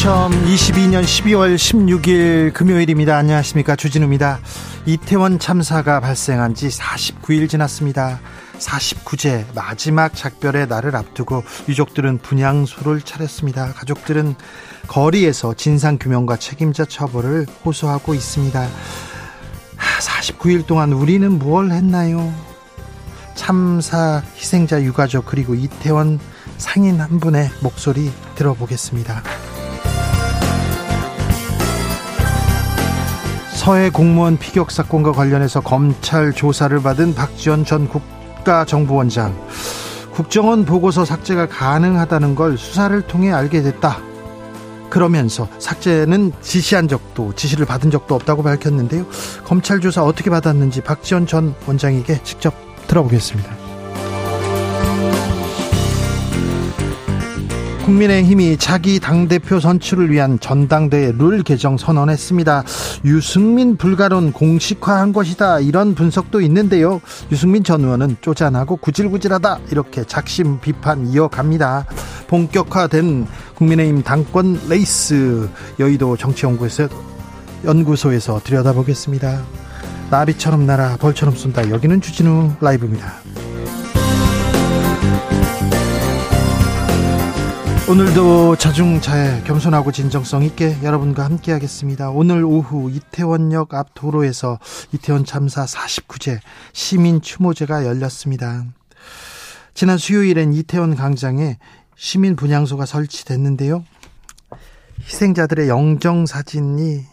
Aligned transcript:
2022년 0.00 1.02
12월 1.02 1.56
16일 1.56 2.54
금요일입니다. 2.54 3.18
안녕하십니까. 3.18 3.76
주진우입니다. 3.76 4.40
이태원 4.86 5.38
참사가 5.38 6.00
발생한 6.00 6.54
지 6.54 6.68
49일 6.68 7.50
지났습니다. 7.50 8.18
49제 8.58 9.44
마지막 9.54 10.14
작별의 10.14 10.68
날을 10.68 10.96
앞두고 10.96 11.44
유족들은 11.68 12.16
분향소를 12.18 13.02
차렸습니다. 13.02 13.74
가족들은 13.74 14.36
거리에서 14.88 15.52
진상규명과 15.52 16.36
책임자 16.36 16.86
처벌을 16.86 17.44
호소하고 17.66 18.14
있습니다. 18.14 18.68
49일 19.76 20.66
동안 20.66 20.94
우리는 20.94 21.30
무엇을 21.30 21.72
했나요? 21.72 22.32
참사 23.34 24.22
희생자 24.34 24.80
유가족 24.80 25.26
그리고 25.26 25.54
이태원 25.54 26.18
상인 26.56 27.02
한 27.02 27.20
분의 27.20 27.50
목소리 27.60 28.10
들어보겠습니다. 28.36 29.49
서해 33.70 33.88
공무원 33.88 34.36
피격 34.36 34.72
사건과 34.72 35.12
관련해서 35.12 35.60
검찰 35.60 36.32
조사를 36.32 36.76
받은 36.82 37.14
박지원 37.14 37.64
전 37.64 37.88
국가정보원장 37.88 39.32
국정원 40.10 40.64
보고서 40.64 41.04
삭제가 41.04 41.46
가능하다는 41.46 42.34
걸 42.34 42.58
수사를 42.58 43.00
통해 43.02 43.30
알게 43.30 43.62
됐다. 43.62 44.00
그러면서 44.88 45.46
삭제는 45.60 46.32
지시한 46.40 46.88
적도 46.88 47.32
지시를 47.36 47.64
받은 47.64 47.92
적도 47.92 48.16
없다고 48.16 48.42
밝혔는데요. 48.42 49.06
검찰 49.44 49.78
조사 49.78 50.02
어떻게 50.02 50.30
받았는지 50.30 50.80
박지원 50.80 51.28
전 51.28 51.54
원장에게 51.68 52.24
직접 52.24 52.52
들어보겠습니다. 52.88 53.59
국민의힘이 57.84 58.56
자기 58.56 59.00
당대표 59.00 59.58
선출을 59.58 60.10
위한 60.10 60.38
전당대회 60.38 61.12
룰 61.16 61.42
개정 61.42 61.76
선언했습니다. 61.76 62.64
유승민 63.04 63.76
불가론 63.76 64.32
공식화한 64.32 65.12
것이다. 65.12 65.60
이런 65.60 65.94
분석도 65.94 66.40
있는데요. 66.42 67.00
유승민 67.32 67.64
전 67.64 67.82
의원은 67.82 68.18
쪼잔하고 68.20 68.76
구질구질하다. 68.76 69.60
이렇게 69.70 70.04
작심 70.04 70.60
비판 70.60 71.06
이어갑니다. 71.08 71.86
본격화된 72.28 73.26
국민의힘 73.56 74.02
당권 74.02 74.60
레이스 74.68 75.48
여의도 75.78 76.16
정치연구소에서 76.16 76.94
연구소에서 77.64 78.40
들여다보겠습니다. 78.44 79.42
나비처럼 80.10 80.66
날아 80.66 80.96
벌처럼 80.96 81.36
쏜다. 81.36 81.70
여기는 81.70 82.00
주진우 82.00 82.52
라이브입니다. 82.60 83.14
오늘도 87.90 88.54
자중자애 88.54 89.42
겸손하고 89.42 89.90
진정성 89.90 90.44
있게 90.44 90.80
여러분과 90.84 91.24
함께 91.24 91.50
하겠습니다. 91.50 92.10
오늘 92.10 92.44
오후 92.44 92.88
이태원역 92.88 93.74
앞 93.74 93.94
도로에서 93.94 94.60
이태원 94.92 95.24
참사 95.24 95.64
49제 95.64 96.38
시민 96.72 97.20
추모제가 97.20 97.84
열렸습니다. 97.84 98.64
지난 99.74 99.98
수요일엔 99.98 100.52
이태원 100.52 100.94
광장에 100.94 101.58
시민 101.96 102.36
분향소가 102.36 102.86
설치됐는데요. 102.86 103.84
희생자들의 105.00 105.68
영정 105.68 106.26
사진이 106.26 107.04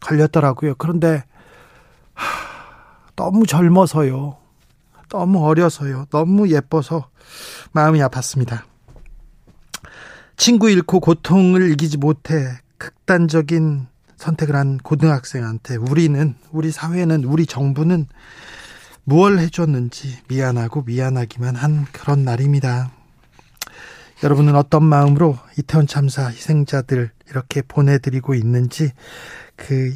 걸렸더라고요. 0.00 0.74
그런데 0.76 1.24
하, 2.12 2.26
너무 3.16 3.46
젊어서요. 3.46 4.36
너무 5.08 5.46
어려서요. 5.46 6.04
너무 6.10 6.50
예뻐서 6.50 7.08
마음이 7.72 8.00
아팠습니다. 8.00 8.64
친구 10.38 10.70
잃고 10.70 11.00
고통을 11.00 11.72
이기지 11.72 11.98
못해 11.98 12.58
극단적인 12.78 13.88
선택을 14.16 14.54
한 14.54 14.78
고등학생한테 14.78 15.76
우리는 15.76 16.36
우리 16.52 16.70
사회는 16.70 17.24
우리 17.24 17.44
정부는 17.44 18.06
무얼 19.02 19.40
해줬는지 19.40 20.18
미안하고 20.28 20.82
미안하기만 20.82 21.56
한 21.56 21.86
그런 21.90 22.24
날입니다. 22.24 22.92
여러분은 24.22 24.54
어떤 24.54 24.84
마음으로 24.84 25.36
이태원 25.58 25.88
참사 25.88 26.28
희생자들 26.28 27.10
이렇게 27.30 27.60
보내드리고 27.60 28.34
있는지 28.34 28.92
그 29.56 29.92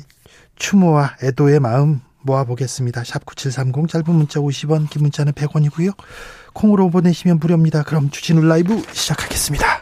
추모와 0.57 1.19
애도의 1.23 1.61
마음 1.61 2.01
모아보겠습니다. 2.23 3.05
샵 3.05 3.25
9730 3.27 3.89
짧은 3.89 4.13
문자 4.13 4.41
50원 4.41 4.91
긴 4.91 5.03
문자는 5.03 5.35
100원이고요. 5.35 5.97
콩으로 6.53 6.91
보내시면 6.91 7.39
무료입니다. 7.39 7.85
그럼 7.85 8.11
주진우 8.11 8.45
라이브 8.45 8.83
시작하겠습니다. 8.93 9.82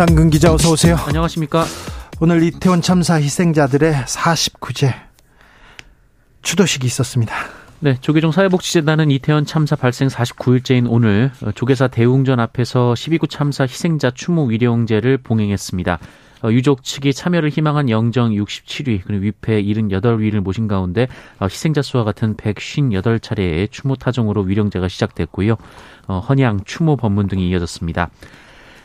홍상근 0.00 0.30
기자 0.30 0.54
어서 0.54 0.70
오세요. 0.70 0.96
안녕하십니까. 0.96 1.66
오늘 2.20 2.42
이태원 2.42 2.80
참사 2.80 3.16
희생자들의 3.16 3.92
49제 3.92 4.94
추도식이 6.40 6.86
있었습니다. 6.86 7.34
네, 7.80 7.98
조계종 8.00 8.32
사회복지재단은 8.32 9.10
이태원 9.10 9.44
참사 9.44 9.76
발생 9.76 10.08
49일째인 10.08 10.86
오늘 10.88 11.30
조계사 11.54 11.88
대웅전 11.88 12.40
앞에서 12.40 12.94
12구 12.94 13.28
참사 13.28 13.64
희생자 13.64 14.10
추모 14.10 14.46
위령제를 14.46 15.18
봉행했습니다. 15.18 15.98
어, 16.44 16.50
유족 16.50 16.82
측이 16.82 17.12
참여를 17.12 17.50
희망한 17.50 17.90
영정 17.90 18.30
67위 18.30 19.02
그리고 19.04 19.24
위패 19.24 19.62
78위를 19.62 20.40
모신 20.40 20.66
가운데 20.66 21.08
어, 21.38 21.44
희생자 21.44 21.82
수와 21.82 22.04
같은 22.04 22.36
158차례의 22.36 23.70
추모 23.70 23.96
타종으로 23.96 24.40
위령제가 24.42 24.88
시작됐고요. 24.88 25.56
어, 26.06 26.20
헌양, 26.20 26.60
추모 26.64 26.96
법문 26.96 27.26
등이 27.26 27.50
이어졌습니다. 27.50 28.08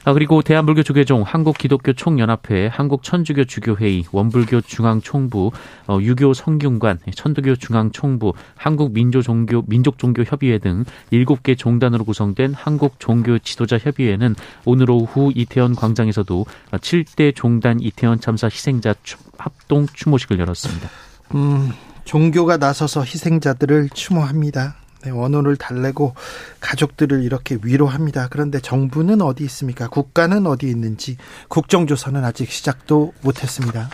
아, 0.06 0.14
그리고 0.14 0.44
대한불교 0.44 0.84
조계종, 0.84 1.24
한국기독교 1.24 1.94
총연합회, 1.94 2.68
한국천주교 2.68 3.46
주교회의, 3.46 4.06
원불교 4.12 4.62
중앙총부, 4.62 5.52
어, 5.88 5.98
유교 6.00 6.36
성균관, 6.36 7.00
천도교 7.16 7.56
중앙총부, 7.56 8.34
한국민족종교 8.56 9.64
민족종교협의회 9.66 10.60
등 10.60 10.86
7개 11.12 11.58
종단으로 11.58 12.06
구성된 12.06 12.54
한국종교지도자협의회는 12.54 14.36
오늘 14.66 14.92
오후 14.92 15.32
이태원 15.34 15.76
광장에서도 15.76 16.46
7대 16.72 17.34
종단 17.36 17.80
이태원 17.80 18.20
참사 18.20 18.46
희생자 18.46 18.94
합동 19.40 19.88
추모식을 19.92 20.38
열었습니다. 20.38 20.88
음, 21.34 21.72
종교가 22.04 22.58
나서서 22.58 23.02
희생자들을 23.02 23.90
추모합니다. 23.90 24.76
네, 25.06 25.12
원호를 25.12 25.56
달래고 25.56 26.16
가족들을 26.60 27.24
이렇게 27.24 27.58
위로합니다. 27.62 28.28
그런데 28.30 28.60
정부는 28.60 29.22
어디 29.22 29.44
있습니까? 29.44 29.88
국가는 29.88 30.46
어디 30.48 30.68
있는지 30.68 31.18
국정조사는 31.48 32.24
아직 32.26 32.50
시작도 32.50 33.14
못했습니다. 33.22 33.90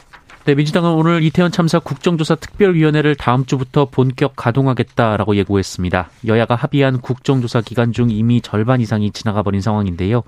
네, 0.45 0.55
민주당은 0.55 0.89
오늘 0.91 1.21
이태원 1.21 1.51
참사 1.51 1.79
국정조사 1.79 2.35
특별위원회를 2.35 3.15
다음 3.15 3.45
주부터 3.45 3.89
본격 3.91 4.35
가동하겠다라고 4.37 5.35
예고했습니다. 5.35 6.09
여야가 6.25 6.55
합의한 6.55 7.01
국정조사 7.01 7.61
기간 7.61 7.91
중 7.91 8.09
이미 8.09 8.41
절반 8.41 8.79
이상이 8.79 9.11
지나가 9.11 9.43
버린 9.43 9.61
상황인데요. 9.61 10.23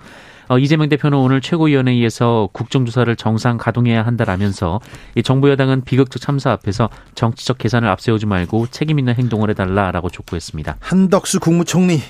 어, 0.50 0.58
이재명 0.60 0.90
대표는 0.90 1.18
오늘 1.18 1.42
최고위원회에서 1.42 2.50
국정조사를 2.54 3.16
정상 3.16 3.58
가동해야 3.58 4.06
한다라면서 4.06 4.80
이 5.16 5.24
정부 5.24 5.50
여당은 5.50 5.84
비극적 5.84 6.22
참사 6.22 6.52
앞에서 6.52 6.90
정치적 7.16 7.58
계산을 7.58 7.90
앞세우지 7.90 8.26
말고 8.26 8.68
책임 8.72 9.00
있는 9.00 9.16
행동을 9.16 9.50
해달라라고 9.50 10.10
촉구했습니다. 10.10 10.78
한덕수 10.80 11.40
국무총리 11.40 12.02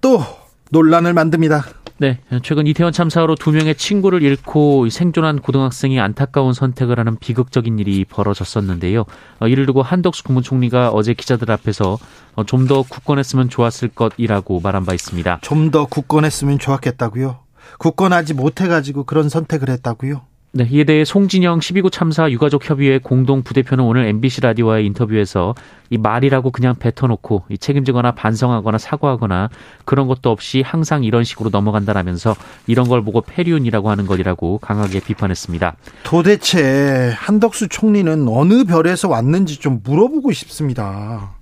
또 0.00 0.22
논란을 0.70 1.14
만듭니다. 1.14 1.64
네, 1.98 2.18
최근 2.42 2.66
이태원 2.66 2.92
참사로 2.92 3.36
두 3.36 3.52
명의 3.52 3.74
친구를 3.74 4.22
잃고 4.22 4.90
생존한 4.90 5.38
고등학생이 5.40 5.98
안타까운 5.98 6.52
선택을 6.52 6.98
하는 6.98 7.16
비극적인 7.16 7.78
일이 7.78 8.04
벌어졌었는데요. 8.04 9.06
어, 9.40 9.48
이를 9.48 9.64
두고 9.64 9.80
한덕수 9.82 10.22
국무총리가 10.24 10.90
어제 10.90 11.14
기자들 11.14 11.50
앞에서 11.50 11.98
어, 12.34 12.44
좀더 12.44 12.82
굳건했으면 12.82 13.48
좋았을 13.48 13.88
것이라고 13.88 14.60
말한 14.60 14.84
바 14.84 14.92
있습니다. 14.92 15.38
좀 15.40 15.70
더 15.70 15.86
굳건했으면 15.86 16.58
좋았겠다고요. 16.58 17.45
굳건하지 17.78 18.34
못해가지고 18.34 19.04
그런 19.04 19.28
선택을 19.28 19.68
했다고요. 19.70 20.22
네, 20.56 20.66
이에 20.70 20.84
대해 20.84 21.04
송진영 21.04 21.58
12구 21.58 21.92
참사 21.92 22.30
유가족 22.30 22.70
협의회 22.70 22.98
공동 22.98 23.42
부대표는 23.42 23.84
오늘 23.84 24.06
MBC 24.06 24.40
라디오와의 24.40 24.86
인터뷰에서 24.86 25.54
이 25.90 25.98
말이라고 25.98 26.50
그냥 26.50 26.74
뱉어놓고 26.78 27.44
이 27.50 27.58
책임지거나 27.58 28.12
반성하거나 28.12 28.78
사과하거나 28.78 29.50
그런 29.84 30.06
것도 30.06 30.30
없이 30.30 30.62
항상 30.62 31.04
이런 31.04 31.24
식으로 31.24 31.50
넘어간다라면서 31.50 32.34
이런 32.66 32.88
걸 32.88 33.04
보고 33.04 33.20
폐륜이라고 33.20 33.90
하는 33.90 34.06
것이라고 34.06 34.56
강하게 34.58 35.00
비판했습니다. 35.00 35.76
도대체 36.04 37.12
한덕수 37.14 37.68
총리는 37.68 38.26
어느 38.26 38.64
별에서 38.64 39.10
왔는지 39.10 39.58
좀 39.58 39.82
물어보고 39.84 40.32
싶습니다. 40.32 41.36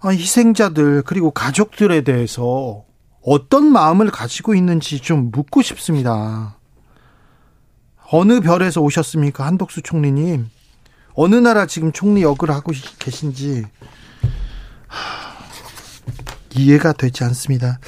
아, 0.00 0.08
희생자들 0.08 1.02
그리고 1.02 1.30
가족들에 1.30 2.00
대해서 2.00 2.82
어떤 3.24 3.64
마음을 3.64 4.10
가지고 4.10 4.54
있는지 4.54 5.00
좀 5.00 5.30
묻고 5.30 5.62
싶습니다. 5.62 6.56
어느 8.10 8.40
별에서 8.40 8.80
오셨습니까? 8.82 9.46
한덕수 9.46 9.82
총리님. 9.82 10.50
어느 11.14 11.34
나라 11.36 11.66
지금 11.66 11.90
총리 11.92 12.22
역을 12.22 12.50
하고 12.50 12.72
계신지 12.98 13.64
이해가 16.54 16.92
되지 16.92 17.24
않습니다. 17.24 17.78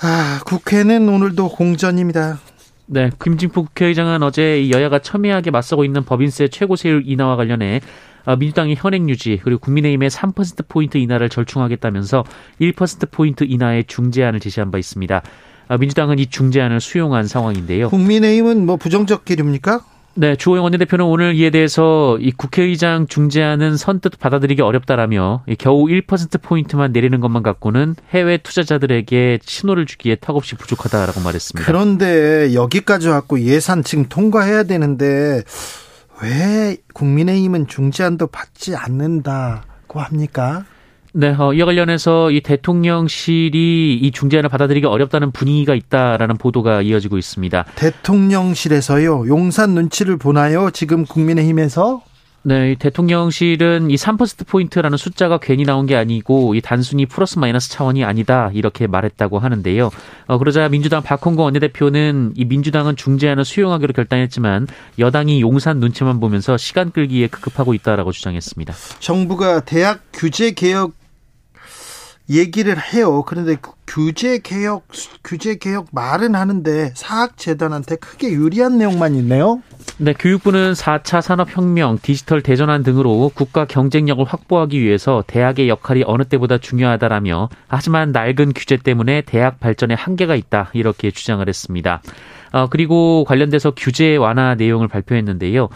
아, 0.00 0.40
국회는 0.44 1.08
오늘도 1.08 1.50
공전입니다. 1.50 2.40
네, 2.86 3.10
김진표 3.22 3.64
국회의장은 3.64 4.22
어제 4.22 4.70
여야가 4.70 4.98
첨예하게 4.98 5.50
맞서고 5.50 5.84
있는 5.84 6.04
법인세 6.04 6.48
최고 6.48 6.76
세율 6.76 7.02
인하와 7.06 7.36
관련해 7.36 7.80
어, 7.80 7.82
민주당이 8.34 8.74
현행 8.76 9.08
유지 9.08 9.40
그리고 9.44 9.60
국민의힘의 9.60 10.10
3%포인트 10.10 10.98
인하를 10.98 11.28
절충하겠다면서 11.28 12.24
1%포인트 12.60 13.44
인하의 13.44 13.84
중재안을 13.84 14.40
제시한 14.40 14.72
바 14.72 14.78
있습니다. 14.78 15.22
어, 15.68 15.78
민주당은 15.78 16.18
이 16.18 16.26
중재안을 16.26 16.80
수용한 16.80 17.26
상황인데요. 17.26 17.90
국민의힘은 17.90 18.66
뭐 18.66 18.76
부정적 18.76 19.24
길입니까? 19.24 19.80
네, 20.18 20.34
주호영 20.34 20.64
원내대표는 20.64 21.04
오늘 21.04 21.34
이에 21.34 21.50
대해서 21.50 22.16
이 22.18 22.32
국회의장 22.32 23.06
중재안은 23.06 23.76
선뜻 23.76 24.18
받아들이기 24.18 24.62
어렵다라며 24.62 25.44
겨우 25.58 25.84
1%포인트만 25.84 26.92
내리는 26.92 27.20
것만 27.20 27.42
갖고는 27.42 27.96
해외 28.12 28.38
투자자들에게 28.38 29.40
신호를 29.42 29.84
주기에 29.84 30.16
턱없이 30.18 30.54
부족하다라고 30.54 31.20
말했습니다. 31.20 31.66
그런데 31.66 32.54
여기까지 32.54 33.08
왔고 33.08 33.40
예산 33.40 33.82
지금 33.82 34.06
통과해야 34.08 34.62
되는데 34.62 35.42
왜 36.22 36.76
국민의힘은 36.94 37.66
중재안도 37.66 38.28
받지 38.28 38.74
않는다고 38.74 40.00
합니까? 40.00 40.64
네, 41.12 41.34
어, 41.38 41.54
이와 41.54 41.66
관련해서 41.66 42.30
이 42.30 42.42
대통령실이 42.42 43.98
이 44.02 44.10
중재안을 44.10 44.50
받아들이기 44.50 44.86
어렵다는 44.86 45.30
분위기가 45.32 45.74
있다라는 45.74 46.36
보도가 46.36 46.82
이어지고 46.82 47.16
있습니다. 47.16 47.64
대통령실에서요, 47.74 49.26
용산 49.28 49.70
눈치를 49.70 50.18
보나요? 50.18 50.70
지금 50.70 51.06
국민의힘에서? 51.06 52.02
네, 52.48 52.76
대통령실은 52.78 53.90
이 53.90 53.96
3%포인트라는 53.96 54.96
숫자가 54.96 55.38
괜히 55.38 55.64
나온 55.64 55.84
게 55.84 55.96
아니고 55.96 56.54
이 56.54 56.60
단순히 56.60 57.04
플러스 57.04 57.40
마이너스 57.40 57.68
차원이 57.70 58.04
아니다 58.04 58.52
이렇게 58.54 58.86
말했다고 58.86 59.40
하는데요. 59.40 59.90
어, 60.28 60.38
그러자 60.38 60.68
민주당 60.68 61.02
박홍거 61.02 61.42
원내대표는 61.42 62.34
이 62.36 62.44
민주당은 62.44 62.94
중재안을 62.94 63.44
수용하기로 63.44 63.94
결단했지만 63.94 64.68
여당이 64.96 65.40
용산 65.40 65.80
눈치만 65.80 66.20
보면서 66.20 66.56
시간 66.56 66.92
끌기에 66.92 67.26
급급하고 67.26 67.74
있다라고 67.74 68.12
주장했습니다. 68.12 68.74
정부가 69.00 69.64
대학 69.64 70.02
규제 70.12 70.52
개혁 70.52 70.92
얘기를 72.28 72.76
해요. 72.78 73.22
그런데 73.26 73.56
그 73.60 73.70
규제 73.86 74.38
개혁 74.38 74.86
규제 75.22 75.56
개혁 75.56 75.86
말은 75.92 76.34
하는데 76.34 76.92
사학 76.94 77.36
재단한테 77.36 77.96
크게 77.96 78.30
유리한 78.32 78.78
내용만 78.78 79.14
있네요. 79.16 79.62
네, 79.98 80.12
교육부는 80.12 80.72
4차 80.72 81.22
산업혁명, 81.22 81.98
디지털 82.02 82.42
대전환 82.42 82.82
등으로 82.82 83.30
국가 83.34 83.64
경쟁력을 83.64 84.24
확보하기 84.24 84.80
위해서 84.80 85.24
대학의 85.26 85.68
역할이 85.68 86.02
어느 86.06 86.24
때보다 86.24 86.58
중요하다라며 86.58 87.48
하지만 87.68 88.12
낡은 88.12 88.52
규제 88.54 88.76
때문에 88.76 89.22
대학 89.22 89.60
발전에 89.60 89.94
한계가 89.94 90.34
있다 90.34 90.70
이렇게 90.74 91.10
주장을 91.10 91.46
했습니다. 91.48 92.02
어, 92.52 92.66
그리고 92.68 93.24
관련돼서 93.24 93.72
규제 93.76 94.16
완화 94.16 94.54
내용을 94.54 94.88
발표했는데요. 94.88 95.68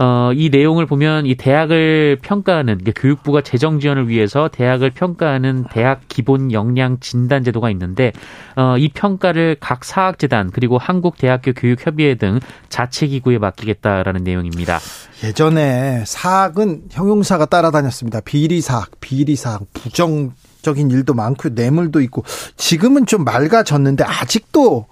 어, 0.00 0.30
이 0.32 0.48
내용을 0.48 0.86
보면 0.86 1.26
이 1.26 1.34
대학을 1.34 2.18
평가하는 2.22 2.82
교육부가 2.94 3.40
재정 3.40 3.80
지원을 3.80 4.08
위해서 4.08 4.48
대학을 4.48 4.90
평가하는 4.90 5.64
대학 5.72 6.02
기본 6.08 6.52
역량 6.52 7.00
진단 7.00 7.42
제도가 7.42 7.68
있는데 7.70 8.12
어, 8.54 8.76
이 8.78 8.90
평가를 8.90 9.56
각 9.58 9.84
사학재단 9.84 10.52
그리고 10.52 10.78
한국대학교 10.78 11.52
교육협의회 11.52 12.14
등 12.14 12.38
자체 12.68 13.08
기구에 13.08 13.38
맡기겠다라는 13.38 14.22
내용입니다. 14.22 14.78
예전에 15.24 16.04
사학은 16.06 16.82
형용사가 16.90 17.46
따라다녔습니다. 17.46 18.20
비리 18.20 18.60
사학, 18.60 18.92
비리 19.00 19.34
사학, 19.34 19.62
부정 19.72 20.32
적인 20.62 20.90
일도 20.92 21.14
많고 21.14 21.50
뇌물도 21.50 22.00
있고 22.02 22.24
지금은 22.56 23.06
좀 23.06 23.24
맑아졌는데 23.24 24.04
아직도 24.04 24.86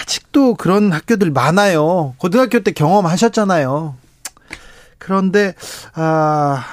아직도 0.00 0.54
그런 0.54 0.92
학교들 0.92 1.30
많아요. 1.30 2.14
고등학교 2.18 2.60
때 2.60 2.72
경험하셨잖아요. 2.72 3.96
그런데 4.98 5.54
아 5.94 6.64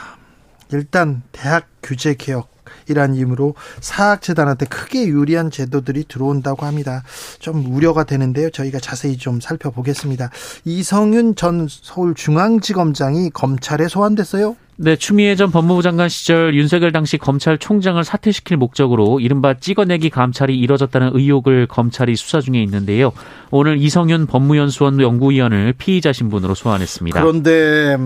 일단 0.71 1.21
대학 1.31 1.67
규제 1.81 2.15
개혁 2.15 2.53
이란 2.87 3.15
이유로 3.15 3.55
사학재단한테 3.81 4.67
크게 4.67 5.07
유리한 5.07 5.49
제도들이 5.49 6.05
들어온다고 6.07 6.65
합니다. 6.65 7.03
좀 7.39 7.65
우려가 7.73 8.03
되는데요. 8.03 8.49
저희가 8.51 8.79
자세히 8.79 9.17
좀 9.17 9.41
살펴보겠습니다. 9.41 10.29
이성윤 10.65 11.35
전 11.35 11.67
서울중앙지검장이 11.69 13.31
검찰에 13.31 13.87
소환됐어요. 13.87 14.55
네, 14.77 14.97
추미애 14.97 15.35
전 15.35 15.51
법무부 15.51 15.81
장관 15.81 16.09
시절 16.09 16.53
윤석열 16.53 16.91
당시 16.91 17.17
검찰총장을 17.17 18.03
사퇴시킬 18.03 18.57
목적으로 18.57 19.21
이른바 19.21 19.53
찍어내기 19.53 20.09
감찰이 20.09 20.57
이뤄졌다는 20.59 21.11
의혹을 21.13 21.67
검찰이 21.67 22.17
수사 22.17 22.41
중에 22.41 22.61
있는데요. 22.63 23.13
오늘 23.51 23.77
이성윤 23.77 24.27
법무연수원 24.27 24.99
연구위원을 24.99 25.73
피의자 25.77 26.11
신분으로 26.11 26.55
소환했습니다. 26.55 27.21
그런데 27.21 27.97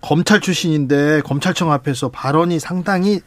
검찰 0.00 0.40
출신인데 0.40 1.22
검찰청 1.24 1.70
앞에서 1.70 2.10
발언이 2.10 2.58
상당히 2.58 3.20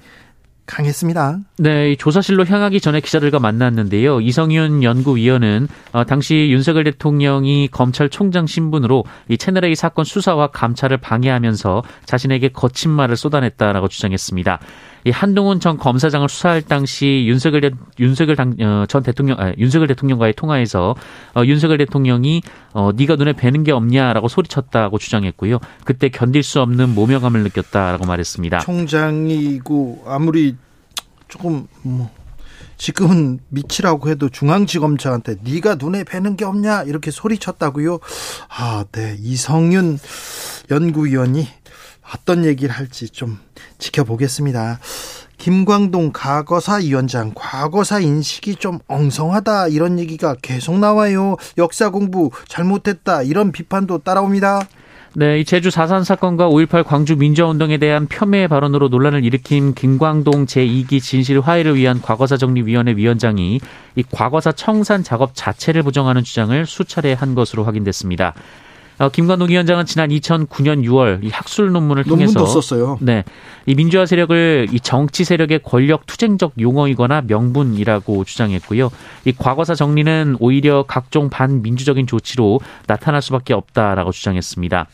강했습니다. 0.70 1.40
네, 1.58 1.96
조사실로 1.96 2.46
향하기 2.46 2.80
전에 2.80 3.02
기자들과 3.02 3.40
만났는데요. 3.40 4.22
이성윤 4.22 4.84
연구위원은 4.84 5.68
어, 5.92 6.04
당시 6.06 6.50
윤석열 6.52 6.84
대통령이 6.84 7.70
검찰총장 7.70 8.46
신분으로 8.46 9.04
이 9.28 9.38
채널A 9.38 9.74
사건 9.76 10.06
수사와 10.06 10.48
감찰을 10.52 10.98
방해하면서 10.98 11.84
자신에게 12.06 12.50
거친 12.50 12.92
말을 12.92 13.18
쏟아냈다라고 13.18 13.88
주장했습니다. 13.88 14.60
이 15.06 15.12
한동훈 15.12 15.60
전 15.60 15.78
검사장을 15.78 16.28
수사할 16.28 16.62
당시 16.62 17.26
윤석열 17.28 17.72
윤석열 18.00 18.36
당, 18.36 18.56
어, 18.62 18.86
전 18.88 19.04
대통령 19.04 19.40
아, 19.40 19.54
윤석열 19.58 19.88
대통령과의 19.88 20.34
통화에서 20.34 20.96
어, 21.36 21.44
윤석열 21.46 21.78
대통령이 21.78 22.42
어, 22.74 22.92
네가 22.96 23.16
눈에 23.16 23.34
뵈는 23.34 23.64
게 23.64 23.72
없냐라고 23.72 24.28
소리쳤다고 24.28 24.98
주장했고요. 24.98 25.60
그때 25.86 26.10
견딜 26.10 26.44
수 26.44 26.62
없는 26.62 26.94
모멸감을 26.96 27.44
느꼈다라고 27.44 28.06
말했습니다. 28.06 28.60
총장이고 28.60 30.04
아무리 30.08 30.56
조금 31.28 31.68
뭐 31.84 32.10
지금은 32.78 33.40
미치라고 33.50 34.10
해도 34.10 34.30
중앙지검장한테 34.30 35.36
네가 35.44 35.76
눈에 35.76 36.06
뵈는 36.06 36.38
게 36.38 36.46
없냐 36.46 36.84
이렇게 36.84 37.12
소리쳤다고요. 37.12 38.00
아, 38.50 38.86
네 38.92 39.16
이성윤 39.20 40.00
연구위원이 40.72 41.48
어떤 42.14 42.46
얘기를 42.46 42.74
할지 42.74 43.10
좀 43.10 43.40
지켜보겠습니다. 43.78 44.80
김광동 45.38 46.12
과거사 46.14 46.78
위원장 46.78 47.32
과거사 47.34 48.00
인식이 48.00 48.56
좀 48.56 48.80
엉성하다 48.88 49.70
이런 49.70 49.98
얘기가 49.98 50.36
계속 50.42 50.78
나와요. 50.78 51.38
역사 51.58 51.90
공부 51.90 52.30
잘못했다 52.48 53.24
이런 53.24 53.52
비판도 53.52 54.00
따라옵니다. 54.00 54.68
네, 55.16 55.40
이 55.40 55.46
제주 55.46 55.70
4.3 55.70 56.04
사건과 56.04 56.50
5.18 56.50 56.84
광주 56.84 57.16
민주화운동에 57.16 57.80
대한 57.80 58.08
폄훼 58.08 58.48
발언으로 58.48 58.90
논란을 58.90 59.26
일으킨 59.26 59.74
김광동 59.74 60.46
제2기 60.46 61.02
진실 61.02 61.40
화해를 61.40 61.76
위한 61.76 62.00
과거사 62.00 62.38
정리위원회 62.38 62.96
위원장이 62.96 63.60
이 63.96 64.04
과거사 64.12 64.52
청산 64.52 65.04
작업 65.04 65.32
자체를 65.34 65.82
부정하는 65.82 66.24
주장을 66.24 66.64
수차례 66.66 67.14
한 67.14 67.34
것으로 67.34 67.64
확인됐습니다. 67.64 68.36
어, 69.00 69.08
김관동 69.10 69.50
위원장은 69.50 69.86
지난 69.86 70.10
2009년 70.10 70.84
6월 70.86 71.24
이 71.24 71.30
학술 71.30 71.72
논문을 71.72 72.04
통해서 72.04 72.34
논문도 72.34 72.62
썼어요. 72.62 72.98
네, 73.02 73.24
이 73.66 73.74
민주화 73.74 74.06
세력을 74.06 74.68
이 74.72 74.80
정치 74.82 75.24
세력의 75.24 75.62
권력 75.64 76.06
투쟁적 76.06 76.54
용어이거나 76.60 77.24
명분이라고 77.28 78.26
주장했고요. 78.26 78.92
이 79.24 79.32
과거사 79.32 79.76
정리는 79.76 80.36
오히려 80.40 80.84
각종 80.84 81.30
반민주적인 81.30 82.08
조치로 82.08 82.60
나타날 82.88 83.22
수밖에 83.22 83.54
없다라고 83.54 84.12
주장했습니다. 84.12 84.88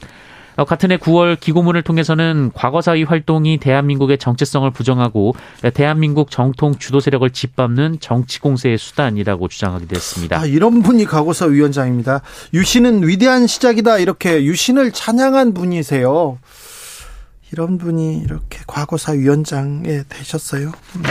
어, 0.57 0.65
같은 0.65 0.91
해 0.91 0.97
9월 0.97 1.39
기고문을 1.39 1.81
통해서는 1.81 2.51
과거사의 2.53 3.03
활동이 3.03 3.57
대한민국의 3.57 4.17
정체성을 4.17 4.69
부정하고 4.71 5.35
대한민국 5.73 6.31
정통 6.31 6.77
주도 6.77 6.99
세력을 6.99 7.29
짓밟는 7.29 7.97
정치 7.99 8.39
공세의 8.39 8.77
수단이라고 8.77 9.47
주장하기도 9.47 9.95
했습니다. 9.95 10.39
아, 10.39 10.45
이런 10.45 10.81
분이 10.81 11.05
과거사 11.05 11.47
위원장입니다. 11.47 12.21
유신은 12.53 13.07
위대한 13.07 13.47
시작이다 13.47 13.99
이렇게 13.99 14.43
유신을 14.43 14.91
찬양한 14.91 15.53
분이세요. 15.53 16.39
이런 17.51 17.77
분이 17.77 18.19
이렇게 18.19 18.59
과거사 18.65 19.13
위원장에 19.13 20.03
되셨어요. 20.09 20.71
음. 20.95 21.03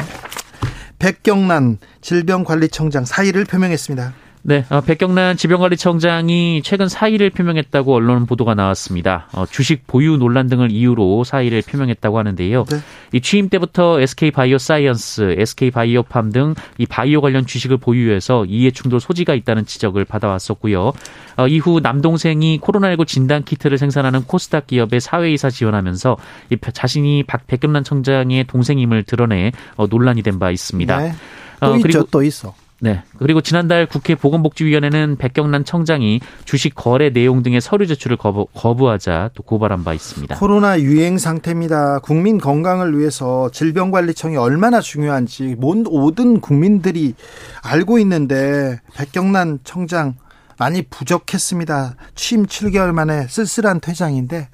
백경란 0.98 1.78
질병관리청장 2.00 3.04
사의를 3.04 3.44
표명했습니다. 3.44 4.14
네, 4.46 4.62
어, 4.68 4.82
백경란 4.82 5.38
질병관리청장이 5.38 6.60
최근 6.62 6.86
사의를 6.86 7.30
표명했다고 7.30 7.94
언론 7.94 8.26
보도가 8.26 8.54
나왔습니다. 8.54 9.26
어, 9.32 9.46
주식 9.46 9.86
보유 9.86 10.18
논란 10.18 10.48
등을 10.48 10.70
이유로 10.70 11.24
사의를 11.24 11.62
표명했다고 11.66 12.18
하는데요. 12.18 12.66
네. 12.66 12.76
이 13.14 13.22
취임 13.22 13.48
때부터 13.48 14.00
SK 14.02 14.32
바이오 14.32 14.58
사이언스, 14.58 15.36
SK 15.38 15.70
바이오팜 15.70 16.30
등 16.30 16.54
이 16.76 16.84
바이오 16.84 17.22
관련 17.22 17.46
주식을 17.46 17.78
보유해서 17.78 18.44
이해 18.44 18.70
충돌 18.70 19.00
소지가 19.00 19.32
있다는 19.32 19.64
지적을 19.64 20.04
받아왔었고요. 20.04 20.92
어, 21.38 21.48
이후 21.48 21.80
남동생이 21.82 22.60
코로나19 22.60 23.06
진단 23.06 23.44
키트를 23.44 23.78
생산하는 23.78 24.24
코스닥 24.24 24.66
기업의 24.66 25.00
사회이사 25.00 25.48
지원하면서 25.48 26.18
이 26.50 26.56
자신이 26.74 27.22
박 27.22 27.46
백경란 27.46 27.82
청장의 27.82 28.44
동생임을 28.44 29.04
드러내 29.04 29.52
어, 29.76 29.86
논란이 29.86 30.20
된 30.22 30.38
바 30.38 30.50
있습니다. 30.50 30.98
네. 30.98 31.12
또 31.60 31.66
어, 31.66 31.76
있죠, 31.76 31.82
그리고 31.82 32.04
또 32.10 32.22
있어. 32.22 32.54
네. 32.84 33.02
그리고 33.16 33.40
지난달 33.40 33.86
국회 33.86 34.14
보건복지위원회는 34.14 35.16
백경란 35.16 35.64
청장이 35.64 36.20
주식 36.44 36.74
거래 36.74 37.08
내용 37.08 37.42
등의 37.42 37.62
서류 37.62 37.86
제출을 37.86 38.18
거부, 38.18 38.46
거부하자 38.52 39.30
또 39.34 39.42
고발한 39.42 39.84
바 39.84 39.94
있습니다. 39.94 40.36
코로나 40.36 40.78
유행 40.78 41.16
상태입니다. 41.16 42.00
국민 42.00 42.36
건강을 42.36 42.98
위해서 42.98 43.48
질병관리청이 43.48 44.36
얼마나 44.36 44.82
중요한지 44.82 45.56
모든 45.58 46.42
국민들이 46.42 47.14
알고 47.62 47.98
있는데 48.00 48.78
백경란 48.94 49.60
청장 49.64 50.16
많이 50.58 50.82
부족했습니다. 50.82 51.94
취임 52.14 52.44
7개월 52.44 52.92
만에 52.92 53.26
쓸쓸한 53.28 53.80
퇴장인데 53.80 54.50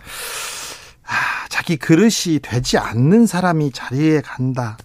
아, 1.05 1.13
자기 1.49 1.77
그릇이 1.77 2.39
되지 2.41 2.79
않는 2.79 3.27
사람이 3.27 3.73
자리에 3.73 4.21
간다. 4.21 4.79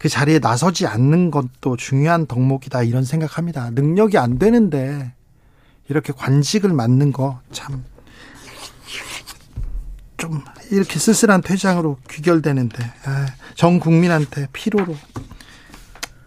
그 0.00 0.08
자리에 0.08 0.38
나서지 0.40 0.86
않는 0.88 1.30
것도 1.30 1.76
중요한 1.76 2.26
덕목이다 2.26 2.82
이런 2.82 3.04
생각합니다. 3.04 3.70
능력이 3.70 4.16
안 4.18 4.38
되는데 4.38 5.12
이렇게 5.88 6.12
관직을 6.12 6.72
맡는 6.72 7.12
거 7.12 7.40
참 7.52 7.84
좀 10.16 10.42
이렇게 10.70 10.98
쓸쓸한 10.98 11.40
퇴장으로 11.40 11.96
귀결되는데 12.10 12.84
아, 13.06 13.26
전 13.54 13.80
국민한테 13.80 14.48
피로로 14.52 14.94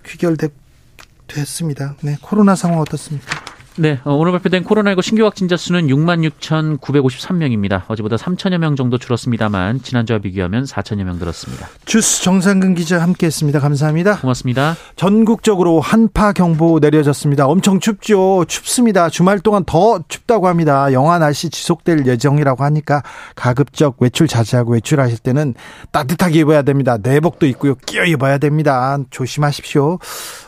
귀결됐습니다. 0.04 1.96
네, 2.02 2.18
코로나 2.20 2.56
상황 2.56 2.80
어떻습니까? 2.80 3.43
네, 3.76 4.00
어, 4.04 4.14
오늘 4.14 4.32
발표된 4.34 4.64
코로나19 4.66 5.02
신규 5.02 5.26
확진자 5.26 5.58
수는 5.58 5.88
6만 5.88 6.30
6,953명입니다. 6.40 7.82
어제보다 7.88 8.18
3천여 8.18 8.60
명 8.60 8.76
정도 8.76 9.00
줄었습니다만 9.00 9.82
지난주와 9.82 10.20
비교하면 10.20 10.66
4천여 10.66 11.04
명 11.04 11.18
늘었습니다. 11.18 11.68
주스 11.86 12.22
정상근 12.22 12.76
기자 12.76 13.02
함께했습니다. 13.02 13.60
감사합니다. 13.60 14.20
고맙습니다. 14.20 14.76
전국적으로 14.96 15.80
한파 15.80 16.34
경보 16.34 16.82
내려졌습니다. 16.82 17.48
엄청 17.48 17.80
춥죠. 17.80 18.46
춥습니다. 18.48 19.10
주말 19.10 19.40
동안 19.40 19.64
더 19.66 20.04
춥다고 20.08 20.48
합니다. 20.48 20.94
영하 20.94 21.18
날씨 21.18 21.50
지속될 21.50 22.06
예정이라고 22.06 22.64
하니까 22.64 23.02
가급적 23.36 23.96
외출 24.00 24.28
자제하고 24.28 24.74
외출하실 24.74 25.18
때는 25.18 25.56
따뜻하게 25.92 26.42
입어야 26.42 26.62
됩니다. 26.62 26.98
내복도 27.02 27.48
있고요. 27.48 27.74
끼어 27.88 28.06
입어야 28.06 28.38
됩니다. 28.38 29.00
조심하십시오. 29.10 29.98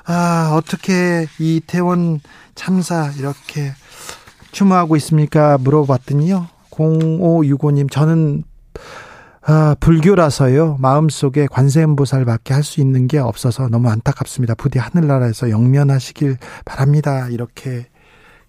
아, 0.05 0.51
어떻게 0.55 1.25
이태원 1.39 2.21
참사 2.55 3.11
이렇게 3.17 3.71
추모하고 4.51 4.95
있습니까? 4.97 5.57
물어봤더니요. 5.59 6.47
0565님, 6.71 7.91
저는 7.91 8.43
아, 9.47 9.75
불교라서요. 9.79 10.77
마음속에 10.79 11.45
관세음보살밖에 11.47 12.53
할 12.53 12.63
수 12.63 12.81
있는 12.81 13.07
게 13.07 13.19
없어서 13.19 13.67
너무 13.69 13.89
안타깝습니다. 13.89 14.55
부디 14.55 14.79
하늘나라에서 14.79 15.51
영면하시길 15.51 16.37
바랍니다. 16.65 17.27
이렇게 17.29 17.85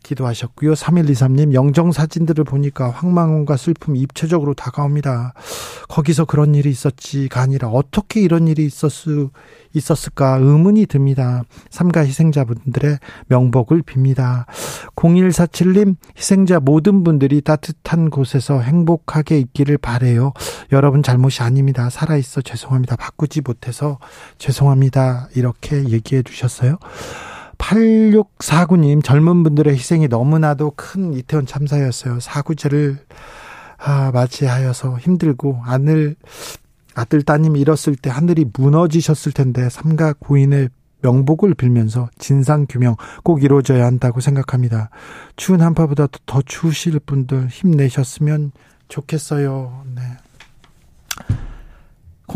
기도하셨고요. 0.06 0.72
3123님 0.72 1.52
영정 1.52 1.92
사진들을 1.92 2.44
보니까 2.44 2.90
황망함과 2.90 3.56
슬픔이 3.56 4.00
입체적으로 4.00 4.54
다가옵니다. 4.54 5.34
거기서 5.88 6.24
그런 6.24 6.54
일이 6.54 6.70
있었지가 6.70 7.40
아니라 7.40 7.68
어떻게 7.68 8.20
이런 8.20 8.48
일이 8.48 8.64
있었 8.64 8.86
수 8.96 9.30
있었을까 9.74 10.38
의문이 10.40 10.86
듭니다. 10.86 11.42
삼가 11.70 12.00
희생자분들의 12.00 12.98
명복을 13.28 13.82
빕니다. 13.82 14.46
0147님 14.96 15.96
희생자 16.16 16.60
모든 16.60 17.04
분들이 17.04 17.42
따뜻한 17.42 18.10
곳에서 18.10 18.60
행복하게 18.60 19.38
있기를 19.38 19.76
바래요. 19.78 20.32
여러분 20.72 21.02
잘못이 21.02 21.42
아닙니다. 21.42 21.90
살아 21.90 22.16
있어 22.16 22.40
죄송합니다. 22.40 22.96
바꾸지 22.96 23.42
못해서 23.42 23.98
죄송합니다. 24.38 25.28
이렇게 25.34 25.88
얘기해 25.88 26.22
주셨어요. 26.22 26.78
8649님, 27.58 29.02
젊은 29.02 29.42
분들의 29.42 29.74
희생이 29.74 30.08
너무나도 30.08 30.72
큰 30.76 31.12
이태원 31.14 31.46
참사였어요. 31.46 32.20
사구제를 32.20 32.98
아, 33.78 34.10
맞이하여서 34.12 34.98
힘들고 34.98 35.60
아들, 35.64 36.16
아들 36.94 37.22
따님 37.22 37.56
잃었을 37.56 37.96
때 37.96 38.10
하늘이 38.10 38.46
무너지셨을 38.52 39.32
텐데 39.32 39.68
삼가 39.68 40.14
고인의 40.18 40.70
명복을 41.02 41.54
빌면서 41.54 42.08
진상 42.18 42.66
규명 42.68 42.96
꼭 43.22 43.42
이루어져야 43.42 43.84
한다고 43.84 44.20
생각합니다. 44.20 44.90
추운 45.36 45.60
한파보다 45.60 46.08
더 46.24 46.42
추우실 46.42 46.98
분들 47.00 47.48
힘내셨으면 47.48 48.52
좋겠어요. 48.88 49.84
네. 49.94 50.02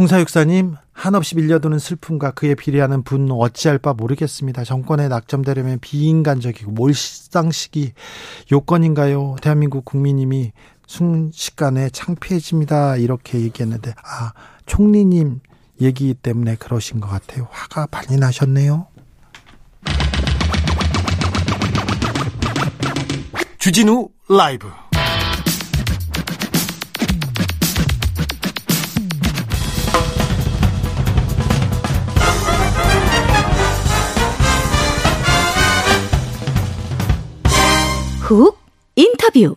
공사육사님 0.01 0.77
한없이 0.95 1.37
밀려드는 1.37 1.79
슬픔과 1.79 2.31
그에 2.31 2.55
비례하는 2.55 3.03
분노 3.03 3.39
어찌할 3.39 3.77
바 3.77 3.93
모르겠습니다. 3.93 4.65
정권에 4.65 5.09
낙점되려면 5.09 5.79
비인간적이고 5.79 6.71
몰상식이 6.71 7.93
요건인가요? 8.51 9.37
대한민국 9.43 9.85
국민님이 9.85 10.53
순식간에 10.87 11.91
창피해집니다. 11.91 12.97
이렇게 12.97 13.41
얘기했는데 13.41 13.93
아 14.03 14.33
총리님 14.65 15.41
얘기 15.83 16.15
때문에 16.15 16.55
그러신 16.55 17.01
것 17.01 17.07
같아요. 17.07 17.49
화가 17.51 17.89
많이 17.91 18.17
나셨네요. 18.17 18.87
주진우 23.59 24.09
라이브 24.31 24.67
훅 38.31 38.59
인터뷰 38.95 39.57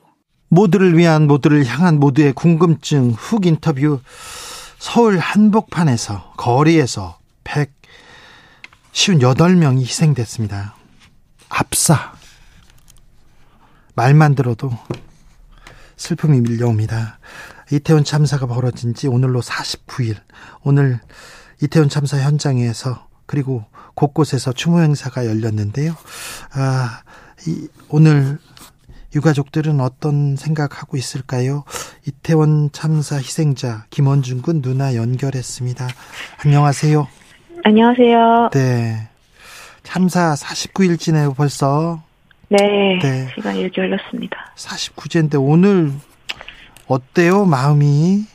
모두를 0.49 0.97
위한 0.97 1.27
모두를 1.27 1.63
향한 1.63 1.99
모두의 1.99 2.33
궁금증 2.33 3.11
훅 3.11 3.45
인터뷰 3.45 3.99
서울 4.79 5.19
한복판에서 5.19 6.33
거리에서 6.37 7.19
158명이 7.43 9.81
희생됐습니다. 9.81 10.75
압사 11.49 12.13
말만 13.93 14.33
들어도 14.33 14.71
슬픔이 15.95 16.41
밀려옵니다. 16.41 17.19
이태원 17.71 18.03
참사가 18.03 18.47
벌어진 18.47 18.95
지 18.95 19.07
오늘로 19.07 19.41
49일. 19.41 20.17
오늘 20.63 20.99
이태원 21.61 21.89
참사 21.89 22.17
현장에서 22.17 23.07
그리고 23.27 23.65
곳곳에서 23.93 24.51
추모 24.51 24.81
행사가 24.81 25.27
열렸는데요. 25.27 25.95
아, 26.53 27.03
이, 27.47 27.67
오늘 27.89 28.39
유가족들은 29.15 29.79
어떤 29.79 30.35
생각하고 30.35 30.97
있을까요? 30.97 31.63
이태원 32.07 32.71
참사 32.71 33.17
희생자 33.17 33.85
김원준 33.89 34.41
군 34.41 34.61
누나 34.61 34.95
연결했습니다. 34.95 35.87
안녕하세요. 36.43 37.07
안녕하세요. 37.63 38.49
네. 38.51 39.07
참사 39.83 40.33
49일째네요, 40.33 41.35
벌써. 41.35 42.01
네, 42.49 42.99
네. 43.01 43.27
시간이 43.35 43.61
이렇게 43.61 43.81
흘렀습니다. 43.81 44.53
49제인데 44.55 45.35
오늘 45.39 45.91
어때요, 46.87 47.45
마음이? 47.45 48.25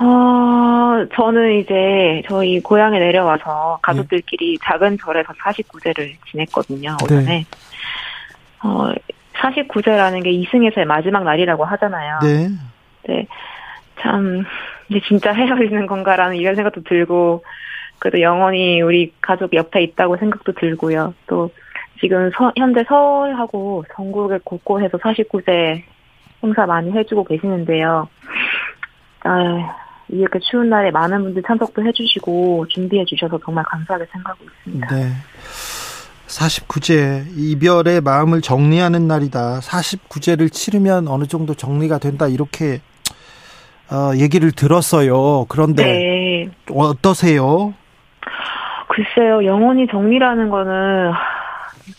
어, 0.00 1.06
저는 1.14 1.60
이제 1.60 2.22
저희 2.28 2.60
고향에 2.60 2.98
내려와서 2.98 3.78
가족들끼리 3.82 4.58
네. 4.58 4.64
작은 4.64 4.98
절에서 4.98 5.32
49제를 5.32 6.14
지냈거든요, 6.30 6.96
오전에. 7.02 7.24
네. 7.24 7.46
어, 8.62 8.92
49제라는 9.34 10.22
게 10.22 10.30
이승에서의 10.30 10.86
마지막 10.86 11.24
날이라고 11.24 11.64
하잖아요. 11.64 12.18
네. 12.22 12.48
네. 13.08 13.26
참, 14.00 14.44
이제 14.88 15.00
진짜 15.06 15.32
헤어지는 15.32 15.86
건가라는 15.86 16.36
이런 16.36 16.54
생각도 16.54 16.82
들고, 16.82 17.44
그래도 17.98 18.20
영원히 18.20 18.80
우리 18.80 19.12
가족 19.20 19.54
옆에 19.54 19.82
있다고 19.82 20.16
생각도 20.16 20.52
들고요. 20.52 21.14
또, 21.26 21.50
지금 22.00 22.30
서, 22.36 22.52
현재 22.56 22.84
서울하고 22.88 23.84
전국의 23.94 24.40
곳곳에서 24.44 24.98
49제 24.98 25.82
행사 26.42 26.66
많이 26.66 26.90
해주고 26.92 27.24
계시는데요. 27.24 28.08
아, 29.24 29.76
이렇게 30.08 30.38
추운 30.40 30.70
날에 30.70 30.90
많은 30.90 31.22
분들 31.22 31.42
참석도 31.46 31.84
해주시고 31.84 32.66
준비해 32.68 33.04
주셔서 33.04 33.38
정말 33.44 33.64
감사하게 33.64 34.06
생각하고 34.10 34.44
있습니다. 34.44 34.86
네. 34.94 35.12
49제 36.30 37.24
이별의 37.36 38.00
마음을 38.02 38.40
정리하는 38.40 39.08
날이다. 39.08 39.60
49제를 39.60 40.52
치르면 40.52 41.08
어느 41.08 41.24
정도 41.24 41.54
정리가 41.54 41.98
된다. 41.98 42.28
이렇게 42.28 42.80
어, 43.90 44.12
얘기를 44.16 44.52
들었어요. 44.52 45.46
그런데 45.48 45.82
네. 45.82 46.50
어떠세요? 46.72 47.74
글쎄요, 48.88 49.44
영원히 49.44 49.86
정리라는 49.88 50.50
거는 50.50 51.12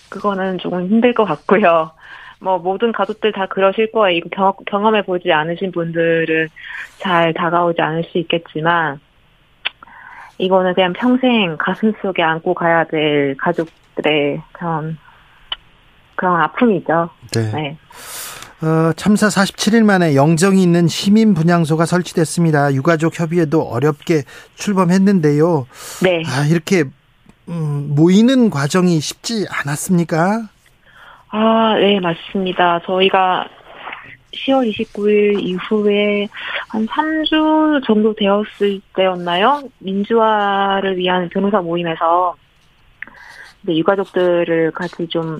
그거는 0.09 0.57
조금 0.59 0.87
힘들 0.87 1.13
것 1.13 1.25
같고요. 1.25 1.91
뭐 2.39 2.57
모든 2.57 2.91
가족들 2.91 3.33
다 3.33 3.45
그러실 3.47 3.91
거예요. 3.91 4.17
이거 4.17 4.29
경, 4.31 4.53
경험해 4.65 5.03
보지 5.03 5.31
않으신 5.31 5.71
분들은 5.71 6.47
잘 6.97 7.33
다가오지 7.33 7.81
않을 7.81 8.05
수 8.05 8.17
있겠지만 8.17 8.99
이거는 10.37 10.73
그냥 10.73 10.93
평생 10.93 11.55
가슴 11.59 11.93
속에 12.01 12.23
안고 12.23 12.53
가야 12.55 12.85
될 12.85 13.35
가족 13.37 13.67
들의 13.95 14.41
그런 14.51 14.97
그런 16.15 16.41
아픔이죠. 16.41 17.09
네. 17.33 17.51
네. 17.51 17.77
어, 18.63 18.93
참사 18.93 19.27
47일 19.27 19.83
만에 19.83 20.15
영정이 20.15 20.61
있는 20.61 20.87
시민 20.87 21.33
분향소가 21.33 21.85
설치됐습니다. 21.85 22.73
유가족 22.75 23.19
협의회도 23.19 23.61
어렵게 23.61 24.23
출범했는데요. 24.55 25.65
네. 26.03 26.21
아, 26.27 26.45
이렇게 26.45 26.83
음, 27.49 27.95
모이는 27.95 28.51
과정이 28.51 28.99
쉽지 28.99 29.47
않았습니까? 29.49 30.43
아, 31.29 31.75
네, 31.79 31.99
맞습니다. 31.99 32.81
저희가 32.85 33.47
10월 34.33 34.71
29일 34.71 35.41
이후에 35.41 36.27
한 36.69 36.85
3주 36.85 37.83
정도 37.85 38.13
되었을 38.13 38.79
때였나요? 38.95 39.63
민주화를 39.79 40.97
위한 40.97 41.29
변호사 41.29 41.61
모임에서 41.61 42.35
이제 43.63 43.77
유가족들을 43.77 44.71
같이 44.71 45.07
좀 45.07 45.39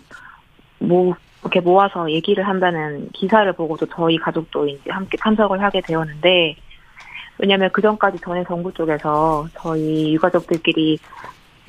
모, 0.79 1.15
이렇게 1.41 1.59
모아서 1.59 2.09
얘기를 2.11 2.47
한다는 2.47 3.09
기사를 3.13 3.51
보고도 3.53 3.87
저희 3.87 4.17
가족도 4.17 4.67
이제 4.67 4.91
함께 4.91 5.17
참석을 5.17 5.61
하게 5.61 5.81
되었는데, 5.81 6.55
왜냐면 7.39 7.69
그 7.73 7.81
전까지 7.81 8.19
전에 8.19 8.43
정부 8.47 8.71
쪽에서 8.73 9.47
저희 9.57 10.13
유가족들끼리 10.13 10.99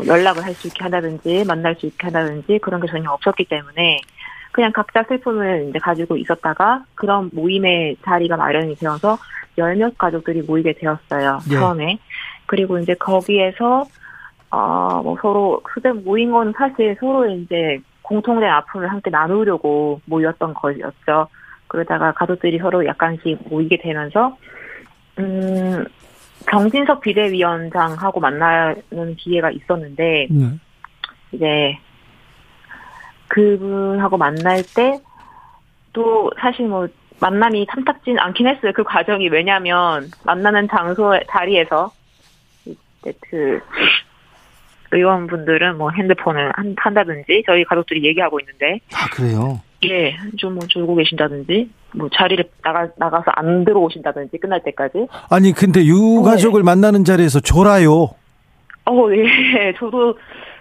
연락을 0.07 0.45
할 0.45 0.55
수 0.55 0.67
있게 0.69 0.83
한다든지 0.83 1.45
만날 1.47 1.75
수 1.77 1.87
있게 1.87 2.07
한다든지 2.07 2.59
그런 2.61 2.81
게 2.81 2.87
전혀 2.89 3.11
없었기 3.11 3.45
때문에 3.45 4.01
그냥 4.51 4.73
각자 4.73 5.03
슬픔을 5.05 5.69
이제 5.71 5.79
가지고 5.79 6.17
있었다가 6.17 6.85
그런 6.95 7.31
모임의 7.33 7.97
자리가 8.05 8.37
마련이 8.37 8.77
되어서 8.77 9.19
열몇 9.57 9.97
가족들이 9.97 10.43
모이게 10.43 10.75
되었어요 10.75 11.41
네. 11.49 11.55
처음에 11.55 11.99
그리고 12.47 12.79
이제 12.79 12.95
거기에서 12.95 13.85
어뭐 14.53 15.17
서로 15.21 15.61
그때 15.65 15.93
모인 15.93 16.31
건 16.31 16.53
사실 16.57 16.97
서로 17.01 17.27
이제 17.27 17.79
공통된 18.03 18.49
아픔을 18.49 18.91
함께 18.91 19.11
나누려고 19.11 20.01
모였던 20.05 20.55
거였죠 20.55 21.29
그러다가 21.69 22.13
가족들이 22.13 22.59
서로 22.59 22.85
약간씩 22.85 23.49
모이게 23.49 23.79
되면서 23.79 24.37
음 25.19 25.85
정진석 26.51 27.01
비대위원장하고 27.01 28.21
만나는 28.21 29.17
기회가 29.17 29.51
있었는데 29.51 30.29
네. 30.31 30.47
이제 31.33 31.79
그분하고 33.29 34.19
만날 34.19 34.63
때 34.75 35.01
또 35.93 36.31
사실 36.41 36.67
뭐 36.67 36.89
만남이 37.21 37.67
탐탁진 37.67 38.19
않긴 38.19 38.49
했어요. 38.49 38.73
그 38.75 38.83
과정이 38.83 39.29
왜냐하면 39.29 40.11
만나는 40.25 40.69
장소 40.69 41.13
자리에서 41.31 41.93
이제 42.65 43.13
그 43.21 43.61
의원분들은 44.93 45.79
뭐 45.79 45.91
핸드폰을 45.91 46.53
한, 46.55 46.75
한다든지 46.79 47.43
저희 47.47 47.65
가족들이 47.65 48.05
얘기하고 48.05 48.39
있는데 48.41 48.81
아 48.95 49.07
그래요? 49.13 49.61
예, 49.85 50.17
좀 50.39 50.55
뭐 50.55 50.67
졸고 50.69 50.95
계신다든지 50.97 51.71
뭐 51.95 52.09
자리를 52.13 52.45
나가 52.63 52.89
나가서 52.97 53.33
안 53.35 53.65
들어오신다든지 53.65 54.39
끝날 54.39 54.63
때까지. 54.63 55.07
아니 55.31 55.53
근데 55.53 55.85
유가족을 55.85 56.61
네. 56.61 56.65
만나는 56.65 57.05
자리에서 57.05 57.41
졸아요. 57.41 58.11
어, 58.85 59.09
예. 59.13 59.73
저도 59.79 60.19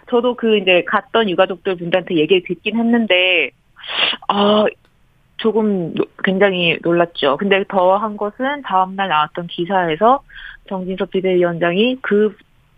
저도 0.09 0.35
그 0.35 0.57
이제 0.57 0.83
갔던 0.87 1.29
유가족들 1.29 1.75
분들한테 1.77 2.15
얘기를 2.17 2.43
듣긴 2.47 2.77
했는데 2.77 3.51
아 4.27 4.65
조금 5.37 5.93
굉장히 6.23 6.77
놀랐죠. 6.81 7.37
근데 7.37 7.63
더 7.67 7.97
한 7.97 8.17
것은 8.17 8.61
다음날 8.63 9.07
나왔던 9.09 9.47
기사에서 9.47 10.21
정진석 10.69 11.11
비대위원장이 11.11 11.97
그 12.01 12.35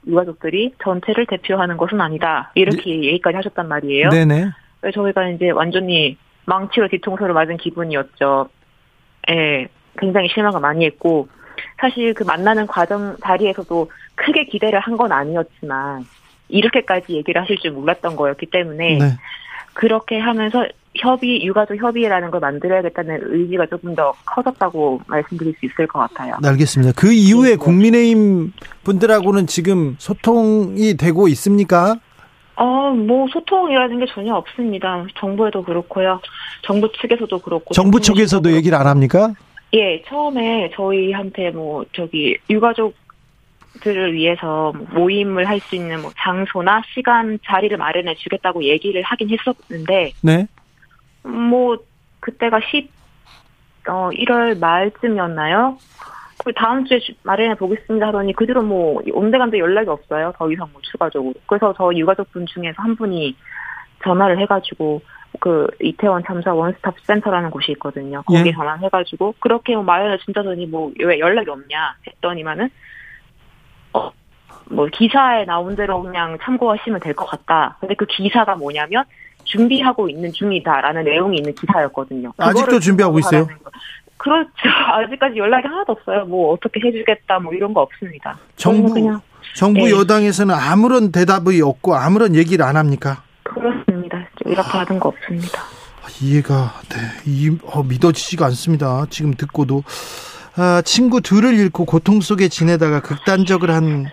유가족들이 0.07 0.73
전체를 0.83 1.25
대표하는 1.27 1.77
것은 1.77 2.01
아니다. 2.01 2.51
이렇게 2.55 2.91
네. 2.91 3.03
얘기까지 3.05 3.37
하셨단 3.37 3.67
말이에요. 3.67 4.09
네네. 4.09 4.51
저희가 4.93 5.29
이제 5.29 5.49
완전히 5.49 6.17
망치로 6.45 6.89
뒤통수를 6.89 7.33
맞은 7.33 7.57
기분이었죠. 7.57 8.49
예, 9.29 9.67
굉장히 9.97 10.27
실망을 10.29 10.59
많이 10.59 10.85
했고, 10.85 11.29
사실 11.79 12.13
그 12.13 12.23
만나는 12.23 12.67
과정 12.67 13.15
자리에서도 13.23 13.89
크게 14.15 14.45
기대를 14.45 14.79
한 14.79 14.97
건 14.97 15.11
아니었지만, 15.11 16.05
이렇게까지 16.49 17.13
얘기를 17.13 17.41
하실 17.41 17.57
줄 17.57 17.71
몰랐던 17.71 18.15
거였기 18.15 18.47
때문에, 18.47 18.97
네. 18.97 19.05
그렇게 19.73 20.19
하면서 20.19 20.65
협의, 20.99 21.43
유가족 21.45 21.77
협의라는 21.81 22.29
걸 22.31 22.39
만들어야겠다는 22.39 23.19
의지가 23.23 23.65
조금 23.67 23.95
더 23.95 24.13
커졌다고 24.25 25.01
말씀드릴 25.07 25.55
수 25.59 25.65
있을 25.65 25.87
것 25.87 25.99
같아요. 25.99 26.35
네, 26.41 26.49
알겠습니다. 26.49 26.93
그 26.95 27.11
이후에 27.11 27.51
네. 27.51 27.55
국민의힘 27.55 28.53
분들하고는 28.83 29.47
지금 29.47 29.95
소통이 29.97 30.95
되고 30.97 31.27
있습니까? 31.29 31.95
어, 32.55 32.91
뭐 32.91 33.27
소통이라는 33.33 33.99
게 33.99 34.05
전혀 34.13 34.35
없습니다. 34.35 35.05
정부에도 35.19 35.63
그렇고요. 35.63 36.19
정부 36.61 36.91
측에서도 36.91 37.39
그렇고. 37.39 37.73
정부 37.73 37.99
측에서도 37.99 38.51
얘기를 38.53 38.77
안 38.77 38.85
합니까? 38.85 39.33
예, 39.73 40.03
처음에 40.07 40.69
저희한테 40.75 41.49
뭐 41.49 41.83
저기 41.93 42.37
유가족 42.51 42.93
들을 43.81 44.13
위해서 44.13 44.71
모임을 44.93 45.47
할 45.49 45.59
수 45.59 45.75
있는 45.75 45.99
뭐 46.03 46.11
장소나 46.15 46.83
시간 46.93 47.39
자리를 47.43 47.75
마련해 47.75 48.13
주겠다고 48.15 48.63
얘기를 48.63 49.01
하긴 49.01 49.29
했었는데 49.31 50.11
네. 50.21 50.47
뭐 51.23 51.77
그때가 52.19 52.59
10 52.71 52.91
어, 53.89 54.09
1월 54.11 54.59
말쯤이었나요? 54.59 55.77
그 56.45 56.53
다음 56.53 56.85
주에 56.85 56.99
마련해 57.23 57.55
보겠습니다 57.55 58.07
하더니 58.07 58.33
그 58.33 58.45
뒤로 58.45 58.61
뭐 58.61 59.01
온데간데 59.11 59.59
연락이 59.59 59.89
없어요. 59.89 60.33
더 60.37 60.51
이상 60.51 60.67
뭐 60.73 60.81
추가적으로. 60.81 61.33
그래서 61.47 61.73
저 61.77 61.91
유가족분 61.93 62.45
중에서 62.47 62.81
한 62.81 62.95
분이 62.95 63.35
전화를 64.03 64.39
해가지고 64.39 65.01
그 65.39 65.67
이태원 65.81 66.23
참사 66.25 66.53
원스톱 66.53 66.95
센터라는 67.03 67.49
곳이 67.49 67.71
있거든요. 67.73 68.21
거기 68.23 68.47
예. 68.49 68.51
전화해가지고 68.51 69.35
그렇게 69.39 69.75
뭐 69.75 69.83
마련을 69.83 70.19
진짜더니 70.19 70.65
뭐 70.67 70.91
왜 70.99 71.19
연락이 71.19 71.49
없냐 71.49 71.95
했더니만은 72.07 72.69
어. 73.93 74.11
뭐 74.69 74.87
기사에 74.87 75.45
나온 75.45 75.75
대로 75.75 76.01
그냥 76.01 76.37
참고하시면 76.41 76.99
될 77.01 77.13
것 77.13 77.25
같다. 77.25 77.77
근데 77.79 77.95
그 77.95 78.05
기사가 78.05 78.55
뭐냐면 78.55 79.03
준비하고 79.43 80.09
있는 80.09 80.31
중이다라는 80.31 81.03
내용이 81.03 81.37
있는 81.37 81.53
기사였거든요. 81.55 82.33
아직도 82.37 82.79
준비하고 82.79 83.19
있어요? 83.19 83.47
그렇죠. 84.17 84.49
아직까지 85.03 85.37
연락이 85.37 85.67
하나도 85.67 85.93
없어요. 85.93 86.25
뭐 86.25 86.53
어떻게 86.53 86.79
해주겠다 86.85 87.39
뭐 87.39 87.53
이런 87.53 87.73
거 87.73 87.81
없습니다. 87.81 88.37
정부 88.55 88.93
그냥 88.93 89.21
정부 89.55 89.85
네. 89.85 89.91
여당에서는 89.91 90.55
아무런 90.55 91.11
대답이 91.11 91.61
없고 91.61 91.95
아무런 91.95 92.35
얘기를 92.35 92.65
안 92.65 92.77
합니까? 92.77 93.23
그렇습니다. 93.43 94.27
이렇게 94.45 94.69
하는 94.69 94.99
거 94.99 95.09
없습니다. 95.09 95.61
이해가 96.21 96.73
네, 96.89 96.97
이, 97.25 97.57
어, 97.63 97.83
믿어지지가 97.83 98.45
않습니다. 98.47 99.05
지금 99.09 99.33
듣고도 99.33 99.83
아, 100.55 100.81
친구 100.85 101.19
둘을 101.21 101.55
잃고 101.55 101.85
고통 101.85 102.21
속에 102.21 102.47
지내다가 102.47 103.01
극단적을 103.01 103.71
한 103.71 104.05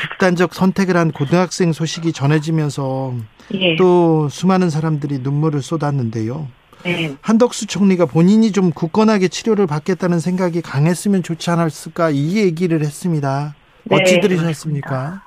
극단적 0.00 0.54
선택을 0.54 0.96
한 0.96 1.10
고등학생 1.10 1.72
소식이 1.72 2.12
전해지면서 2.12 3.14
예. 3.54 3.76
또 3.76 4.28
수많은 4.28 4.70
사람들이 4.70 5.18
눈물을 5.20 5.62
쏟았는데요. 5.62 6.46
네. 6.84 7.16
한덕수 7.22 7.66
총리가 7.66 8.06
본인이 8.06 8.52
좀 8.52 8.70
굳건하게 8.70 9.28
치료를 9.28 9.66
받겠다는 9.66 10.20
생각이 10.20 10.62
강했으면 10.62 11.22
좋지 11.22 11.50
않았을까 11.50 12.10
이 12.10 12.36
얘기를 12.38 12.80
했습니다. 12.80 13.54
네, 13.84 13.96
어찌 13.96 14.20
들으셨습니까? 14.20 15.22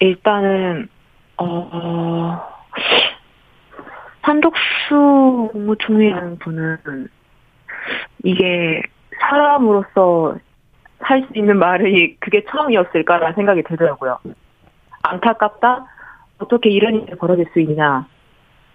일단은 0.00 0.88
어 1.36 2.40
한덕수 4.22 5.50
국무총리라는 5.52 6.38
분은 6.38 7.08
이게 8.24 8.82
사람으로서 9.20 10.36
할 11.00 11.20
수 11.22 11.28
있는 11.38 11.58
말이 11.58 12.16
그게 12.18 12.44
처음이었을까라는 12.50 13.34
생각이 13.34 13.62
들더라고요. 13.64 14.18
안타깝다. 15.02 15.86
어떻게 16.38 16.70
이런 16.70 17.02
일이 17.02 17.14
벌어질 17.16 17.46
수 17.52 17.60
있냐. 17.60 18.06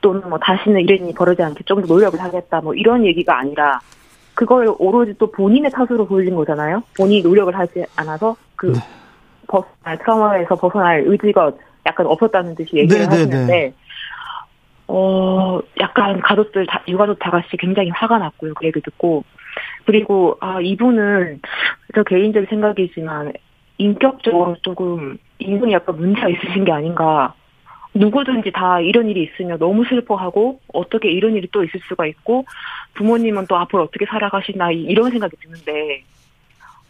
또는 0.01 0.29
뭐 0.29 0.39
다시는 0.39 0.81
이런 0.81 1.05
일이 1.05 1.13
벌어지지 1.13 1.43
않게 1.43 1.63
좀 1.65 1.81
더 1.81 1.87
노력을 1.93 2.19
하겠다. 2.21 2.61
뭐 2.61 2.73
이런 2.73 3.05
얘기가 3.05 3.37
아니라 3.37 3.79
그걸 4.33 4.73
오로지 4.79 5.13
또 5.17 5.29
본인의 5.31 5.71
탓으로 5.71 6.07
돌린 6.07 6.35
거잖아요. 6.35 6.83
본인이 6.97 7.21
노력을 7.21 7.53
하지 7.57 7.83
않아서 7.97 8.35
그 8.55 8.67
네. 8.67 8.79
벗어날 9.47 9.97
트라우마에서 9.97 10.55
벗어날 10.55 11.03
의지가 11.05 11.51
약간 11.85 12.05
없었다는 12.05 12.55
듯이 12.55 12.77
얘기를 12.77 12.99
네, 12.99 13.07
네, 13.07 13.09
하시는데 13.09 13.73
어 14.87 15.59
약간 15.79 16.19
가족들 16.21 16.65
다 16.67 16.81
유가족 16.87 17.19
다 17.19 17.29
같이 17.31 17.57
굉장히 17.57 17.89
화가 17.89 18.17
났고요 18.17 18.53
그 18.55 18.65
얘기 18.65 18.81
듣고 18.81 19.23
그리고 19.85 20.37
아 20.39 20.59
이분은 20.61 21.41
저 21.95 22.03
개인적인 22.03 22.47
생각이지만 22.49 23.33
인격적으로 23.77 24.55
조금 24.61 25.17
인성이 25.39 25.73
약간 25.73 25.97
문제가 25.97 26.29
있으신 26.29 26.65
게 26.65 26.71
아닌가 26.71 27.33
누구든지 27.93 28.52
다 28.52 28.80
이런 28.80 29.10
일이 29.10 29.23
있으면 29.23 29.58
너무 29.58 29.84
슬퍼하고 29.86 30.60
어떻게 30.73 31.10
이런 31.10 31.36
일이 31.36 31.47
또 31.52 31.63
있을 31.63 31.80
수가 31.88 32.06
있고 32.08 32.45
부모님은 32.93 33.47
또 33.47 33.58
앞으로 33.58 33.84
어떻게 33.84 34.06
살아가시나 34.06 34.71
이- 34.71 34.84
이런 34.84 35.10
생각이 35.12 35.36
드는데 35.38 36.04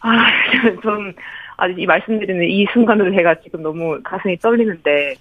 아좀 0.00 1.12
아직 1.56 1.78
이 1.78 1.86
말씀드리는 1.86 2.42
이 2.48 2.66
순간으로 2.72 3.14
제가 3.14 3.34
지금 3.40 3.62
너무 3.62 4.00
가슴이 4.02 4.36
떨리는데 4.38 5.14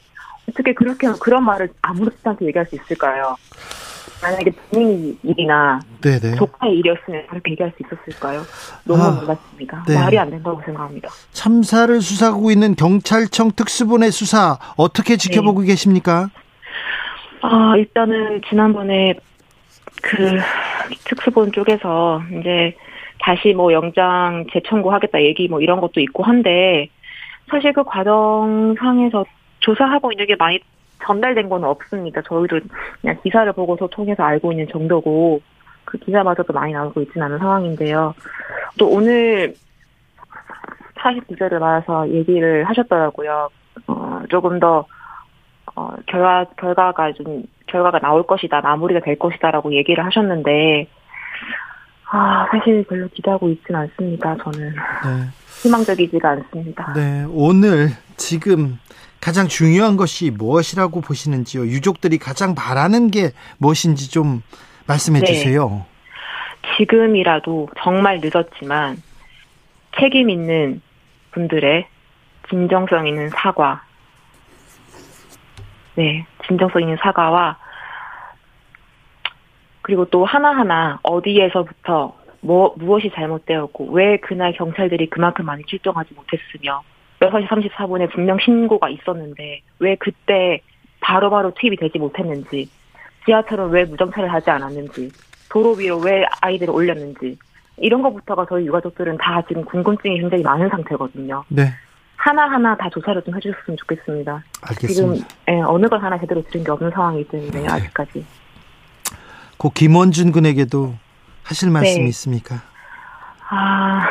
어떻게 0.49 0.73
그렇게 0.73 1.07
그런 1.21 1.43
말을 1.45 1.69
아무렇지도 1.81 2.29
않게 2.31 2.45
얘기할 2.47 2.65
수 2.65 2.75
있을까요? 2.75 3.35
만약에 4.21 4.51
본인 4.69 5.17
일이나 5.23 5.79
네네. 6.01 6.35
조카의 6.35 6.77
일이었으면 6.77 7.27
그렇게 7.27 7.51
얘기할 7.51 7.71
수 7.77 7.83
있었을까요? 7.83 8.41
너무 8.83 9.01
아, 9.03 9.11
놀랐습니다. 9.21 9.83
네. 9.87 9.95
말이 9.95 10.19
안 10.19 10.29
된다고 10.29 10.61
생각합니다. 10.65 11.09
참사를 11.31 12.01
수사하고 12.01 12.51
있는 12.51 12.75
경찰청 12.75 13.51
특수본의 13.55 14.11
수사 14.11 14.57
어떻게 14.77 15.17
지켜보고 15.17 15.61
계십니까? 15.61 16.29
아, 17.41 17.75
일단은 17.77 18.41
지난번에 18.49 19.13
그 20.01 20.39
특수본 21.05 21.51
쪽에서 21.51 22.21
이제 22.39 22.75
다시 23.19 23.53
뭐 23.53 23.71
영장 23.73 24.45
재청구하겠다 24.51 25.21
얘기 25.23 25.47
뭐 25.47 25.61
이런 25.61 25.79
것도 25.81 25.99
있고 26.01 26.23
한데 26.23 26.89
사실 27.49 27.73
그 27.73 27.83
과정상에서 27.83 29.25
조사하고 29.59 30.11
있는 30.11 30.27
게 30.27 30.35
많이 30.35 30.59
전달된 31.05 31.49
건 31.49 31.63
없습니다. 31.63 32.21
저희도 32.21 32.59
그냥 33.01 33.17
기사를 33.23 33.51
보고서 33.53 33.87
통해서 33.87 34.23
알고 34.23 34.51
있는 34.51 34.67
정도고 34.67 35.41
그 35.85 35.97
기사마저도 35.97 36.53
많이 36.53 36.73
나오고 36.73 37.01
있지는 37.01 37.25
않은 37.27 37.39
상황인데요. 37.39 38.13
또 38.77 38.89
오늘 38.89 39.53
사실 41.01 41.21
기자를 41.21 41.59
만나서 41.59 42.09
얘기를 42.09 42.63
하셨더라고요. 42.65 43.49
어, 43.87 44.21
조금 44.29 44.59
더 44.59 44.85
어, 45.75 45.95
결과, 46.07 46.45
결과가 46.57 47.13
좀, 47.13 47.43
결과가 47.67 47.99
나올 47.99 48.23
것이다, 48.23 48.61
마무리가 48.61 48.99
될 48.99 49.17
것이다라고 49.17 49.73
얘기를 49.73 50.05
하셨는데, 50.05 50.87
아, 52.11 52.47
사실 52.51 52.83
별로 52.87 53.07
기대하고 53.09 53.49
있지는 53.49 53.81
않습니다, 53.81 54.35
저는. 54.43 54.69
네. 54.69 55.29
희망적이지가 55.61 56.29
않습니다. 56.29 56.93
네. 56.93 57.25
오늘 57.29 57.89
지금 58.17 58.79
가장 59.21 59.47
중요한 59.47 59.95
것이 59.97 60.31
무엇이라고 60.31 61.01
보시는지요? 61.01 61.63
유족들이 61.63 62.17
가장 62.17 62.55
바라는 62.55 63.11
게 63.11 63.31
무엇인지 63.57 64.09
좀 64.09 64.41
말씀해 64.87 65.19
네. 65.19 65.25
주세요. 65.25 65.85
지금이라도 66.77 67.69
정말 67.83 68.19
늦었지만, 68.21 68.97
책임 69.99 70.29
있는 70.29 70.81
분들의 71.31 71.85
진정성 72.49 73.05
있는 73.07 73.29
사과, 73.29 73.83
네, 75.95 76.25
진정성 76.47 76.81
있는 76.81 76.97
사과와, 77.03 77.57
그리고 79.89 80.05
또 80.05 80.23
하나하나 80.23 80.99
어디에서부터 81.01 82.13
뭐, 82.41 82.75
무엇이 82.77 83.09
잘못되었고, 83.11 83.89
왜 83.91 84.17
그날 84.17 84.53
경찰들이 84.53 85.09
그만큼 85.09 85.45
많이 85.45 85.63
출동하지 85.65 86.13
못했으며, 86.13 86.83
6시 87.19 87.47
34분에 87.47 88.13
분명 88.13 88.37
신고가 88.39 88.87
있었는데, 88.89 89.61
왜 89.79 89.95
그때 89.95 90.61
바로바로 91.01 91.51
투입이 91.55 91.75
되지 91.77 91.97
못했는지, 91.97 92.69
지하철은 93.25 93.71
왜 93.71 93.83
무정차를 93.83 94.31
하지 94.31 94.51
않았는지, 94.51 95.09
도로 95.49 95.71
위로 95.71 95.97
왜 95.97 96.23
아이들을 96.39 96.71
올렸는지, 96.71 97.35
이런 97.77 98.03
것부터가 98.03 98.45
저희 98.47 98.67
유가족들은 98.67 99.17
다 99.17 99.41
지금 99.47 99.65
궁금증이 99.65 100.19
굉장히 100.19 100.43
많은 100.43 100.69
상태거든요. 100.69 101.43
네. 101.49 101.63
하나하나 102.15 102.77
다 102.77 102.89
조사를 102.89 103.23
좀 103.23 103.35
해주셨으면 103.35 103.75
좋겠습니다. 103.77 104.43
지금 104.53 104.69
알겠습니다. 104.69 105.27
예, 105.49 105.61
어느 105.61 105.87
걸 105.87 105.99
하나 105.99 106.19
제대로 106.19 106.43
들은 106.43 106.63
게 106.63 106.71
없는 106.71 106.91
상황이기 106.91 107.29
때문에 107.29 107.67
아직까지. 107.67 108.23
고 109.59 109.69
김원준 109.71 110.31
군에게도 110.31 110.95
하실 111.43 111.69
말씀이 111.69 112.03
네. 112.03 112.09
있습니까? 112.09 112.61
아. 113.49 114.07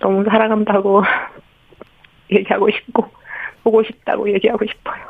너무 0.00 0.24
사랑한다고 0.24 1.04
얘기하고 2.32 2.68
싶고, 2.68 3.08
보고 3.62 3.82
싶다고 3.84 4.28
얘기하고 4.34 4.66
싶어요. 4.66 5.04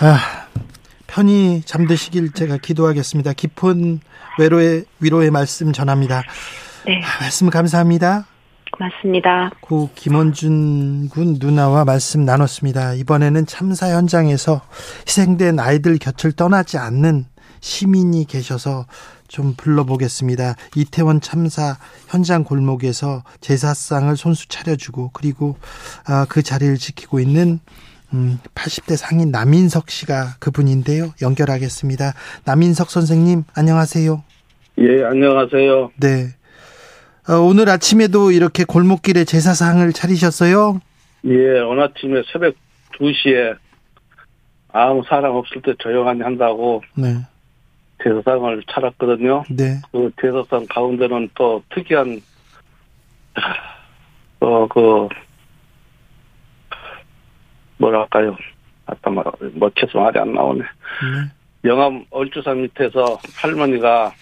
아, 0.00 0.46
편히 1.06 1.60
잠드시길 1.60 2.32
제가 2.32 2.56
기도하겠습니다. 2.56 3.34
깊은 3.34 4.00
외로의 4.38 4.86
위로의 5.00 5.30
말씀 5.30 5.72
전합니다. 5.72 6.22
네, 6.86 7.02
아, 7.04 7.20
말씀 7.20 7.50
감사합니다. 7.50 8.31
고맙습니다. 8.72 9.50
고 9.60 9.90
김원준 9.94 11.08
군 11.10 11.36
누나와 11.38 11.84
말씀 11.84 12.24
나눴습니다. 12.24 12.94
이번에는 12.94 13.46
참사 13.46 13.90
현장에서 13.90 14.62
희생된 15.06 15.60
아이들 15.60 15.98
곁을 15.98 16.32
떠나지 16.32 16.78
않는 16.78 17.26
시민이 17.60 18.26
계셔서 18.26 18.86
좀 19.28 19.54
불러보겠습니다. 19.56 20.56
이태원 20.76 21.20
참사 21.20 21.78
현장 22.08 22.44
골목에서 22.44 23.22
제사상을 23.40 24.14
손수 24.16 24.48
차려주고 24.48 25.10
그리고 25.12 25.56
아, 26.06 26.26
그 26.28 26.42
자리를 26.42 26.76
지키고 26.76 27.20
있는 27.20 27.60
음, 28.12 28.38
80대 28.54 28.96
상인 28.96 29.30
남인석 29.30 29.90
씨가 29.90 30.36
그분인데요. 30.38 31.14
연결하겠습니다. 31.22 32.12
남인석 32.44 32.90
선생님 32.90 33.44
안녕하세요. 33.54 34.22
예, 34.78 35.04
안녕하세요. 35.04 35.92
네. 35.98 36.34
어, 37.28 37.34
오늘 37.34 37.68
아침에도 37.68 38.32
이렇게 38.32 38.64
골목길에 38.64 39.24
제사상을 39.24 39.92
차리셨어요? 39.92 40.80
예, 41.24 41.60
오늘 41.60 41.84
아침에 41.84 42.22
새벽 42.32 42.54
2시에 42.98 43.56
아무 44.72 45.02
사람 45.08 45.36
없을 45.36 45.62
때 45.62 45.72
조용하니 45.78 46.22
한다고 46.22 46.82
네. 46.96 47.18
대서상을 47.98 48.64
차렸거든요. 48.68 49.44
네. 49.50 49.80
그 49.92 50.10
대서상 50.16 50.66
가운데는 50.68 51.30
또 51.36 51.62
특이한, 51.72 52.20
어, 54.40 54.66
그, 54.66 55.08
뭐랄까요. 57.78 58.36
아까 58.86 59.10
말, 59.10 59.24
멋져서 59.54 59.96
말이 59.96 60.18
안 60.18 60.32
나오네. 60.32 60.60
네. 60.60 61.68
영암 61.70 62.04
얼주산 62.10 62.62
밑에서 62.62 63.20
할머니가 63.36 64.12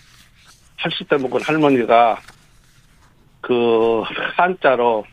80대 0.80 1.20
먹은 1.22 1.40
할머니가 1.42 2.18
그 3.40 4.02
한자로 4.36 5.04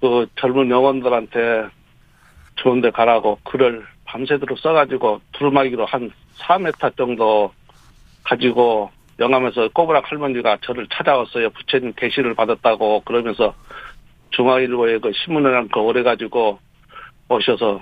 그 0.00 0.26
젊은 0.36 0.70
영혼들한테 0.70 1.68
좋은데 2.56 2.90
가라고 2.90 3.38
글을 3.44 3.84
밤새도록 4.04 4.58
써가지고 4.58 5.20
두루마기로 5.32 5.86
한 5.86 6.10
4m 6.38 6.96
정도 6.96 7.52
가지고 8.24 8.90
영암에서 9.18 9.68
꼬부락 9.74 10.10
할머니가 10.10 10.58
저를 10.62 10.86
찾아왔어요. 10.92 11.50
부처님 11.50 11.92
계시를 11.96 12.34
받았다고 12.34 13.00
그러면서 13.00 13.54
중앙일보에 14.30 14.98
그 14.98 15.12
신문을 15.12 15.68
그 15.68 15.80
오래 15.80 16.02
가지고 16.02 16.58
오셔서 17.28 17.80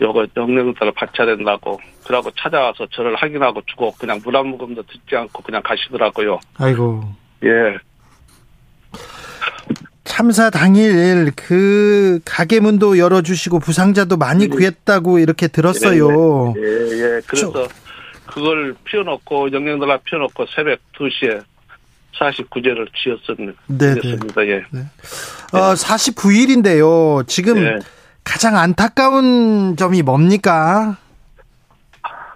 요거 0.00 0.26
영령을 0.36 0.74
따라 0.74 0.90
바쳐야 0.94 1.26
된다고 1.26 1.78
그러고 2.06 2.30
찾아와서 2.32 2.86
저를 2.90 3.14
확인하고 3.16 3.62
주고 3.66 3.92
그냥 3.92 4.20
물 4.24 4.36
한 4.36 4.46
모금도 4.48 4.82
듣지 4.82 5.16
않고 5.16 5.42
그냥 5.42 5.62
가시더라고요. 5.62 6.38
아이고. 6.58 7.02
예. 7.44 7.78
참사 10.04 10.50
당일 10.50 11.32
그 11.36 12.20
가게 12.24 12.60
문도 12.60 12.96
열어주시고 12.98 13.58
부상자도 13.58 14.16
많이 14.16 14.48
구했다고 14.48 15.18
이렇게 15.18 15.48
들었어요. 15.48 16.54
예, 16.56 16.62
예. 16.62 17.20
그래서 17.26 17.68
그걸 18.26 18.74
피워놓고 18.84 19.52
영령들라 19.52 19.98
피워놓고 20.04 20.46
새벽 20.54 20.78
2시에 20.98 21.42
49제를 22.18 22.88
지었습니다. 22.94 23.60
네, 23.66 23.94
네. 23.94 24.00
지었습니다. 24.00 24.46
예. 24.46 24.64
어, 25.52 25.74
49일인데요. 25.74 27.26
지금 27.26 27.58
예. 27.58 27.78
가장 28.24 28.56
안타까운 28.56 29.76
점이 29.76 30.02
뭡니까? 30.02 30.96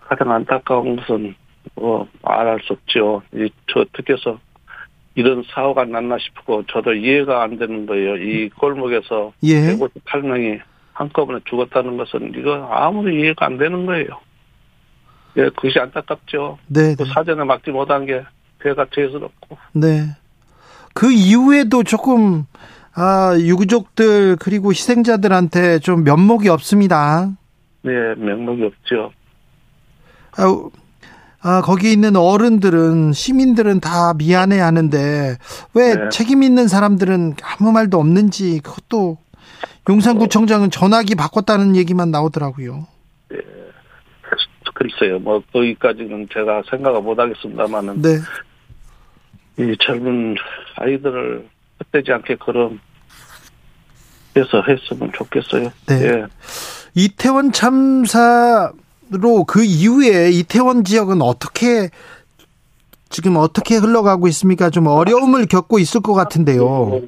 가장 0.09 0.33
안타까운 0.33 0.97
것은 0.97 1.35
뭐 1.75 2.07
말할 2.23 2.61
수 2.65 2.75
없죠. 2.75 3.23
이저 3.33 3.81
어떻게서 3.81 4.39
이런 5.15 5.43
사고가 5.53 5.85
났나 5.85 6.17
싶고 6.19 6.65
저도 6.71 6.95
이해가 6.95 7.43
안 7.43 7.59
되는 7.59 7.87
거예요. 7.87 8.17
이 8.17 8.49
골목에서 8.51 9.33
예. 9.43 9.77
158명이 9.77 10.61
한꺼번에 10.93 11.41
죽었다는 11.49 11.97
것은 11.97 12.33
이거 12.37 12.69
아무리 12.71 13.21
이해가 13.21 13.47
안 13.47 13.59
되는 13.59 13.87
거예요. 13.87 14.09
예, 15.37 15.45
그것이 15.45 15.79
안타깝죠. 15.79 16.59
네, 16.67 16.95
그 16.97 17.05
네. 17.05 17.11
사전에 17.13 17.45
막지 17.45 17.71
못한 17.71 18.07
게 18.07 18.23
배가 18.59 18.87
죄스럽고. 18.93 19.57
네. 19.73 20.07
그 20.95 21.11
이후에도 21.11 21.83
조금 21.85 22.45
아, 22.95 23.37
유족들 23.39 24.37
그리고 24.37 24.71
희생자들한테 24.71 25.79
좀 25.79 26.05
면목이 26.05 26.49
없습니다. 26.49 27.31
네, 27.83 27.93
명목이 28.17 28.65
없죠. 28.65 29.13
아, 30.37 30.71
아, 31.43 31.63
거기 31.63 31.93
있는 31.93 32.17
어른들은 32.17 33.13
시민들은 33.13 33.81
다 33.81 34.13
미안해 34.15 34.59
하는데 34.61 35.39
왜 35.75 35.95
네. 35.95 36.09
책임 36.11 36.43
있는 36.43 36.69
사람들은 36.69 37.35
아무 37.43 37.73
말도 37.73 37.99
없는지 37.99 38.61
그것도 38.61 39.19
용산구청장은 39.89 40.71
전화기 40.71 41.15
바꿨다는 41.15 41.77
얘기만 41.77 42.11
나오더라고요. 42.11 42.87
글쎄요, 44.75 45.19
뭐 45.19 45.43
거기까지는 45.53 46.29
제가 46.33 46.63
생각을 46.71 47.03
못 47.03 47.19
하겠습니다만은 47.19 48.01
네. 48.01 48.19
이 49.59 49.77
젊은 49.79 50.37
아이들을 50.77 51.47
헛되지 51.81 52.13
않게 52.13 52.37
그런 52.37 52.81
해서 54.37 54.63
했으면 54.67 55.13
좋겠어요. 55.13 55.71
네. 55.87 56.03
예. 56.03 56.27
이태원 56.95 57.53
참사 57.53 58.73
로 59.11 59.45
그 59.45 59.65
이후에 59.65 60.31
이태원 60.31 60.85
지역은 60.85 61.21
어떻게 61.23 61.91
지금 63.09 63.37
어떻게 63.37 63.77
흘러가고 63.77 64.29
있습니까? 64.29 64.71
좀 64.71 64.87
어려움을 64.87 65.47
겪고 65.47 65.79
있을 65.81 66.01
것 66.01 66.15
같은데요. 66.15 66.65
뭐, 66.65 67.03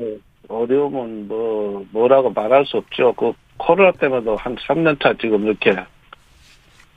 어려움은 0.48 1.28
뭐 1.28 1.84
뭐라고 1.92 2.30
말할 2.30 2.66
수 2.66 2.76
없죠. 2.78 3.12
그 3.14 3.32
코로나 3.56 3.92
때문에도 3.92 4.34
한 4.36 4.56
3년 4.56 5.00
차 5.02 5.14
지금 5.20 5.44
이렇게 5.46 5.76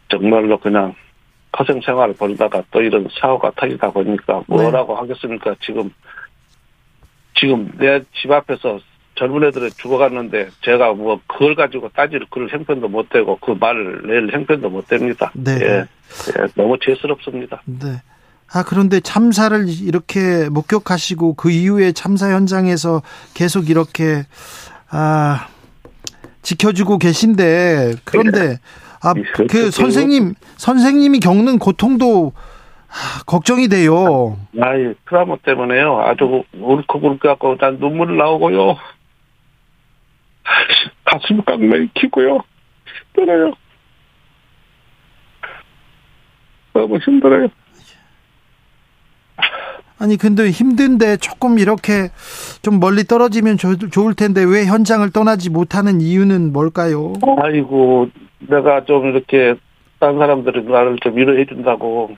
정말로 0.10 0.58
그냥 0.60 0.96
허생 1.58 1.80
생활을 1.82 2.16
벌다가 2.16 2.64
또 2.72 2.82
이런 2.82 3.08
사고가 3.20 3.52
터지다 3.56 3.92
보니까 3.92 4.42
뭐라고 4.48 4.96
하겠습니까? 4.96 5.56
지금 5.62 5.90
지금 7.36 7.72
내 7.78 8.00
집 8.20 8.32
앞에서 8.32 8.80
젊은 9.16 9.48
애들이 9.48 9.72
죽어갔는데 9.72 10.50
제가 10.62 10.94
뭐 10.94 11.20
그걸 11.28 11.56
가지고 11.56 11.90
따질 11.90 12.26
그럴 12.30 12.50
형편도 12.50 12.88
못 12.88 13.10
되고 13.10 13.38
그 13.42 13.52
말을 13.52 14.04
낼 14.08 14.34
형편도 14.34 14.70
못 14.70 14.88
됩니다. 14.88 15.32
네. 15.34 15.58
예, 15.62 15.68
예, 15.78 16.48
너무 16.56 16.78
죄스럽습니다. 16.82 17.62
네. 17.66 18.02
아, 18.54 18.64
그런데 18.64 19.00
참사를 19.00 19.68
이렇게 19.68 20.50
목격하시고 20.50 21.34
그 21.34 21.50
이후에 21.50 21.92
참사 21.92 22.32
현장에서 22.32 23.02
계속 23.34 23.70
이렇게, 23.70 24.24
아, 24.90 25.48
지켜주고 26.44 27.00
계신데, 27.00 27.96
그런데, 28.04 28.60
아, 29.02 29.14
그 29.50 29.72
선생님, 29.72 30.36
선생님이 30.58 31.20
겪는 31.20 31.58
고통도 31.58 32.34
아, 32.96 33.24
걱정이 33.26 33.68
돼요. 33.68 34.38
아이 34.62 34.94
트라우마 35.10 35.36
때문에요. 35.44 36.00
아주 36.06 36.44
울컥 36.54 37.04
울컥 37.04 37.20
갖고 37.20 37.58
난 37.58 37.78
눈물 37.78 38.16
나오고요. 38.16 38.78
가슴 41.06 41.42
꽉 41.44 41.62
막히고요. 41.62 42.44
힘들어요. 43.16 43.54
너무 46.74 46.98
힘들어요. 46.98 47.48
아니, 49.98 50.18
근데 50.18 50.50
힘든데 50.50 51.18
조금 51.18 51.58
이렇게 51.58 52.10
좀 52.62 52.80
멀리 52.80 53.06
떨어지면 53.06 53.58
좋, 53.58 53.78
좋을 53.90 54.14
텐데 54.14 54.44
왜 54.44 54.66
현장을 54.66 55.10
떠나지 55.12 55.50
못하는 55.50 56.02
이유는 56.02 56.52
뭘까요? 56.52 57.14
아이고 57.42 58.10
내가 58.40 58.84
좀 58.84 59.08
이렇게 59.08 59.56
딴 60.00 60.18
사람들이 60.18 60.64
나를 60.64 60.98
좀 61.02 61.16
위로해 61.16 61.46
준다고 61.46 62.16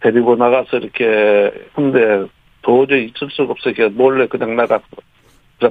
데리고 0.00 0.36
나가서 0.36 0.78
이렇게 0.78 1.52
근데 1.74 2.26
도저히 2.62 3.06
있을 3.06 3.30
수가 3.30 3.52
없어 3.52 3.70
서 3.72 3.88
몰래 3.90 4.26
그냥 4.26 4.56
나가 4.56 4.78
그래서 4.78 5.02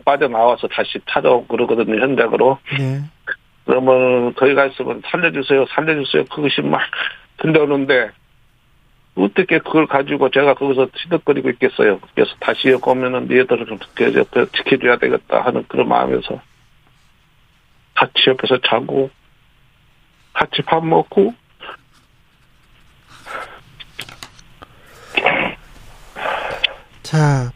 빠져나와서 0.04 0.68
다시 0.68 1.00
찾아오고 1.10 1.48
그러거든요 1.48 2.02
현장으로 2.02 2.60
네. 2.78 3.02
그러면 3.66 4.34
거기 4.36 4.54
가 4.54 4.66
있으면 4.66 5.02
살려주세요 5.06 5.66
살려주세요 5.68 6.26
그것이 6.26 6.62
막 6.62 6.82
들려오는데 7.38 8.12
어떻게 9.16 9.58
그걸 9.60 9.88
가지고 9.88 10.30
제가 10.30 10.54
거기서 10.54 10.88
시덕거리고 10.96 11.50
있겠어요 11.52 12.00
그래서 12.14 12.32
다시 12.40 12.70
여기 12.70 12.82
오면은 12.90 13.24
니들을 13.28 13.66
좀 13.66 13.80
지켜- 13.80 14.46
지켜줘야 14.52 14.98
되겠다 14.98 15.42
하는 15.42 15.66
그런 15.68 15.88
마음에서 15.88 16.42
같이 17.96 18.30
옆에서 18.30 18.60
자고 18.68 19.10
같이 20.34 20.62
밥 20.62 20.86
먹고 20.86 21.34
자, 27.02 27.52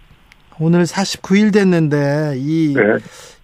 오늘 0.64 0.84
49일 0.84 1.52
됐는데 1.52 2.36
이 2.38 2.76
네. 2.76 2.84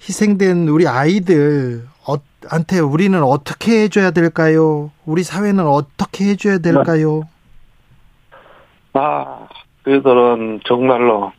희생된 0.01 0.67
우리 0.67 0.87
아이들 0.87 1.81
어, 2.07 2.13
한테 2.47 2.79
우리는 2.79 3.21
어떻게 3.23 3.81
해줘야 3.81 4.11
될까요? 4.11 4.91
우리 5.03 5.23
사회는 5.23 5.65
어떻게 5.65 6.25
해줘야 6.25 6.59
될까요? 6.59 7.23
아, 8.93 9.47
그들은 9.81 10.59
정말로 10.67 11.31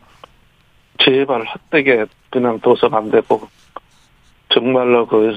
제발 0.98 1.44
헛되게 1.44 2.06
그냥 2.30 2.58
둬서는 2.58 2.98
안 2.98 3.10
되고 3.12 3.48
정말로 4.48 5.06
그 5.06 5.32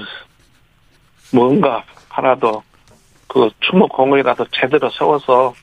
뭔가 1.32 1.84
하나도 2.08 2.64
그 3.28 3.48
추모 3.60 3.86
공원이라도 3.86 4.46
제대로 4.50 4.90
세워서 4.90 5.54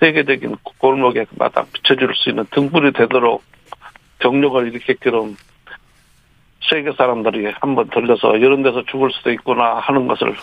세계적인 0.00 0.56
골목에 0.76 1.24
마다 1.30 1.64
비춰줄 1.72 2.14
수 2.14 2.28
있는 2.28 2.44
등불이 2.50 2.92
되도록 2.92 3.42
경력을 4.22 4.66
일으켰기로 4.68 5.34
세계 6.70 6.92
사람들이 6.92 7.52
한번 7.60 7.88
들려서 7.90 8.36
이런 8.36 8.62
데서 8.62 8.82
죽을 8.90 9.10
수도 9.12 9.30
있구나 9.32 9.80
하는 9.80 10.06
것을 10.06 10.34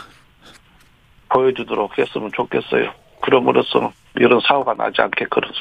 보여주도록 1.30 1.98
했으면 1.98 2.30
좋겠어요. 2.34 2.92
그럼으로써 3.22 3.92
이런 4.16 4.40
사고가 4.42 4.74
나지 4.74 5.02
않게 5.02 5.26
그런 5.30 5.52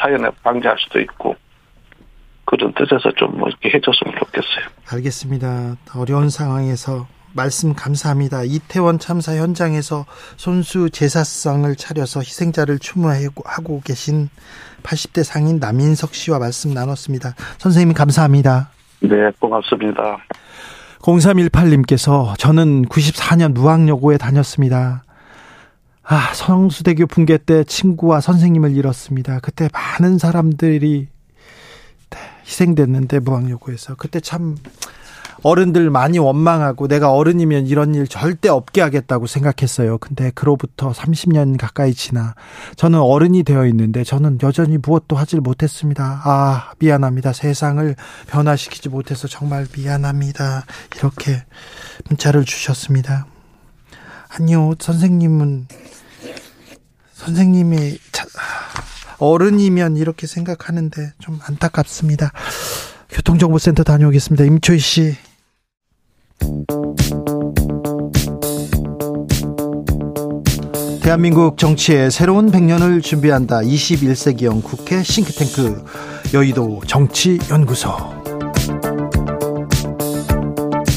사연에 0.00 0.28
방지할 0.42 0.76
수도 0.78 1.00
있고 1.00 1.36
그런 2.44 2.72
뜻에서 2.72 3.10
좀 3.12 3.38
뭐 3.38 3.48
이렇게 3.48 3.70
해줬으면 3.70 4.14
좋겠어요. 4.18 4.66
알겠습니다. 4.92 5.76
어려운 5.96 6.30
상황에서 6.30 7.06
말씀 7.38 7.72
감사합니다. 7.72 8.42
이태원 8.42 8.98
참사 8.98 9.36
현장에서 9.36 10.06
손수 10.36 10.90
제사상을 10.90 11.72
차려서 11.76 12.18
희생자를 12.20 12.80
추모하고 12.80 13.80
계신 13.84 14.28
80대 14.82 15.22
상인 15.22 15.60
남인석 15.60 16.14
씨와 16.14 16.40
말씀 16.40 16.74
나눴습니다. 16.74 17.36
선생님 17.58 17.94
감사합니다. 17.94 18.70
네, 19.02 19.30
고맙습니다. 19.38 20.18
0318님께서 20.98 22.36
저는 22.38 22.86
94년 22.86 23.52
무학여고에 23.52 24.16
다녔습니다. 24.16 25.04
아, 26.02 26.32
성수대교 26.34 27.06
붕괴 27.06 27.38
때 27.38 27.62
친구와 27.62 28.20
선생님을 28.20 28.76
잃었습니다. 28.76 29.38
그때 29.40 29.68
많은 29.72 30.18
사람들이 30.18 31.06
네, 32.10 32.18
희생됐는데 32.44 33.20
무학여고에서 33.20 33.94
그때 33.94 34.18
참 34.18 34.56
어른들 35.42 35.90
많이 35.90 36.18
원망하고 36.18 36.88
내가 36.88 37.12
어른이면 37.12 37.66
이런 37.66 37.94
일 37.94 38.08
절대 38.08 38.48
없게 38.48 38.80
하겠다고 38.80 39.26
생각했어요. 39.26 39.98
근데 39.98 40.30
그로부터 40.34 40.92
30년 40.92 41.56
가까이 41.58 41.94
지나 41.94 42.34
저는 42.76 42.98
어른이 42.98 43.44
되어 43.44 43.66
있는데 43.66 44.04
저는 44.04 44.38
여전히 44.42 44.78
무엇도 44.78 45.16
하질 45.16 45.40
못했습니다. 45.40 46.22
아, 46.24 46.72
미안합니다. 46.78 47.32
세상을 47.32 47.94
변화시키지 48.26 48.88
못해서 48.88 49.28
정말 49.28 49.66
미안합니다. 49.76 50.64
이렇게 50.96 51.44
문자를 52.08 52.44
주셨습니다. 52.44 53.26
아니요, 54.28 54.74
선생님은 54.78 55.68
선생님이 57.14 57.98
어른이면 59.18 59.96
이렇게 59.96 60.26
생각하는데 60.26 61.12
좀 61.18 61.40
안타깝습니다. 61.42 62.32
교통정보센터 63.10 63.82
다녀오겠습니다. 63.82 64.44
임초희 64.44 64.78
씨. 64.78 65.16
대한민국 71.02 71.56
정치의 71.56 72.10
새로운 72.10 72.50
100년을 72.50 73.02
준비한다. 73.02 73.60
21세기형 73.60 74.62
국회 74.62 75.02
싱크탱크 75.02 75.84
여의도 76.34 76.82
정치연구소. 76.86 77.90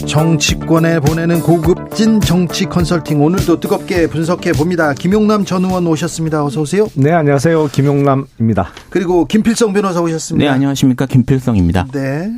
정치권에 0.06 1.00
보내는 1.00 1.40
고급진 1.40 2.20
정치 2.20 2.66
컨설팅 2.66 3.24
오늘도 3.24 3.62
뜨겁게 3.62 4.08
분석해 4.08 4.52
봅니다. 4.52 4.94
김용남 4.94 5.46
전 5.46 5.64
의원 5.64 5.88
오셨습니다. 5.88 6.44
어서 6.44 6.60
오세요. 6.60 6.90
네, 6.96 7.14
안녕하세요. 7.14 7.70
김용남입니다. 7.72 8.72
그리고 8.90 9.24
김필성 9.24 9.72
변호사 9.72 10.02
오셨습니다. 10.02 10.44
네, 10.44 10.54
안녕하십니까. 10.54 11.06
김필성입니다. 11.06 11.88
네. 11.94 12.30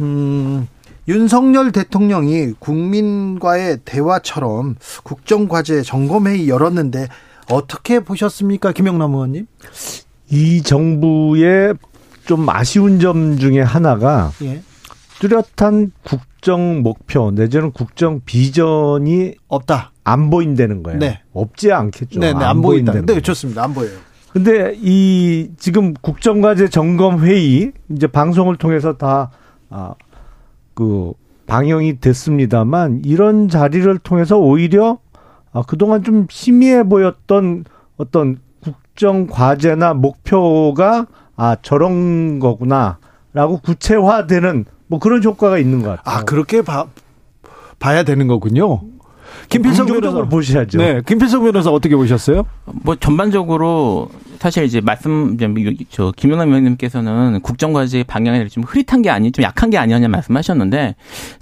음, 0.00 0.68
윤석열 1.08 1.72
대통령이 1.72 2.52
국민과의 2.58 3.78
대화처럼 3.84 4.76
국정과제 5.04 5.82
점검회의 5.82 6.48
열었는데 6.48 7.08
어떻게 7.50 8.00
보셨습니까? 8.00 8.72
김용남 8.72 9.14
의원님? 9.14 9.46
이 10.30 10.62
정부의 10.62 11.74
좀 12.26 12.48
아쉬운 12.48 12.98
점 12.98 13.38
중에 13.38 13.60
하나가 13.60 14.32
예. 14.42 14.62
뚜렷한 15.20 15.92
국정 16.02 16.82
목표 16.82 17.30
내지는 17.30 17.70
국정 17.70 18.20
비전이 18.24 19.34
없다. 19.48 19.92
안 20.02 20.30
보인다는 20.30 20.82
거예요. 20.82 20.98
네. 20.98 21.20
없지 21.32 21.72
않겠죠. 21.72 22.20
네, 22.20 22.32
네, 22.32 22.36
안, 22.36 22.42
안 22.42 22.62
보인다. 22.62 22.92
네, 22.92 23.20
좋습니다. 23.20 23.64
안 23.64 23.74
보여요. 23.74 23.96
근데 24.32 24.74
이 24.76 25.50
지금 25.56 25.94
국정과제 25.94 26.68
점검 26.68 27.20
회의 27.24 27.72
이제 27.90 28.06
방송을 28.06 28.56
통해서 28.56 28.96
다 28.96 29.30
아, 29.70 29.94
그 30.76 31.12
방영이 31.46 32.00
됐습니다만 32.00 33.02
이런 33.04 33.48
자리를 33.48 33.98
통해서 33.98 34.36
오히려 34.36 34.98
아, 35.52 35.62
그동안 35.66 36.04
좀 36.04 36.26
희미해 36.30 36.84
보였던 36.84 37.64
어떤 37.96 38.38
국정 38.60 39.26
과제나 39.26 39.94
목표가 39.94 41.06
아 41.34 41.56
저런 41.62 42.38
거구나라고 42.40 43.60
구체화되는 43.64 44.66
뭐 44.86 44.98
그런 44.98 45.24
효과가 45.24 45.58
있는 45.58 45.82
것 45.82 45.96
같아요. 45.96 46.14
아 46.14 46.24
그렇게 46.24 46.60
봐 46.60 46.86
봐야 47.78 48.02
되는 48.02 48.26
거군요. 48.26 48.80
김필성 49.48 49.86
변호사 49.86 50.24
보셔야죠. 50.24 50.78
네, 50.78 51.00
김필성 51.06 51.42
변호사 51.42 51.70
어떻게 51.70 51.96
보셨어요? 51.96 52.44
뭐 52.64 52.96
전반적으로 52.96 54.08
사실 54.38 54.64
이제 54.64 54.80
말씀 54.80 55.36
저 55.90 56.12
김영남 56.16 56.48
의원님께서는 56.48 57.40
국정과제 57.40 58.04
방향이 58.04 58.48
좀 58.48 58.64
흐릿한 58.64 59.02
게 59.02 59.10
아니, 59.10 59.32
좀 59.32 59.42
약한 59.42 59.70
게 59.70 59.78
아니었냐 59.78 60.08
말씀하셨는데 60.08 60.94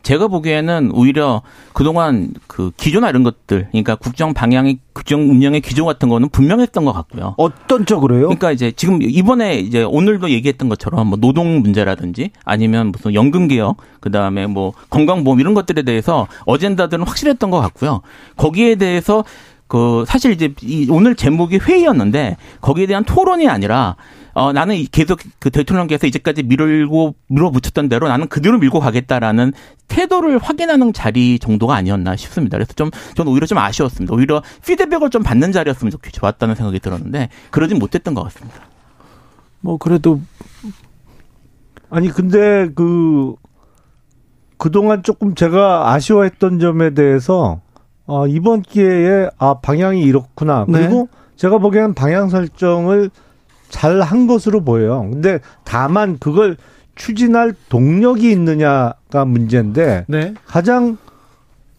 제가 0.02 0.28
보기에는 0.28 0.90
오히려 0.94 1.42
그동안 1.72 2.32
그 2.46 2.70
기조나 2.76 3.10
이런 3.10 3.22
것들, 3.22 3.68
그러니까 3.70 3.96
국정 3.96 4.34
방향이 4.34 4.78
국정 4.92 5.28
운영의 5.28 5.60
기조 5.60 5.84
같은 5.84 6.08
거는 6.08 6.28
분명했던 6.28 6.84
것 6.84 6.92
같고요. 6.92 7.34
어떤 7.36 7.84
쪽으로요? 7.84 8.22
그러니까 8.22 8.52
이제 8.52 8.70
지금 8.70 9.00
이번에 9.02 9.58
이제 9.58 9.82
오늘도 9.82 10.30
얘기했던 10.30 10.68
것처럼 10.68 11.08
뭐 11.08 11.18
노동 11.18 11.60
문제라든지 11.60 12.30
아니면 12.44 12.92
무슨 12.92 13.12
연금 13.14 13.48
개혁, 13.48 13.78
그 14.00 14.10
다음에 14.10 14.46
뭐 14.46 14.72
건강보험 14.90 15.40
이런 15.40 15.54
것들에 15.54 15.82
대해서 15.82 16.28
어젠다들은 16.46 17.04
확실했던 17.06 17.50
것 17.50 17.58
같고요. 17.60 18.02
거기에 18.36 18.76
대해서 18.76 19.24
그 19.74 20.04
사실 20.06 20.30
이제 20.30 20.54
이 20.62 20.86
오늘 20.88 21.16
제목이 21.16 21.58
회의였는데 21.58 22.36
거기에 22.60 22.86
대한 22.86 23.02
토론이 23.02 23.48
아니라 23.48 23.96
어 24.32 24.52
나는 24.52 24.84
계속 24.92 25.18
그 25.40 25.50
대통령께서 25.50 26.06
이제까지 26.06 26.44
밀고 26.44 27.16
밀어붙였던 27.26 27.88
대로 27.88 28.06
나는 28.06 28.28
그대로 28.28 28.56
밀고 28.58 28.78
가겠다라는 28.78 29.52
태도를 29.88 30.38
확인하는 30.38 30.92
자리 30.92 31.40
정도가 31.40 31.74
아니었나 31.74 32.14
싶습니다. 32.14 32.56
그래서 32.56 32.72
좀 32.74 32.92
저는 33.16 33.32
오히려 33.32 33.48
좀 33.48 33.58
아쉬웠습니다. 33.58 34.14
오히려 34.14 34.44
피드백을 34.64 35.10
좀 35.10 35.24
받는 35.24 35.50
자리였으면 35.50 35.90
좋았다는 36.12 36.54
생각이 36.54 36.78
들었는데 36.78 37.30
그러진 37.50 37.80
못했던 37.80 38.14
것 38.14 38.22
같습니다. 38.22 38.60
뭐 39.58 39.76
그래도 39.76 40.20
아니 41.90 42.10
근데 42.10 42.68
그 42.76 43.34
그동안 44.56 45.02
조금 45.02 45.34
제가 45.34 45.90
아쉬워했던 45.90 46.60
점에 46.60 46.94
대해서 46.94 47.60
어, 48.06 48.26
이번 48.26 48.62
기회에 48.62 49.28
아 49.38 49.54
방향이 49.62 50.02
이렇구나. 50.02 50.64
네. 50.68 50.80
그리고 50.80 51.08
네. 51.10 51.18
제가 51.36 51.58
보기에는 51.58 51.94
방향 51.94 52.28
설정을 52.28 53.10
잘 53.70 54.00
한 54.02 54.26
것으로 54.26 54.62
보여요. 54.62 55.08
근데 55.10 55.40
다만 55.64 56.18
그걸 56.18 56.56
추진할 56.94 57.54
동력이 57.68 58.30
있느냐가 58.30 59.24
문제인데 59.24 60.04
네. 60.06 60.34
가장 60.46 60.96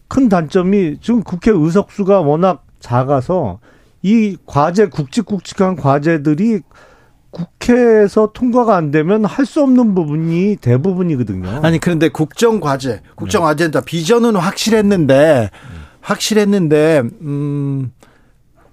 큰 0.08 0.28
단점이 0.28 0.98
지금 1.00 1.22
국회 1.22 1.50
의석수가 1.52 2.20
워낙 2.20 2.64
작아서 2.80 3.60
이 4.02 4.36
과제 4.46 4.88
굵직굵직한 4.88 5.76
과제들이 5.76 6.60
국회에서 7.30 8.30
통과가 8.32 8.76
안 8.76 8.90
되면 8.90 9.24
할 9.24 9.46
수 9.46 9.62
없는 9.62 9.94
부분이 9.94 10.56
대부분이거든요. 10.60 11.60
아니 11.62 11.78
그런데 11.78 12.08
국정 12.08 12.60
과제, 12.60 13.00
국정 13.14 13.42
네. 13.44 13.48
아젠다 13.50 13.80
비전은 13.82 14.36
확실했는데 14.36 15.50
음. 15.52 15.85
확실했는데 16.06 17.02
음 17.22 17.90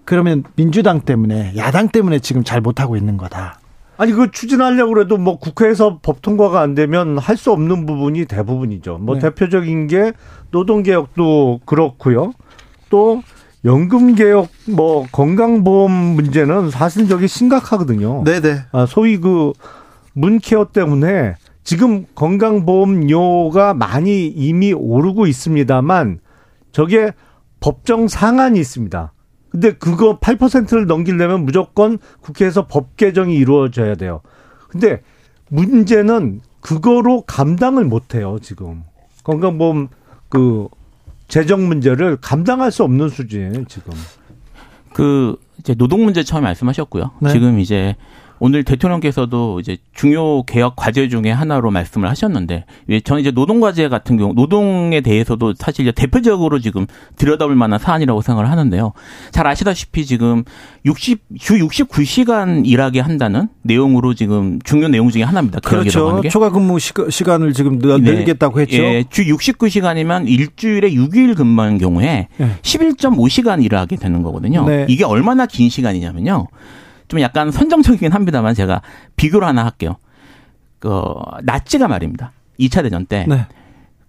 그러면 0.06 0.44
민주당 0.56 1.02
때문에 1.02 1.54
야당 1.58 1.90
때문에 1.90 2.20
지금 2.20 2.44
잘 2.44 2.62
못하고 2.62 2.96
있는 2.96 3.18
거다. 3.18 3.60
아니 3.98 4.12
그 4.12 4.32
추진하려고 4.32 4.94
그래도 4.94 5.18
뭐 5.18 5.38
국회에서 5.40 6.00
법 6.02 6.22
통과가 6.22 6.62
안 6.62 6.76
되면 6.76 7.18
할 7.18 7.38
수 7.38 7.52
없는 7.52 7.86
부분이 7.86 8.26
대부분이죠. 8.26 9.00
뭐 9.00 9.16
네. 9.16 9.22
대표적인 9.22 9.88
게 9.88 10.14
노동 10.52 10.84
개혁도 10.84 11.62
그렇고요. 11.66 12.34
또 12.90 13.24
연금 13.66 14.14
개혁 14.14 14.50
뭐 14.68 15.06
건강보험 15.12 15.92
문제는 15.92 16.70
사실 16.70 17.08
저기 17.08 17.28
심각하거든요. 17.28 18.24
네네. 18.26 18.58
아, 18.72 18.86
소위 18.86 19.18
그 19.18 19.54
문케어 20.14 20.66
때문에 20.72 21.36
지금 21.64 22.06
건강보험료가 22.14 23.74
많이 23.74 24.28
이미 24.28 24.74
오르고 24.74 25.26
있습니다만 25.28 26.20
저게 26.74 27.14
법정 27.62 28.10
상한이 28.10 28.60
있습니다. 28.60 29.14
근데 29.50 29.72
그거 29.72 30.20
8%를 30.20 30.88
넘기려면 30.88 31.46
무조건 31.46 32.00
국회에서 32.22 32.68
법 32.68 32.98
개정이 32.98 33.36
이루어져야 33.36 33.96
돼요. 33.96 34.22
근데 34.68 35.02
문제는 35.50 36.42
그거로 36.60 37.22
감당을 37.22 37.86
못 37.86 38.16
해요, 38.16 38.40
지금. 38.42 38.84
건강보험 39.24 39.90
그 40.28 40.68
재정 41.28 41.68
문제를 41.68 42.18
감당할 42.18 42.72
수 42.72 42.84
없는 42.84 43.10
수준이에요, 43.10 43.66
지금. 43.66 43.94
그 44.94 45.36
이제 45.60 45.76
노동 45.76 46.04
문제 46.04 46.24
처음 46.24 46.44
말씀하셨고요. 46.44 47.12
네. 47.22 47.32
지금 47.32 47.60
이제 47.60 47.96
오늘 48.46 48.66
대통령께서도 48.66 49.62
이제 49.62 49.78
중요 49.94 50.44
개혁 50.44 50.76
과제 50.76 51.08
중에 51.08 51.32
하나로 51.32 51.72
말씀을 51.72 52.10
하셨는데 52.10 52.66
저는 53.06 53.22
이제 53.22 53.32
노동 53.32 53.62
과제 53.62 53.88
같은 53.88 54.18
경우 54.18 54.34
노동에 54.34 55.00
대해서도 55.00 55.54
사실 55.58 55.90
대표적으로 55.94 56.60
지금 56.60 56.86
들여다볼 57.16 57.56
만한 57.56 57.80
사안이라고 57.80 58.22
생각을 58.22 58.52
하는데요. 58.52 58.92
잘 59.32 59.48
아시다시피 59.48 60.06
지금 60.06 60.44
60, 60.84 61.22
주 61.40 61.54
69시간 61.54 62.68
일하게 62.68 63.00
한다는 63.00 63.48
내용으로 63.62 64.14
지금 64.14 64.60
중요 64.66 64.90
내용 64.90 65.10
중에 65.10 65.24
하나입니다. 65.24 65.62
그렇죠. 65.62 66.22
초과 66.30 66.50
근무 66.50 66.80
시간, 66.80 67.44
을 67.44 67.54
지금 67.54 67.80
네. 67.80 67.98
늘리겠다고 67.98 68.60
했죠. 68.60 68.76
예, 68.76 69.06
주 69.10 69.24
69시간이면 69.24 70.28
일주일에 70.28 70.92
6일 70.92 71.38
근무하는 71.38 71.78
경우에 71.78 72.28
네. 72.36 72.58
11.5시간 72.62 73.64
일하게 73.64 73.96
되는 73.96 74.22
거거든요. 74.22 74.66
네. 74.66 74.86
이게 74.90 75.06
얼마나 75.06 75.46
긴 75.46 75.70
시간이냐면요. 75.70 76.48
좀 77.08 77.20
약간 77.22 77.52
선정적이긴 77.52 78.12
합니다만 78.12 78.54
제가 78.54 78.82
비교를 79.16 79.48
하나 79.48 79.66
할게요. 79.66 79.98
그 80.80 80.92
나치가 81.44 81.88
말입니다. 81.88 82.32
2차 82.60 82.84
대전 82.84 83.06
때. 83.06 83.26
네. 83.28 83.46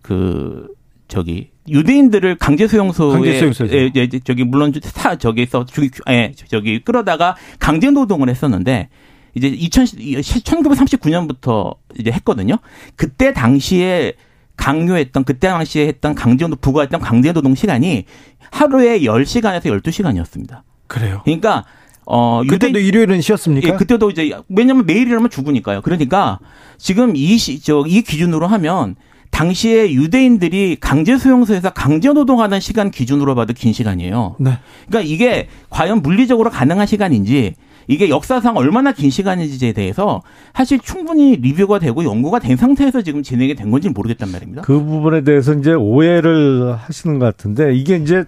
그 0.02 0.68
저기 1.08 1.50
유대인들을 1.68 2.36
강제 2.36 2.66
수용소에 2.66 3.30
예, 3.72 3.90
예, 3.96 4.08
저기 4.20 4.44
물론 4.44 4.72
사 4.82 5.16
저기서 5.16 5.64
저기 5.66 5.90
예, 6.10 6.32
저기 6.48 6.82
끌어다가 6.82 7.36
강제 7.58 7.90
노동을 7.90 8.28
했었는데 8.28 8.88
이제 9.34 9.48
2000 9.48 9.84
1939년부터 9.86 11.76
이제 11.98 12.10
했거든요. 12.10 12.58
그때 12.96 13.32
당시에 13.32 14.14
강요했던 14.56 15.24
그때 15.24 15.48
당시에 15.48 15.86
했던 15.86 16.14
강제노 16.14 16.56
부과했던 16.56 17.00
강제 17.00 17.32
노동 17.32 17.54
시간이 17.54 18.04
하루에 18.50 19.00
10시간에서 19.00 19.64
12시간이었습니다. 19.64 20.62
그래요. 20.86 21.22
그러니까 21.24 21.64
어 22.06 22.42
그때도 22.46 22.78
유대- 22.78 22.86
일요일은 22.86 23.20
쉬었습니까? 23.20 23.68
예, 23.68 23.72
그때도 23.76 24.10
이제 24.10 24.30
왜냐면 24.48 24.86
매일 24.86 25.08
일하면 25.08 25.30
죽으니까요. 25.30 25.80
그러니까 25.82 26.38
지금 26.78 27.16
이 27.16 27.38
시, 27.38 27.60
저, 27.62 27.84
이 27.86 28.02
기준으로 28.02 28.46
하면 28.46 28.96
당시에 29.30 29.92
유대인들이 29.92 30.76
강제 30.80 31.18
수용소에서 31.18 31.70
강제 31.70 32.12
노동하는 32.12 32.60
시간 32.60 32.90
기준으로 32.90 33.34
봐도 33.34 33.52
긴 33.52 33.72
시간이에요. 33.72 34.36
네. 34.38 34.58
그러니까 34.86 35.12
이게 35.12 35.48
과연 35.70 36.02
물리적으로 36.02 36.50
가능한 36.50 36.86
시간인지 36.86 37.54
이게 37.88 38.08
역사상 38.08 38.56
얼마나 38.56 38.92
긴 38.92 39.10
시간인지에 39.10 39.72
대해서 39.72 40.22
사실 40.54 40.78
충분히 40.78 41.36
리뷰가 41.36 41.80
되고 41.80 42.04
연구가 42.04 42.38
된 42.38 42.56
상태에서 42.56 43.02
지금 43.02 43.22
진행이 43.22 43.54
된 43.56 43.70
건지 43.70 43.88
는 43.88 43.94
모르겠단 43.94 44.30
말입니다. 44.30 44.62
그 44.62 44.82
부분에 44.82 45.22
대해서 45.24 45.52
이제 45.54 45.72
오해를 45.72 46.76
하시는 46.76 47.18
것 47.18 47.26
같은데 47.26 47.74
이게 47.74 47.96
이제 47.96 48.24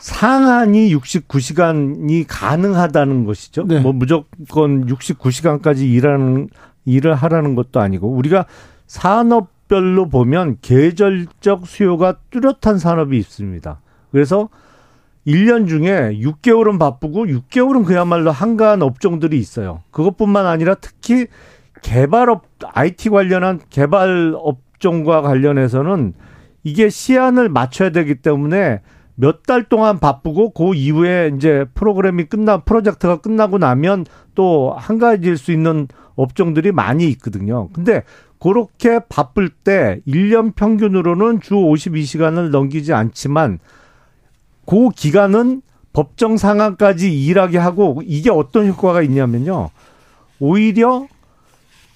상한이 0.00 0.94
69시간이 0.94 2.24
가능하다는 2.26 3.24
것이죠. 3.24 3.64
네. 3.66 3.80
뭐 3.80 3.92
무조건 3.92 4.86
69시간까지 4.86 5.82
일하는 5.82 6.48
일을 6.86 7.14
하라는 7.14 7.54
것도 7.54 7.80
아니고 7.80 8.08
우리가 8.08 8.46
산업별로 8.86 10.08
보면 10.08 10.56
계절적 10.62 11.66
수요가 11.66 12.16
뚜렷한 12.30 12.78
산업이 12.78 13.16
있습니다. 13.18 13.80
그래서 14.10 14.48
1년 15.26 15.68
중에 15.68 16.18
6개월은 16.18 16.78
바쁘고 16.78 17.26
6개월은 17.26 17.84
그야말로 17.84 18.30
한가한 18.30 18.82
업종들이 18.82 19.38
있어요. 19.38 19.82
그것뿐만 19.90 20.46
아니라 20.46 20.74
특히 20.74 21.26
개발업 21.82 22.44
IT 22.72 23.10
관련한 23.10 23.60
개발 23.68 24.34
업종과 24.36 25.20
관련해서는 25.22 26.14
이게 26.64 26.88
시한을 26.88 27.48
맞춰야 27.48 27.90
되기 27.90 28.16
때문에 28.16 28.80
몇 29.20 29.42
달 29.42 29.64
동안 29.64 29.98
바쁘고 29.98 30.50
그 30.50 30.74
이후에 30.74 31.32
이제 31.36 31.66
프로그램이 31.74 32.24
끝나 32.24 32.58
프로젝트가 32.58 33.16
끝나고 33.20 33.58
나면 33.58 34.06
또 34.34 34.74
한가해질 34.76 35.36
수 35.36 35.52
있는 35.52 35.88
업종들이 36.16 36.72
많이 36.72 37.08
있거든요. 37.10 37.68
근데 37.72 38.02
그렇게 38.38 39.00
바쁠 39.08 39.50
때 39.50 40.00
1년 40.08 40.54
평균으로는 40.54 41.40
주 41.40 41.54
52시간을 41.54 42.50
넘기지 42.50 42.94
않지만 42.94 43.58
그 44.66 44.88
기간은 44.88 45.62
법정 45.92 46.36
상한까지 46.36 47.12
일하게 47.12 47.58
하고 47.58 48.00
이게 48.06 48.30
어떤 48.30 48.68
효과가 48.68 49.02
있냐면요. 49.02 49.70
오히려 50.38 51.06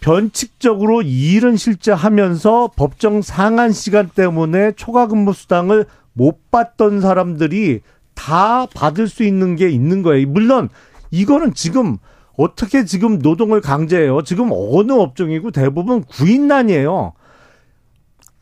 변칙적으로 0.00 1.00
이 1.00 1.32
일은 1.32 1.56
실제 1.56 1.90
하면서 1.90 2.70
법정 2.76 3.22
상한 3.22 3.72
시간 3.72 4.10
때문에 4.10 4.72
초과 4.72 5.06
근무 5.06 5.32
수당을 5.32 5.86
못 6.14 6.50
받던 6.50 7.00
사람들이 7.00 7.80
다 8.14 8.66
받을 8.74 9.08
수 9.08 9.22
있는 9.24 9.56
게 9.56 9.68
있는 9.68 10.02
거예요. 10.02 10.26
물론 10.28 10.68
이거는 11.10 11.54
지금 11.54 11.98
어떻게 12.36 12.84
지금 12.84 13.18
노동을 13.18 13.60
강제해요? 13.60 14.22
지금 14.22 14.48
어느 14.52 14.92
업종이고 14.92 15.50
대부분 15.50 16.02
구인난이에요. 16.02 17.12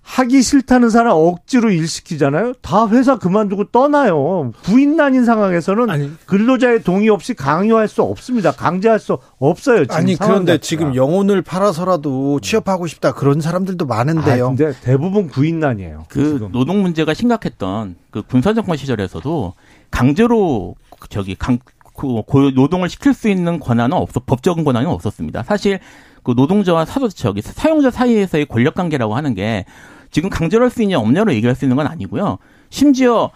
하기 0.02 0.42
싫다는 0.42 0.90
사람 0.90 1.12
억지로 1.16 1.70
일 1.70 1.86
시키잖아요. 1.86 2.54
다 2.60 2.88
회사 2.88 3.18
그만두고 3.18 3.64
떠나요. 3.70 4.52
구인난인 4.64 5.24
상황에서는 5.24 5.88
아니. 5.90 6.10
근로자의 6.26 6.82
동의 6.82 7.08
없이 7.08 7.34
강요할 7.34 7.88
수 7.88 8.02
없습니다. 8.02 8.52
강제할 8.52 8.98
수 8.98 9.18
없어요. 9.38 9.84
지금 9.84 9.96
아니 9.96 10.16
그런데 10.16 10.54
자체가. 10.54 10.60
지금 10.62 10.96
영혼을 10.96 11.40
팔아서라도 11.40 12.40
취업하고 12.40 12.86
싶다 12.88 13.12
그런 13.12 13.40
사람들도 13.40 13.86
많은데요. 13.86 14.46
아, 14.46 14.48
근데 14.48 14.72
대부분 14.82 15.28
구인난이에요. 15.28 16.06
그 16.08 16.24
지금. 16.24 16.52
노동 16.52 16.82
문제가 16.82 17.14
심각했던 17.14 17.96
그 18.10 18.22
군사 18.22 18.52
정권 18.52 18.76
시절에서도 18.76 19.54
강제로 19.90 20.74
그 20.98 21.08
저기 21.08 21.34
강 21.36 21.58
그, 21.94 22.22
고 22.26 22.50
노동을 22.50 22.88
시킬 22.88 23.14
수 23.14 23.28
있는 23.28 23.60
권한은 23.60 23.96
없어 23.96 24.20
법적인 24.20 24.64
권한은 24.64 24.88
없었습니다. 24.88 25.42
사실 25.44 25.78
그 26.22 26.32
노동자와 26.36 26.84
사도 26.84 27.08
저기 27.08 27.42
사용자 27.42 27.90
사이에서의 27.90 28.46
권력 28.46 28.74
관계라고 28.74 29.14
하는 29.14 29.34
게 29.34 29.64
지금 30.12 30.30
강제로 30.30 30.62
할 30.64 30.70
수 30.70 30.82
있냐 30.82 30.98
없냐로 31.00 31.34
얘기할 31.34 31.56
수 31.56 31.64
있는 31.64 31.76
건 31.76 31.88
아니고요. 31.88 32.38
심지어 32.70 33.30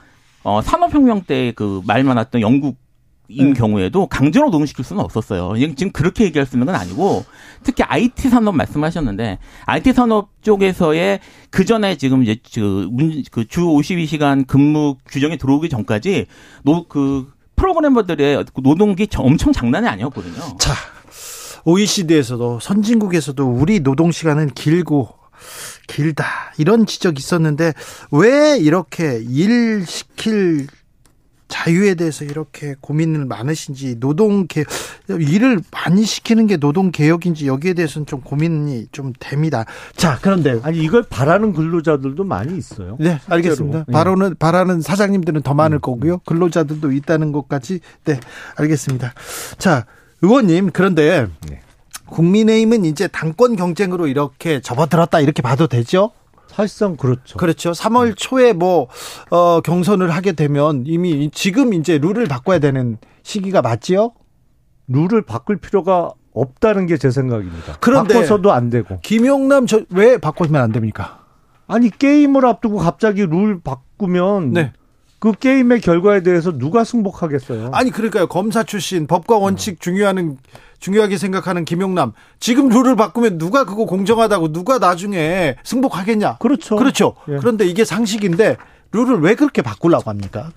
어 0.45 0.63
산업혁명 0.63 1.23
때 1.23 1.53
그 1.57 1.83
말 1.85 2.05
많았던 2.05 2.41
영국 2.41 2.77
인 3.29 3.55
경우에도 3.55 4.07
강제로 4.07 4.45
노동시킬 4.47 4.85
수는 4.85 5.03
없었어요. 5.03 5.55
지금 5.75 5.91
그렇게 5.91 6.23
얘기할 6.27 6.47
수 6.47 6.55
있는 6.55 6.67
건 6.67 6.77
아니고 6.77 7.25
특히 7.65 7.83
IT 7.83 8.29
산업 8.29 8.55
말씀하셨는데 8.55 9.39
IT 9.65 9.93
산업 9.95 10.29
쪽에서의 10.43 11.19
그 11.51 11.65
전에 11.65 11.97
지금 11.97 12.23
이제 12.23 12.37
그주 13.33 13.65
52시간 13.65 14.47
근무 14.47 14.95
규정이 15.09 15.39
들어오기 15.39 15.69
전까지 15.69 16.27
노 16.63 16.87
그 16.87 17.27
프로그래머들의 17.57 18.45
노동기 18.63 19.09
엄청 19.17 19.53
장난이 19.53 19.89
아니었거든요. 19.89 20.57
자, 20.59 20.73
OECD에서도 21.65 22.61
선진국에서도 22.61 23.45
우리 23.45 23.81
노동 23.81 24.13
시간은 24.13 24.51
길고 24.51 25.09
길다 25.87 26.27
이런 26.59 26.87
지적이 26.87 27.19
있었는데 27.21 27.73
왜 28.11 28.59
이렇게 28.59 29.23
일 29.29 29.85
시킬 29.87 30.67
자유에 31.49 31.95
대해서 31.95 32.25
이렇게 32.25 32.75
고민을 32.81 33.25
많으신지 33.25 34.01
노동 34.01 34.47
개 34.47 34.65
일을 35.09 35.61
많이 35.71 36.05
시키는 36.05 36.47
게 36.47 36.57
노동 36.57 36.91
개혁인지 36.91 37.47
여기에 37.47 37.75
대해서는 37.75 38.07
좀 38.07 38.21
고민이 38.21 38.89
좀 38.91 39.13
됩니다. 39.19 39.65
자, 39.95 40.19
그런데 40.21 40.59
아니 40.63 40.79
이걸 40.79 41.05
바라는 41.05 41.53
근로자들도 41.53 42.25
많이 42.25 42.59
있어요. 42.59 42.97
네, 42.99 43.21
알겠습니다. 43.29 43.79
실제로. 43.79 43.85
예. 43.89 43.93
바로는 43.93 44.37
바라는 44.39 44.81
사장님들은 44.81 45.43
더 45.43 45.55
많을 45.55 45.79
거고요. 45.79 46.19
근로자들도 46.27 46.91
있다는 46.93 47.33
것까지 47.33 47.81
네, 48.05 48.19
알겠습니다. 48.57 49.15
자, 49.59 49.87
의원님 50.23 50.71
그런데 50.73 51.29
네. 51.49 51.61
국민의힘은 52.11 52.85
이제 52.85 53.09
당권 53.09 53.57
경쟁으로 53.57 54.07
이렇게 54.07 54.61
접어들었다 54.61 55.21
이렇게 55.21 55.43
봐도 55.43 55.67
되죠? 55.67 56.11
사실상 56.49 56.97
그렇죠. 56.97 57.37
그렇죠. 57.37 57.73
3월 57.73 58.15
초에 58.17 58.53
뭐 58.53 58.89
어, 59.31 59.61
경선을 59.61 60.11
하게 60.11 60.33
되면 60.33 60.85
이미 60.87 61.31
지금 61.33 61.75
이제 61.75 61.99
룰을 61.99 62.27
바꿔야 62.27 62.59
되는 62.59 62.99
시기가 63.23 63.61
맞지요? 63.63 64.13
룰을 64.89 65.23
바꿀 65.23 65.57
필요가 65.59 66.11
없다는 66.33 66.87
게 66.87 66.97
제 66.99 67.11
생각입니다. 67.11 67.77
그런데- 67.81 68.15
바꿔서도 68.15 68.53
안 68.53 68.71
되고. 68.71 69.01
김용남 69.03 69.67
저 69.67 69.83
왜 69.91 70.19
바꾸면 70.19 70.61
안 70.63 70.73
됩니까? 70.73 71.21
아니 71.67 71.91
게임을 71.91 72.47
앞두고 72.47 72.77
갑자기 72.79 73.27
룰 73.27 73.61
바꾸면 73.61 74.53
네. 74.53 74.73
그 75.19 75.33
게임의 75.33 75.81
결과에 75.81 76.23
대해서 76.23 76.53
누가 76.57 76.85
승복하겠어요? 76.85 77.71
아니 77.73 77.91
그러니까요. 77.91 78.29
검사 78.29 78.63
출신 78.63 79.07
법과 79.07 79.39
원칙 79.39 79.81
중요하는 79.81 80.37
중요하게 80.79 81.19
생각하는 81.19 81.65
김용남 81.65 82.13
지금 82.39 82.69
룰을 82.69 82.97
바꾸면 82.97 83.39
누가 83.39 83.65
그거 83.65 83.85
공정하다고 83.85 84.53
누가 84.53 84.79
나중에 84.79 85.57
승복하겠냐? 85.65 86.39
그렇죠. 86.39 86.77
그렇죠. 86.77 87.15
예. 87.29 87.37
그런데 87.37 87.67
이게 87.67 87.85
상식인데 87.85 88.57
룰을 88.93 89.21
왜 89.21 89.35
그렇게 89.35 89.63
바꾸려고 89.63 90.11
합니까? 90.11 90.51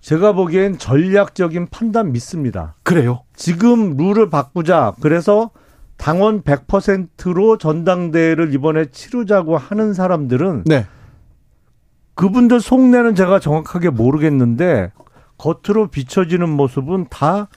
제가 0.00 0.32
보기엔 0.32 0.78
전략적인 0.78 1.68
판단 1.70 2.12
믿습니다. 2.12 2.74
그래요. 2.82 3.22
지금 3.34 3.96
룰을 3.96 4.28
바꾸자. 4.28 4.94
그래서 5.00 5.50
당원 5.96 6.42
100%로 6.42 7.56
전당대회를 7.56 8.52
이번에 8.52 8.86
치르자고 8.90 9.56
하는 9.56 9.94
사람들은 9.94 10.64
네. 10.66 10.86
그분들 12.14 12.60
속내는 12.60 13.14
제가 13.14 13.40
정확하게 13.40 13.90
모르겠는데 13.90 14.92
겉으로 15.38 15.88
비춰지는 15.88 16.48
모습은 16.48 17.06
다 17.10 17.48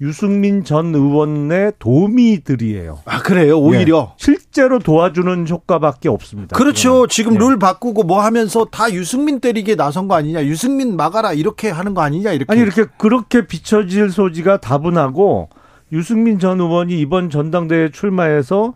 유승민 0.00 0.62
전 0.64 0.94
의원의 0.94 1.72
도우미들이에요. 1.78 3.00
아 3.06 3.22
그래요. 3.22 3.58
오히려. 3.58 4.10
예. 4.12 4.14
실제로 4.18 4.78
도와주는 4.78 5.48
효과밖에 5.48 6.08
없습니다. 6.08 6.56
그렇죠. 6.56 6.90
그거는. 6.90 7.08
지금 7.08 7.34
예. 7.34 7.38
룰 7.38 7.58
바꾸고 7.58 8.02
뭐 8.02 8.22
하면서 8.22 8.66
다 8.66 8.92
유승민 8.92 9.40
때리게 9.40 9.74
나선 9.76 10.06
거 10.08 10.14
아니냐? 10.14 10.44
유승민 10.44 10.96
막아라 10.96 11.32
이렇게 11.32 11.70
하는 11.70 11.94
거 11.94 12.02
아니냐? 12.02 12.32
이렇게. 12.32 12.52
아니 12.52 12.60
이렇게 12.60 12.84
그렇게 12.98 13.46
비춰질 13.46 14.10
소지가 14.10 14.58
다분하고 14.58 15.48
유승민 15.92 16.38
전 16.38 16.60
의원이 16.60 16.98
이번 17.00 17.30
전당대회 17.30 17.90
출마해서 17.90 18.74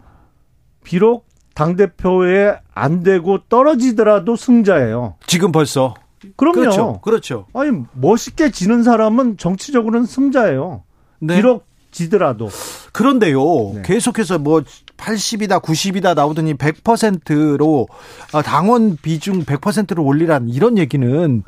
비록 0.85 1.27
당 1.55 1.77
대표에 1.77 2.57
안 2.73 3.03
되고 3.03 3.39
떨어지더라도 3.49 4.37
승자예요. 4.37 5.17
지금 5.27 5.53
벌써. 5.53 5.95
그럼요. 6.37 6.61
그렇죠. 6.61 7.01
그렇죠. 7.03 7.47
아니 7.53 7.71
멋있게 7.93 8.51
지는 8.51 8.83
사람은 8.83 9.37
정치적으로는 9.37 10.07
승자예요. 10.07 10.85
네. 11.21 11.37
비록 11.37 11.67
지더라도 11.93 12.49
그런데요. 12.93 13.73
네. 13.75 13.83
계속해서 13.85 14.39
뭐 14.39 14.63
80이다, 14.97 15.63
90이다 15.63 16.15
나오더니 16.15 16.55
100%로 16.55 17.89
아, 18.33 18.43
당원 18.43 18.97
비중 19.01 19.45
100%로 19.45 20.05
올리란 20.05 20.49
이런 20.49 20.79
얘기는 20.79 21.43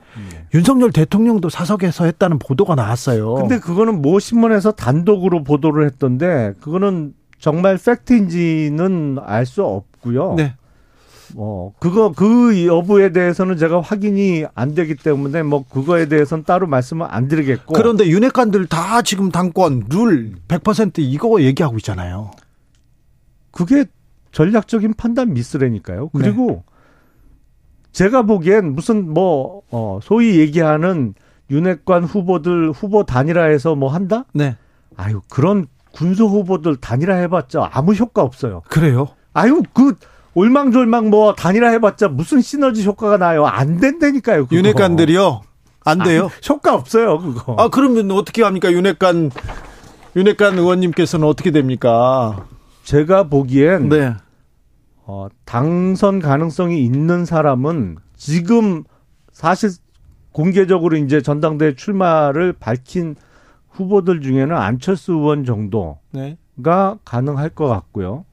윤석열 0.54 0.90
대통령도 0.90 1.48
사석에서 1.48 2.06
했다는 2.06 2.38
보도가 2.38 2.74
나왔어요. 2.74 3.34
근데 3.34 3.58
그거는 3.58 4.02
모 4.02 4.18
신문에서 4.18 4.72
단독으로 4.72 5.44
보도를 5.44 5.86
했던데 5.86 6.54
그거는 6.60 7.14
정말 7.38 7.76
팩트인지는 7.78 9.18
알 9.24 9.46
수 9.46 9.62
없고요. 9.64 10.34
네. 10.36 10.54
뭐 11.34 11.72
그거 11.78 12.12
그 12.12 12.66
여부에 12.66 13.12
대해서는 13.12 13.56
제가 13.56 13.80
확인이 13.80 14.44
안 14.54 14.74
되기 14.74 14.94
때문에 14.94 15.42
뭐 15.42 15.64
그거에 15.68 16.06
대해서는 16.06 16.44
따로 16.44 16.66
말씀을 16.66 17.06
안 17.08 17.28
드리겠고 17.28 17.74
그런데 17.74 18.06
윤핵관들 18.06 18.66
다 18.66 19.02
지금 19.02 19.30
당권 19.30 19.84
룰 19.88 20.34
100% 20.48 20.98
이거 20.98 21.40
얘기하고 21.42 21.76
있잖아요. 21.78 22.30
그게 23.50 23.84
전략적인 24.32 24.94
판단 24.94 25.34
미스라니까요. 25.34 26.08
그리고 26.08 26.46
네. 26.48 26.62
제가 27.92 28.22
보기엔 28.22 28.74
무슨 28.74 29.12
뭐 29.12 29.62
어, 29.70 30.00
소위 30.02 30.38
얘기하는 30.38 31.14
윤핵관 31.50 32.04
후보들 32.04 32.72
후보 32.72 33.04
단일화 33.04 33.44
해서 33.44 33.74
뭐 33.74 33.90
한다? 33.90 34.24
네. 34.32 34.56
아유 34.96 35.20
그런 35.28 35.66
군소 35.92 36.26
후보들 36.26 36.76
단일화 36.76 37.14
해봤자 37.16 37.68
아무 37.72 37.92
효과 37.92 38.22
없어요. 38.22 38.62
그래요? 38.68 39.08
아유 39.34 39.62
그 39.74 39.94
올망졸망 40.34 41.10
뭐 41.10 41.34
단일화 41.34 41.68
해봤자 41.70 42.08
무슨 42.08 42.40
시너지 42.40 42.84
효과가 42.84 43.18
나요? 43.18 43.46
안 43.46 43.78
된다니까요. 43.78 44.44
그거. 44.46 44.56
윤핵관들이요? 44.56 45.42
안 45.84 45.98
돼요? 45.98 46.26
아 46.26 46.40
효과 46.48 46.74
없어요 46.74 47.18
그거. 47.18 47.56
아 47.58 47.68
그러면 47.68 48.10
어떻게 48.12 48.42
합니까 48.42 48.72
윤핵관 48.72 49.30
윤핵관 50.16 50.58
의원님께서는 50.58 51.26
어떻게 51.26 51.50
됩니까? 51.50 52.46
제가 52.84 53.24
보기엔 53.24 53.88
네. 53.88 54.14
어, 55.04 55.28
당선 55.44 56.20
가능성이 56.20 56.84
있는 56.84 57.24
사람은 57.24 57.96
지금 58.16 58.84
사실 59.32 59.70
공개적으로 60.32 60.96
이제 60.96 61.20
전당대회 61.20 61.74
출마를 61.74 62.52
밝힌 62.54 63.16
후보들 63.70 64.20
중에는 64.20 64.54
안철수 64.56 65.12
의원 65.12 65.44
정도가 65.44 65.96
네. 66.12 66.36
가능할 67.04 67.50
것 67.50 67.66
같고요. 67.66 68.24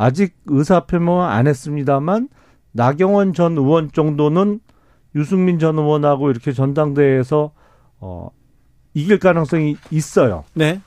아직 0.00 0.34
의사표명 0.46 1.20
안 1.20 1.46
했습니다만 1.46 2.30
나경원 2.72 3.34
전 3.34 3.58
의원 3.58 3.92
정도는 3.92 4.60
유승민 5.14 5.58
전 5.58 5.78
의원하고 5.78 6.30
이렇게 6.30 6.52
전당대회에서 6.52 7.52
어 7.98 8.30
이길 8.94 9.18
가능성이 9.18 9.76
있어요. 9.90 10.44
네. 10.54 10.80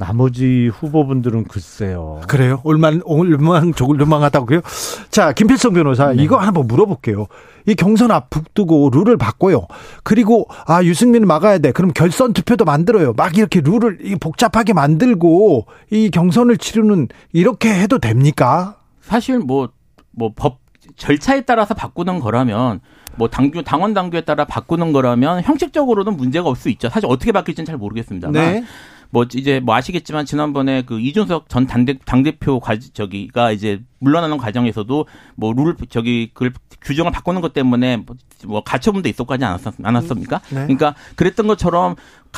나머지 0.00 0.68
후보분들은 0.68 1.44
글쎄요. 1.44 2.22
그래요? 2.26 2.60
올만 2.64 3.02
올만 3.04 3.74
조글망하다고요? 3.74 4.62
자, 5.10 5.32
김필성 5.32 5.74
변호사 5.74 6.12
네. 6.12 6.22
이거 6.24 6.38
한번 6.38 6.66
물어볼게요. 6.66 7.26
이 7.66 7.74
경선 7.74 8.10
앞 8.10 8.30
북두고 8.30 8.88
룰을 8.90 9.18
바꿔요. 9.18 9.66
그리고 10.02 10.48
아 10.66 10.82
유승민 10.82 11.26
막아야 11.26 11.58
돼. 11.58 11.70
그럼 11.72 11.92
결선 11.92 12.32
투표도 12.32 12.64
만들어요. 12.64 13.12
막 13.12 13.36
이렇게 13.36 13.60
룰을 13.60 13.98
복잡하게 14.18 14.72
만들고 14.72 15.66
이 15.90 16.10
경선을 16.10 16.56
치르는 16.56 17.08
이렇게 17.32 17.72
해도 17.72 17.98
됩니까? 17.98 18.76
사실 19.02 19.38
뭐 19.38 19.68
뭐 20.12 20.32
법 20.34 20.58
절차에 20.96 21.42
따라서 21.42 21.74
바꾸는 21.74 22.20
거라면 22.20 22.80
뭐 23.16 23.28
당규 23.28 23.62
당원 23.62 23.94
당규에 23.94 24.22
따라 24.22 24.44
바꾸는 24.44 24.92
거라면 24.92 25.42
형식적으로는 25.42 26.16
문제가 26.16 26.48
올수 26.48 26.68
있죠. 26.70 26.88
사실 26.88 27.06
어떻게 27.08 27.32
바뀔지는 27.32 27.66
잘 27.66 27.76
모르겠습니다만. 27.76 28.32
네. 28.32 28.64
뭐 29.10 29.26
이제 29.34 29.60
뭐 29.60 29.74
아시겠지만 29.74 30.24
지난번에 30.24 30.82
그 30.82 31.00
이준석 31.00 31.48
전 31.48 31.66
당대 31.66 31.98
당대표 32.04 32.60
과 32.60 32.76
저기가 32.78 33.52
이제 33.52 33.82
물러나는 33.98 34.38
과정에서도 34.38 35.06
뭐 35.36 35.52
룰 35.52 35.76
저기 35.88 36.30
그 36.32 36.50
규정을 36.82 37.12
바꾸는 37.12 37.40
것 37.40 37.52
때문에 37.52 37.98
뭐, 37.98 38.16
뭐 38.46 38.62
가처분도 38.62 39.08
있었고 39.08 39.34
하지 39.34 39.44
않았, 39.44 39.60
않았습니까? 39.82 40.38
네. 40.50 40.62
그러니까 40.62 40.94
그랬던 41.16 41.46
것처럼 41.46 41.96
가, 41.96 41.96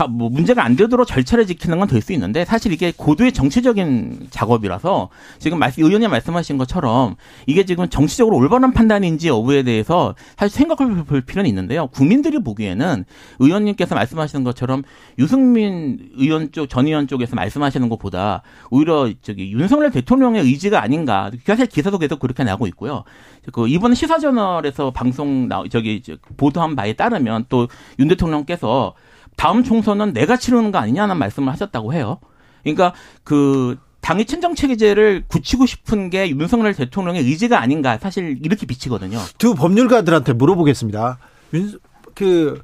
뭐 0.09 0.31
문제가 0.31 0.65
안 0.65 0.75
되도록 0.75 1.07
절차를 1.07 1.47
지키는 1.47 1.79
건 1.79 1.87
될 1.87 2.01
수 2.01 2.13
있는데 2.15 2.45
사실 2.45 2.73
이게 2.73 2.93
고도의 2.97 3.33
정치적인 3.33 4.29
작업이라서 4.31 5.11
지금 5.39 5.59
말씀 5.59 5.85
의원님 5.85 6.11
말씀하신 6.11 6.57
것처럼 6.59 7.17
이게 7.47 7.65
지금 7.65 7.89
정치적으로 7.89 8.37
올바른 8.39 8.73
판단인지 8.73 9.29
여부에 9.29 9.63
대해서 9.63 10.15
사실 10.39 10.57
생각을 10.57 11.05
볼 11.05 11.21
필요는 11.21 11.49
있는데요. 11.51 11.89
국민들이 11.89 12.39
보기에는 12.39 13.05
의원님께서 13.39 13.95
말씀하시는 13.95 14.43
것처럼 14.45 14.83
유승민 15.19 16.11
의원 16.17 16.51
쪽 16.53 16.67
전 16.69 16.87
의원 16.87 17.07
쪽에서 17.07 17.37
말씀하시는 17.37 17.89
것보다 17.91 18.43
오히려 18.71 19.11
저기 19.21 19.53
윤석열 19.53 19.91
대통령의 19.91 20.43
의지가 20.43 20.83
아닌가 20.83 21.31
사실 21.45 21.67
기사도 21.67 21.99
계속 21.99 22.19
그렇게 22.19 22.45
나오고 22.45 22.67
있고요. 22.69 23.05
그 23.53 23.69
이번 23.69 23.95
시사저널에서 23.95 24.91
방송 24.93 25.49
나 25.49 25.63
저기 25.71 26.03
보도한 26.39 26.75
바에 26.77 26.95
따르면 26.95 27.45
또 27.51 27.69
윤 27.99 28.09
대통령께서 28.09 28.95
다음 29.37 29.65
총선은 29.65 30.13
내가 30.13 30.37
치르는 30.37 30.73
거 30.73 30.79
아니냐는 30.79 31.17
말씀을 31.19 31.53
하셨다고 31.53 31.93
해요. 31.95 32.19
그러니까 32.63 32.93
그 33.25 33.79
당의 34.01 34.27
친정 34.27 34.55
체계제를 34.55 35.25
굳히고 35.29 35.67
싶은 35.67 36.11
게 36.11 36.29
윤석열 36.29 36.75
대통령의 36.75 37.23
의지가 37.23 37.61
아닌가 37.61 37.99
사실 37.99 38.39
이렇게 38.43 38.67
비치거든요. 38.67 39.19
두 39.39 39.55
법률가들한테 39.55 40.33
물어보겠습니다. 40.33 41.19
윤, 41.55 41.79
그 42.15 42.61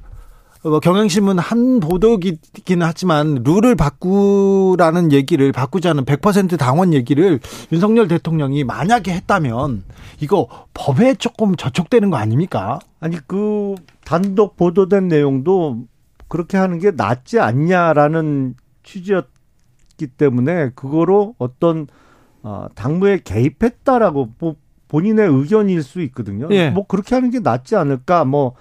어, 0.63 0.81
경향신문 0.81 1.39
한 1.39 1.79
보도기는 1.79 2.37
하지만 2.81 3.43
룰을 3.45 3.75
바꾸라는 3.75 5.13
얘기를 5.13 5.53
바꾸자는 5.53 6.03
100% 6.03 6.57
당원 6.57 6.93
얘기를 6.93 7.39
윤석열 7.71 8.09
대통령이 8.09 8.65
만약에 8.65 9.13
했다면 9.13 9.85
이거 10.19 10.49
법에 10.73 11.15
조금 11.15 11.55
저촉되는 11.55 12.09
거 12.09 12.17
아닙니까? 12.17 12.79
아니 12.99 13.15
그 13.25 13.75
단독 14.03 14.57
보도된 14.57 15.07
내용도 15.07 15.85
그렇게 16.29 16.57
하는 16.57 16.79
게 16.79 16.91
낫지 16.91 17.39
않냐라는 17.39 18.55
취지였기 18.83 20.07
때문에 20.17 20.71
그거로 20.75 21.35
어떤 21.37 21.87
어, 22.41 22.67
당무에 22.75 23.19
개입했다라고 23.23 24.29
뭐 24.39 24.55
본인의 24.87 25.27
의견일 25.27 25.83
수 25.83 26.01
있거든요. 26.03 26.47
예. 26.51 26.69
뭐 26.69 26.87
그렇게 26.87 27.15
하는 27.15 27.29
게 27.29 27.39
낫지 27.39 27.75
않을까 27.75 28.23
뭐 28.25 28.55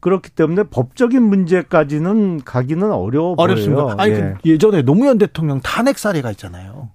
그렇기 0.00 0.30
때문에 0.30 0.64
법적인 0.64 1.22
문제까지는 1.22 2.42
가기는 2.44 2.92
어려워 2.92 3.34
어렵습니다. 3.38 3.82
보여요. 3.82 3.96
아니 3.98 4.12
예. 4.12 4.34
그 4.42 4.48
예전에 4.48 4.82
노무현 4.82 5.18
대통령 5.18 5.60
탄핵 5.60 5.98
사례가 5.98 6.30
있잖아요. 6.32 6.90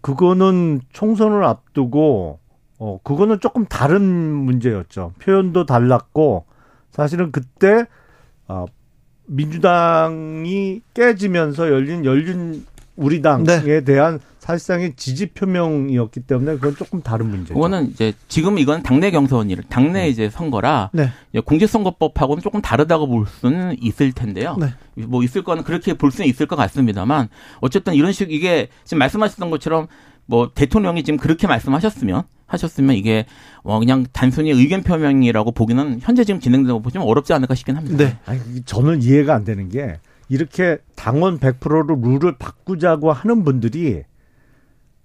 그거는 0.00 0.80
총선을 0.92 1.44
앞두고 1.44 2.40
어 2.78 2.98
그거는 3.04 3.40
조금 3.40 3.64
다른 3.64 4.02
문제였죠. 4.02 5.12
표현도 5.20 5.66
달랐고 5.66 6.44
사실은 6.90 7.32
그때 7.32 7.86
어 8.48 8.66
민주당이 9.26 10.82
깨지면서 10.92 11.70
열린 11.70 12.04
열린 12.04 12.64
우리당에 12.96 13.44
네. 13.44 13.80
대한 13.82 14.20
사실상의 14.38 14.94
지지 14.94 15.26
표명이었기 15.28 16.20
때문에 16.20 16.56
그건 16.56 16.76
조금 16.76 17.00
다른 17.00 17.28
문제죠. 17.30 17.54
그거는 17.54 17.90
이제 17.90 18.12
지금 18.28 18.58
이건 18.58 18.82
당내 18.82 19.10
경선일, 19.10 19.62
당내 19.70 19.92
네. 20.02 20.08
이제 20.08 20.28
선거라 20.28 20.90
네. 20.92 21.10
공직선거법하고는 21.44 22.42
조금 22.42 22.60
다르다고 22.60 23.08
볼 23.08 23.26
수는 23.26 23.76
있을 23.80 24.12
텐데요. 24.12 24.56
네. 24.60 24.74
뭐 25.06 25.22
있을 25.22 25.42
거는 25.42 25.64
그렇게 25.64 25.94
볼 25.94 26.10
수는 26.10 26.28
있을 26.28 26.46
것 26.46 26.56
같습니다만 26.56 27.28
어쨌든 27.60 27.94
이런 27.94 28.12
식 28.12 28.30
이게 28.30 28.68
지금 28.84 28.98
말씀하셨던 28.98 29.48
것처럼 29.48 29.86
뭐 30.26 30.50
대통령이 30.54 31.04
지금 31.04 31.18
그렇게 31.18 31.46
말씀하셨으면 31.46 32.24
하셨으면 32.54 32.96
이게 32.96 33.26
어 33.62 33.78
그냥 33.78 34.06
단순히 34.12 34.50
의견 34.50 34.82
표명이라고 34.82 35.52
보기는 35.52 35.98
현재 36.00 36.24
지금 36.24 36.40
진행되는 36.40 36.74
거 36.74 36.80
보시면 36.80 37.06
어렵지 37.06 37.32
않을까 37.32 37.54
싶긴 37.54 37.76
합니다. 37.76 37.96
네. 37.96 38.18
아니, 38.26 38.62
저는 38.64 39.02
이해가 39.02 39.34
안 39.34 39.44
되는 39.44 39.68
게 39.68 39.98
이렇게 40.28 40.78
당원 40.96 41.38
100%로 41.38 42.00
룰을 42.00 42.36
바꾸자고 42.38 43.12
하는 43.12 43.44
분들이 43.44 44.02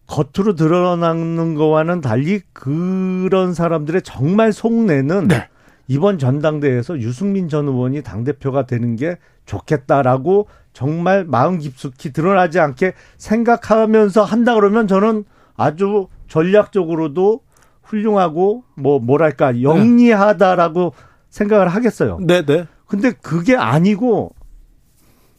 겉으로 0.07 0.55
드러나는 0.55 1.53
거와는 1.53 2.01
달리 2.01 2.41
그런 2.51 3.53
사람들의 3.53 4.01
정말 4.01 4.51
속내는 4.51 5.27
네. 5.27 5.47
이번 5.87 6.17
전당대회에서 6.17 6.99
유승민 6.99 7.49
전 7.49 7.67
의원이 7.67 8.03
당대표가 8.03 8.65
되는 8.65 8.95
게 8.95 9.17
좋겠다라고 9.45 10.47
정말 10.73 11.25
마음 11.25 11.57
깊숙이 11.57 12.13
드러나지 12.13 12.59
않게 12.59 12.93
생각하면서 13.17 14.23
한다 14.23 14.53
그러면 14.53 14.87
저는 14.87 15.25
아주 15.55 16.07
전략적으로도 16.29 17.41
훌륭하고 17.83 18.63
뭐 18.75 18.99
뭐랄까 18.99 19.61
영리하다라고 19.61 20.93
네. 20.95 21.03
생각을 21.29 21.67
하겠어요. 21.67 22.19
네, 22.21 22.45
네. 22.45 22.65
근데 22.87 23.11
그게 23.11 23.55
아니고 23.55 24.33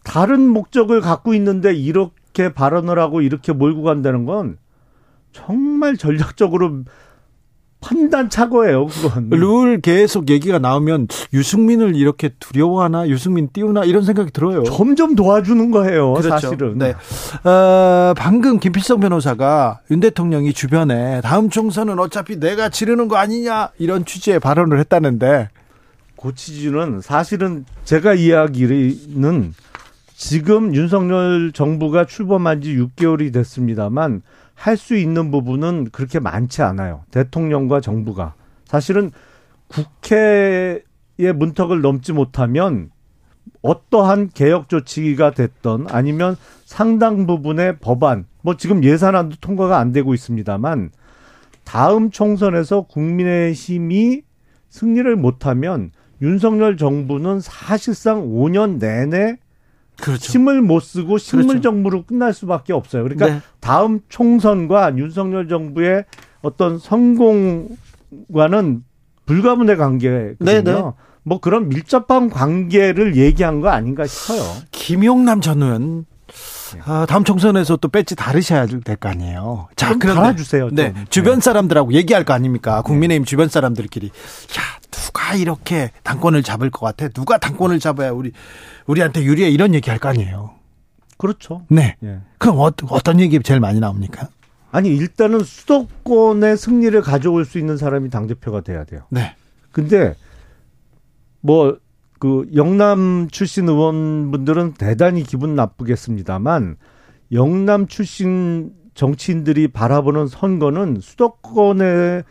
다른 0.05 0.47
목적을 0.49 1.01
갖고 1.01 1.35
있는데 1.35 1.75
이렇게 1.75 2.21
이렇게 2.31 2.53
발언을 2.53 2.99
하고 2.99 3.21
이렇게 3.21 3.53
몰고 3.53 3.83
간다는 3.83 4.25
건 4.25 4.59
정말 5.33 5.97
전략적으로 5.97 6.85
판단 7.81 8.29
착오예요, 8.29 8.87
그건. 8.87 9.31
룰 9.31 9.81
계속 9.81 10.29
얘기가 10.29 10.59
나오면 10.59 11.09
유승민을 11.33 11.97
이렇게 11.97 12.31
두려워하나, 12.39 13.09
유승민 13.09 13.49
띄우나 13.53 13.85
이런 13.85 14.03
생각이 14.03 14.31
들어요. 14.33 14.65
점점 14.65 15.15
도와주는 15.15 15.71
거예요, 15.71 16.13
그렇죠. 16.15 16.29
사실은. 16.29 16.79
네. 16.79 16.95
어, 17.49 18.15
방금 18.17 18.59
김필성 18.59 19.01
변호사가 19.01 19.81
윤 19.91 20.01
대통령이 20.01 20.53
주변에 20.53 21.21
다음 21.23 21.49
총선은 21.51 21.99
어차피 21.99 22.39
내가 22.39 22.69
치르는 22.69 23.09
거 23.09 23.17
아니냐 23.17 23.71
이런 23.79 24.05
취지의 24.05 24.41
발언을 24.41 24.79
했다는데 24.81 25.49
그 26.21 26.35
취지는 26.35 27.01
사실은 27.01 27.65
제가 27.85 28.15
이야기는 28.15 29.55
지금 30.15 30.75
윤석열 30.75 31.51
정부가 31.53 32.05
출범한 32.05 32.61
지 32.61 32.77
6개월이 32.77 33.33
됐습니다만 33.33 34.21
할 34.61 34.77
수 34.77 34.95
있는 34.95 35.31
부분은 35.31 35.89
그렇게 35.91 36.21
많지 36.21 36.61
않아요. 36.61 37.03
대통령과 37.11 37.81
정부가. 37.81 38.35
사실은 38.67 39.11
국회의 39.69 40.83
문턱을 41.17 41.81
넘지 41.81 42.13
못하면 42.13 42.91
어떠한 43.63 44.31
개혁 44.35 44.69
조치가 44.69 45.31
됐던 45.31 45.87
아니면 45.89 46.37
상당 46.67 47.27
부분의 47.27 47.79
법안, 47.79 48.27
뭐 48.43 48.59
지금 48.59 48.85
예산안도 48.85 49.37
통과가 49.41 49.79
안 49.79 49.93
되고 49.93 50.13
있습니다만 50.13 50.91
다음 51.65 52.11
총선에서 52.11 52.83
국민의 52.83 53.55
힘이 53.55 54.23
승리를 54.69 55.17
못하면 55.17 55.91
윤석열 56.21 56.77
정부는 56.77 57.41
사실상 57.41 58.29
5년 58.29 58.79
내내 58.79 59.39
그렇죠. 60.01 60.33
힘을 60.33 60.63
못 60.63 60.81
쓰고 60.81 61.19
식물 61.19 61.47
그렇죠. 61.47 61.63
정부로 61.63 62.03
끝날 62.05 62.33
수밖에 62.33 62.73
없어요. 62.73 63.03
그러니까 63.03 63.27
네. 63.27 63.41
다음 63.61 64.01
총선과 64.09 64.97
윤석열 64.97 65.49
정부의 65.49 66.05
어떤 66.43 66.79
성공과는 66.79 67.77
불가분의 69.27 69.77
관계거든요. 69.77 70.51
네, 70.51 70.63
네. 70.63 70.83
뭐 71.23 71.39
그런 71.39 71.69
밀접한 71.69 72.31
관계를 72.31 73.17
얘기한 73.17 73.61
거 73.61 73.69
아닌가 73.69 74.07
싶어요. 74.07 74.43
김용남 74.71 75.41
전 75.41 75.63
의원 75.63 76.07
아, 76.85 77.07
다음 77.09 77.25
총선에서 77.25 77.77
또 77.77 77.89
배지 77.89 78.15
다르셔야 78.17 78.67
될 78.67 78.97
거 78.97 79.09
아니에요. 79.09 79.69
자, 79.77 79.91
좀 79.91 79.99
그런데 79.99 80.21
달아주세요, 80.23 80.69
좀. 80.69 80.75
네, 80.77 80.93
네. 80.93 81.05
주변 81.11 81.41
사람들하고 81.41 81.93
얘기할 81.93 82.25
거 82.25 82.33
아닙니까? 82.35 82.83
국민의힘 82.83 83.25
주변 83.25 83.49
사람들끼리 83.49 84.07
야 84.09 84.63
누가 84.91 85.35
이렇게 85.35 85.91
당권을 86.03 86.43
잡을 86.43 86.71
것 86.71 86.85
같아? 86.87 87.09
누가 87.09 87.39
당권을 87.39 87.79
잡아야 87.81 88.11
우리 88.11 88.33
우리한테 88.87 89.23
유리해? 89.23 89.49
이런 89.51 89.75
얘기할 89.75 89.99
거 89.99 90.09
아니에요. 90.09 90.55
그렇죠. 91.19 91.63
네. 91.69 91.97
예. 92.03 92.19
그럼 92.39 92.59
어, 92.61 92.71
어떤 92.91 93.21
얘기 93.21 93.39
제일 93.43 93.61
많이 93.61 93.79
나옵니까? 93.81 94.29
아니 94.73 94.89
일단은 94.91 95.43
수도권의 95.45 96.57
승리를 96.57 97.01
가져올 97.03 97.45
수 97.45 97.59
있는 97.59 97.77
사람이 97.77 98.09
당 98.11 98.27
대표가 98.27 98.61
돼야 98.61 98.85
돼요. 98.85 99.03
네. 99.11 99.35
근데 99.73 100.15
뭐 101.41 101.77
그 102.21 102.47
영남 102.55 103.29
출신 103.33 103.67
의원분들은 103.67 104.75
대단히 104.75 105.23
기분 105.23 105.57
나쁘겠습니다만 105.57 106.77
영남 107.33 107.87
출신 107.87 108.73
정치인들이 108.95 109.69
바라보는 109.69 110.27
선거는 110.29 110.99
수도권의 111.01 112.25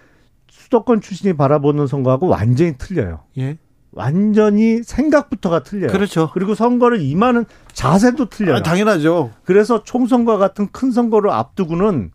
수도권 0.48 1.02
출신이 1.02 1.34
바라보는 1.34 1.88
선거하고 1.88 2.28
완전히 2.28 2.78
틀려요. 2.78 3.22
예. 3.40 3.58
완전히 3.92 4.84
생각부터가 4.84 5.64
틀려요. 5.64 5.90
그렇죠. 5.90 6.30
그리고 6.36 6.54
선거를 6.54 7.02
임하는 7.02 7.46
자세도 7.74 8.30
틀려요. 8.30 8.58
아, 8.58 8.62
당연하죠. 8.62 9.32
그래서 9.44 9.84
총선과 9.84 10.38
같은 10.38 10.68
큰 10.72 10.92
선거를 10.92 11.32
앞두고는 11.32 12.12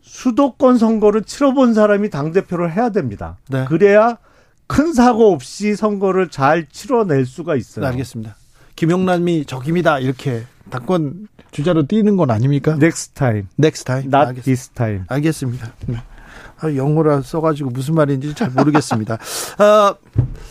수도권 0.00 0.78
선거를 0.78 1.22
치러본 1.22 1.74
사람이 1.74 2.10
당대표를 2.10 2.72
해야 2.72 2.90
됩니다. 2.90 3.36
네. 3.48 3.64
그래야 3.66 4.18
큰 4.66 4.92
사고 4.92 5.32
없이 5.32 5.76
선거를 5.76 6.28
잘 6.28 6.66
치러낼 6.70 7.24
수가 7.26 7.56
있어요. 7.56 7.84
네, 7.84 7.90
알겠습니다. 7.92 8.36
김용남이 8.74 9.44
적임이다 9.46 10.00
이렇게 10.00 10.44
당권 10.70 11.28
주자로 11.52 11.86
뛰는 11.86 12.16
건 12.16 12.30
아닙니까? 12.30 12.72
Next 12.72 13.14
time, 13.14 13.44
next 13.56 13.84
time. 13.84 14.04
not 14.06 14.16
알겠습니다. 14.16 14.42
this 14.44 14.68
time. 14.70 15.04
알겠습니다. 15.08 15.72
네. 15.86 15.96
아, 16.58 16.74
영어라 16.74 17.22
써가지고 17.22 17.70
무슨 17.70 17.94
말인지 17.94 18.34
잘 18.34 18.50
모르겠습니다. 18.50 19.14
어, 19.14 19.96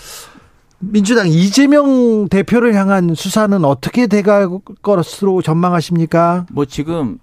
민주당 0.80 1.28
이재명 1.28 2.28
대표를 2.30 2.74
향한 2.76 3.16
수사는 3.16 3.64
어떻게 3.66 4.08
돼갈 4.08 4.48
것으로 4.82 5.42
전망하십니까? 5.42 6.46
뭐 6.52 6.66
지금 6.66 7.18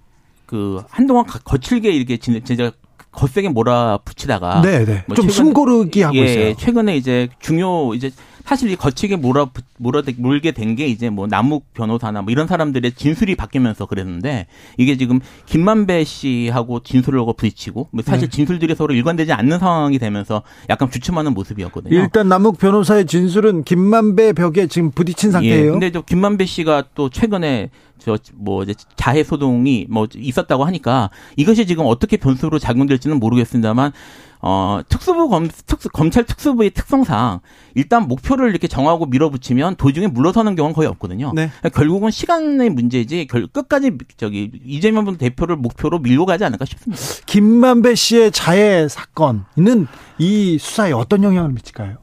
그 0.45 0.81
한동안 0.89 1.25
가- 1.25 1.39
거칠게 1.39 1.91
이렇게 1.91 2.17
진- 2.17 2.43
진짜 2.43 2.71
거세게 3.13 3.49
몰아붙이다가 3.49 4.61
네, 4.61 4.85
네. 4.85 5.03
뭐 5.07 5.15
좀 5.15 5.27
최근- 5.27 5.29
숨고르기 5.31 6.01
하고 6.01 6.17
예, 6.17 6.23
있어요. 6.23 6.55
최근에 6.55 6.97
이제 6.97 7.29
중요 7.39 7.93
이제 7.93 8.11
사실 8.43 8.69
이 8.69 8.75
거치게 8.75 9.15
몰아 9.15 9.51
몰아 9.77 10.03
물게 10.17 10.51
된 10.51 10.73
게 10.75 10.87
이제 10.87 11.09
뭐 11.09 11.27
남욱 11.27 11.73
변호사나 11.73 12.23
뭐 12.23 12.31
이런 12.31 12.47
사람들의 12.47 12.93
진술이 12.93 13.35
바뀌면서 13.35 13.85
그랬는데 13.85 14.47
이게 14.77 14.97
지금 14.97 15.19
김만배 15.45 16.03
씨하고 16.03 16.81
진술을 16.81 17.19
하고 17.19 17.33
부딪히고 17.33 17.89
뭐 17.91 18.03
사실 18.03 18.29
네. 18.29 18.35
진술들이 18.35 18.73
서로 18.75 18.93
일관되지 18.93 19.33
않는 19.33 19.59
상황이 19.59 19.99
되면서 19.99 20.41
약간 20.69 20.89
주춤하는 20.89 21.33
모습이었거든요. 21.33 21.95
일단 21.95 22.27
남욱 22.27 22.57
변호사의 22.57 23.05
진술은 23.05 23.63
김만배 23.63 24.33
벽에 24.33 24.67
지금 24.67 24.91
부딪힌 24.91 25.29
예. 25.29 25.31
상태예요. 25.31 25.71
근데 25.73 25.91
저 25.91 26.01
김만배 26.01 26.45
씨가 26.45 26.85
또 26.95 27.09
최근에 27.09 27.69
저뭐 27.99 28.63
이제 28.63 28.73
자해 28.95 29.23
소동이 29.23 29.85
뭐 29.89 30.07
있었다고 30.13 30.65
하니까 30.65 31.09
이것이 31.37 31.65
지금 31.65 31.85
어떻게 31.85 32.17
변수로 32.17 32.59
작용될지는 32.59 33.19
모르겠습니다만 33.19 33.91
어 34.45 34.81
특수부 34.89 35.29
검 35.29 35.47
특수 35.47 35.87
검찰 35.87 36.25
특수부의 36.25 36.71
특성상 36.71 37.39
일단 37.75 38.09
목표를 38.09 38.49
이렇게 38.49 38.67
정하고 38.67 39.05
밀어붙이면 39.05 39.77
도중에 39.77 40.07
물러서는 40.07 40.55
경우는 40.57 40.75
거의 40.75 40.89
없거든요. 40.89 41.31
네. 41.33 41.49
그러니까 41.59 41.69
결국은 41.69 42.11
시간의 42.11 42.69
문제지 42.69 43.25
결 43.27 43.47
끝까지 43.47 43.93
저기 44.17 44.51
이재명 44.65 45.15
대표를 45.15 45.55
목표로 45.55 45.99
밀고 45.99 46.25
가지 46.25 46.43
않을까 46.43 46.65
싶습니다. 46.65 47.01
김만배 47.25 47.95
씨의 47.95 48.31
자해 48.31 48.89
사건은 48.89 49.87
이 50.19 50.57
수사에 50.59 50.91
어떤 50.91 51.23
영향을 51.23 51.51
미칠까요? 51.51 51.95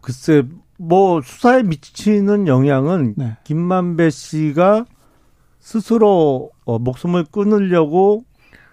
글쎄, 0.00 0.44
뭐 0.78 1.20
수사에 1.20 1.64
미치는 1.64 2.46
영향은 2.46 3.14
네. 3.16 3.36
김만배 3.42 4.10
씨가 4.10 4.84
스스로 5.58 6.52
어, 6.64 6.78
목숨을 6.78 7.24
끊으려고 7.24 8.22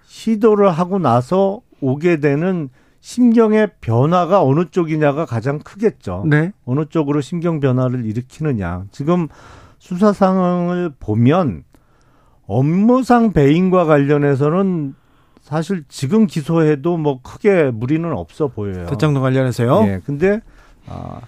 시도를 0.05 0.69
하고 0.69 0.99
나서 0.99 1.61
오게 1.81 2.19
되는 2.19 2.69
심경의 2.99 3.71
변화가 3.79 4.43
어느 4.43 4.65
쪽이냐가 4.65 5.25
가장 5.25 5.59
크겠죠. 5.59 6.23
네. 6.27 6.51
어느 6.65 6.85
쪽으로 6.85 7.21
심경 7.21 7.59
변화를 7.59 8.05
일으키느냐. 8.05 8.85
지금 8.91 9.27
수사 9.79 10.11
상황을 10.11 10.93
보면 10.99 11.63
업무상 12.47 13.33
배임과 13.33 13.85
관련해서는 13.85 14.95
사실 15.41 15.83
지금 15.87 16.27
기소해도 16.27 16.97
뭐 16.97 17.21
크게 17.21 17.71
무리는 17.71 18.11
없어 18.11 18.47
보여요. 18.47 18.85
대장동 18.87 19.21
관련해서요. 19.21 19.83
예. 19.87 20.01
근데 20.05 20.41
아 20.87 21.21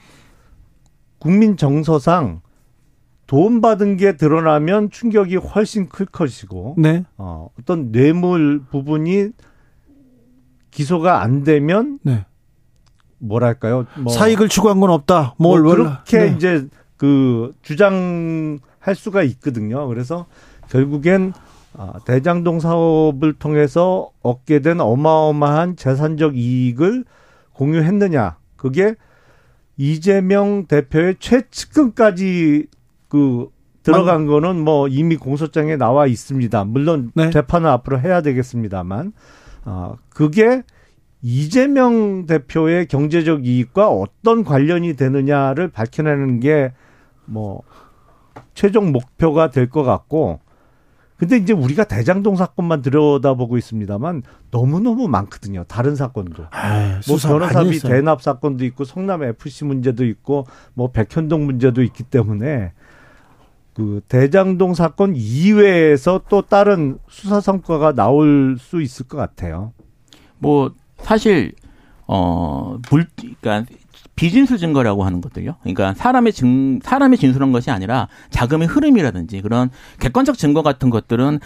국민 1.20 1.56
정서상 1.56 2.42
돈 3.28 3.62
받은 3.62 3.98
게 3.98 4.18
드러나면 4.18 4.90
충격이 4.90 5.36
훨씬 5.36 5.88
클 5.88 6.06
것이고 6.06 6.76
네. 6.80 7.04
어, 7.18 7.50
어떤 7.60 7.92
뇌물 7.92 8.64
부분이 8.72 9.30
기소가 10.72 11.22
안 11.22 11.44
되면 11.44 12.00
네. 12.04 12.26
뭐랄까요? 13.18 13.86
뭐 13.98 14.12
사익을 14.14 14.50
추구한 14.50 14.80
건 14.80 14.90
없다. 14.92 15.36
뭐뭘 15.38 15.64
그렇게 15.64 16.20
네. 16.20 16.36
이제 16.36 16.68
그 16.98 17.54
주장할 17.62 18.96
수가 18.96 19.24
있거든요. 19.24 19.88
그래서 19.88 20.26
결국엔 20.70 21.34
아, 21.78 21.94
대장동 22.06 22.60
사업을 22.60 23.34
통해서 23.34 24.10
얻게 24.22 24.60
된 24.60 24.80
어마어마한 24.80 25.76
재산적 25.76 26.36
이익을 26.36 27.06
공유했느냐. 27.54 28.38
그게 28.56 28.96
이재명 29.78 30.66
대표의 30.66 31.16
최측근까지 31.20 32.68
그 33.08 33.50
들어간 33.84 34.26
거는 34.26 34.64
뭐 34.64 34.88
이미 34.88 35.16
공소장에 35.16 35.78
나와 35.78 36.06
있습니다. 36.06 36.66
물론 36.66 37.12
네. 37.16 37.30
재판은 37.30 37.70
앞으로 37.70 38.00
해야 38.00 38.22
되겠습니다만, 38.22 39.14
아, 39.66 39.94
그게 40.10 40.64
이재명 41.22 42.26
대표의 42.26 42.88
경제적 42.88 43.46
이익과 43.46 43.90
어떤 43.90 44.44
관련이 44.44 44.96
되느냐를 44.96 45.68
밝혀내는 45.70 46.40
게 46.40 46.72
뭐 47.32 47.62
최종 48.56 48.92
목표가 48.92 49.52
될 49.52 49.70
것 49.70 49.84
같고, 49.84 50.40
근데 51.18 51.38
이제 51.38 51.54
우리가 51.54 51.84
대장동 51.84 52.36
사건만 52.38 52.82
들여다보고 52.82 53.58
있습니다만 53.58 54.24
너무너무 54.52 55.08
많거든요. 55.08 55.64
다른 55.68 55.96
사건도. 55.96 56.46
아유, 56.50 56.94
뭐 57.08 57.18
변호사비. 57.18 57.80
대납 57.82 58.22
사건도 58.24 58.66
있고 58.66 58.84
성남 58.84 59.22
FC 59.24 59.66
문제도 59.66 60.04
있고 60.06 60.48
뭐 60.74 60.92
백현동 60.92 61.46
문제도 61.46 61.84
있기 61.84 62.04
때문에 62.04 62.72
그 63.80 64.02
대장동 64.10 64.74
사건 64.74 65.14
이외에서 65.16 66.24
또 66.28 66.42
다른 66.42 66.98
수사 67.08 67.40
성과가 67.40 67.94
나올 67.94 68.58
수 68.60 68.82
있을 68.82 69.08
것 69.08 69.16
같아요. 69.16 69.72
뭐 70.38 70.74
사실 70.98 71.54
어물 72.06 73.08
그러니까 73.42 73.74
비진술 74.20 74.58
증거라고 74.58 75.06
하는 75.06 75.22
것들요. 75.22 75.56
그러니까 75.62 75.94
사람의 75.94 76.34
증 76.34 76.80
사람의 76.84 77.18
진술한 77.18 77.54
것이 77.54 77.72
아니라 77.72 78.10
자금의 78.32 78.68
흐름이라든지 78.68 79.42
그런 79.42 79.70
객관적 80.02 80.38
증거 80.38 80.62
같은 80.62 80.90
것들은 80.90 81.40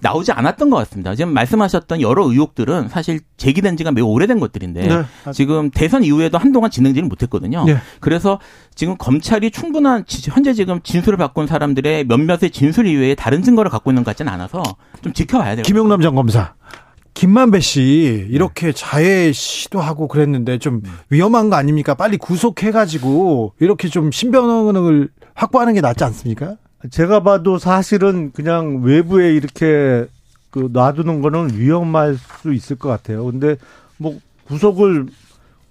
나오지 0.00 0.32
않았던 0.32 0.68
것 0.68 0.76
같습니다. 0.76 1.14
지금 1.14 1.32
말씀하셨던 1.32 2.02
여러 2.02 2.24
의혹들은 2.28 2.90
사실 2.90 3.20
제기된 3.38 3.78
지가 3.78 3.92
매우 3.92 4.04
오래된 4.08 4.40
것들인데 4.40 4.86
네. 4.88 5.32
지금 5.32 5.70
대선 5.70 6.04
이후에도 6.04 6.36
한동안 6.36 6.70
진행지를 6.70 7.08
못했거든요. 7.08 7.64
네. 7.64 7.78
그래서 8.00 8.38
지금 8.74 8.98
검찰이 8.98 9.50
충분한 9.50 10.04
지- 10.04 10.30
현재 10.30 10.52
지금 10.52 10.80
진술을 10.82 11.16
바꾼 11.16 11.46
사람들의 11.46 12.04
몇몇의 12.04 12.50
진술 12.52 12.86
이외에 12.88 13.14
다른 13.14 13.42
증거를 13.42 13.70
갖고 13.70 13.90
있는 13.90 14.04
것 14.04 14.10
같지는 14.10 14.30
않아서 14.30 14.62
좀 15.00 15.14
지켜봐야 15.14 15.54
돼요. 15.56 15.62
김용남 15.62 16.02
전 16.02 16.14
검사. 16.14 16.52
김만배 17.18 17.58
씨 17.58 18.28
이렇게 18.30 18.70
자해 18.70 19.32
시도하고 19.32 20.06
그랬는데 20.06 20.58
좀 20.58 20.82
위험한 21.10 21.50
거 21.50 21.56
아닙니까? 21.56 21.94
빨리 21.94 22.16
구속해가지고 22.16 23.54
이렇게 23.58 23.88
좀 23.88 24.12
신변을 24.12 25.08
확보하는 25.34 25.74
게 25.74 25.80
낫지 25.80 26.04
않습니까? 26.04 26.54
제가 26.92 27.24
봐도 27.24 27.58
사실은 27.58 28.30
그냥 28.30 28.82
외부에 28.84 29.34
이렇게 29.34 30.06
그 30.50 30.68
놔두는 30.72 31.20
거는 31.20 31.58
위험할 31.58 32.16
수 32.40 32.54
있을 32.54 32.76
것 32.76 32.88
같아요. 32.88 33.24
근데 33.24 33.56
뭐 33.96 34.20
구속을 34.46 35.06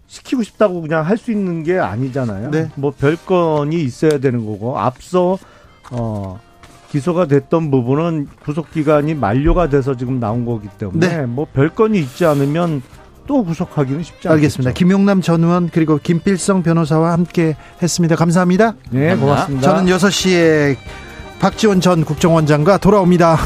시키고 0.08 0.44
싶다고 0.44 0.82
그냥 0.82 1.06
할 1.06 1.16
수 1.18 1.32
있는 1.32 1.64
게 1.64 1.80
아니잖아요. 1.80 2.52
네. 2.52 2.70
뭐 2.76 2.92
별건이 2.92 3.82
있어야 3.84 4.20
되는 4.20 4.46
거고 4.46 4.78
앞서 4.78 5.38
어 5.92 6.42
기소가 6.92 7.26
됐던 7.26 7.70
부분은 7.72 8.28
구속 8.44 8.72
기간이 8.72 9.14
만료가 9.14 9.70
돼서 9.70 9.96
지금 9.96 10.20
나온 10.20 10.46
거기 10.46 10.68
때문에 10.78 11.08
네. 11.08 11.26
뭐 11.26 11.46
별건이 11.54 12.00
있지 12.00 12.26
않으면 12.26 12.82
또 13.28 13.44
구속하기는 13.44 14.04
쉽지 14.04 14.30
않겠죠. 14.30 14.34
알겠습니다. 14.34 14.72
김용남 14.72 15.22
전 15.22 15.44
의원 15.44 15.70
그리고 15.70 16.00
김필성 16.02 16.64
변호사와 16.64 17.12
함께 17.12 17.56
했습니다. 17.82 18.16
감사합니다. 18.16 18.76
네, 18.90 19.16
고맙습니다. 19.16 19.70
저는 19.70 19.94
6시에 19.94 20.78
박지원 21.40 21.82
전 21.82 22.06
국정원장과 22.06 22.78
돌아옵니다. 22.78 23.38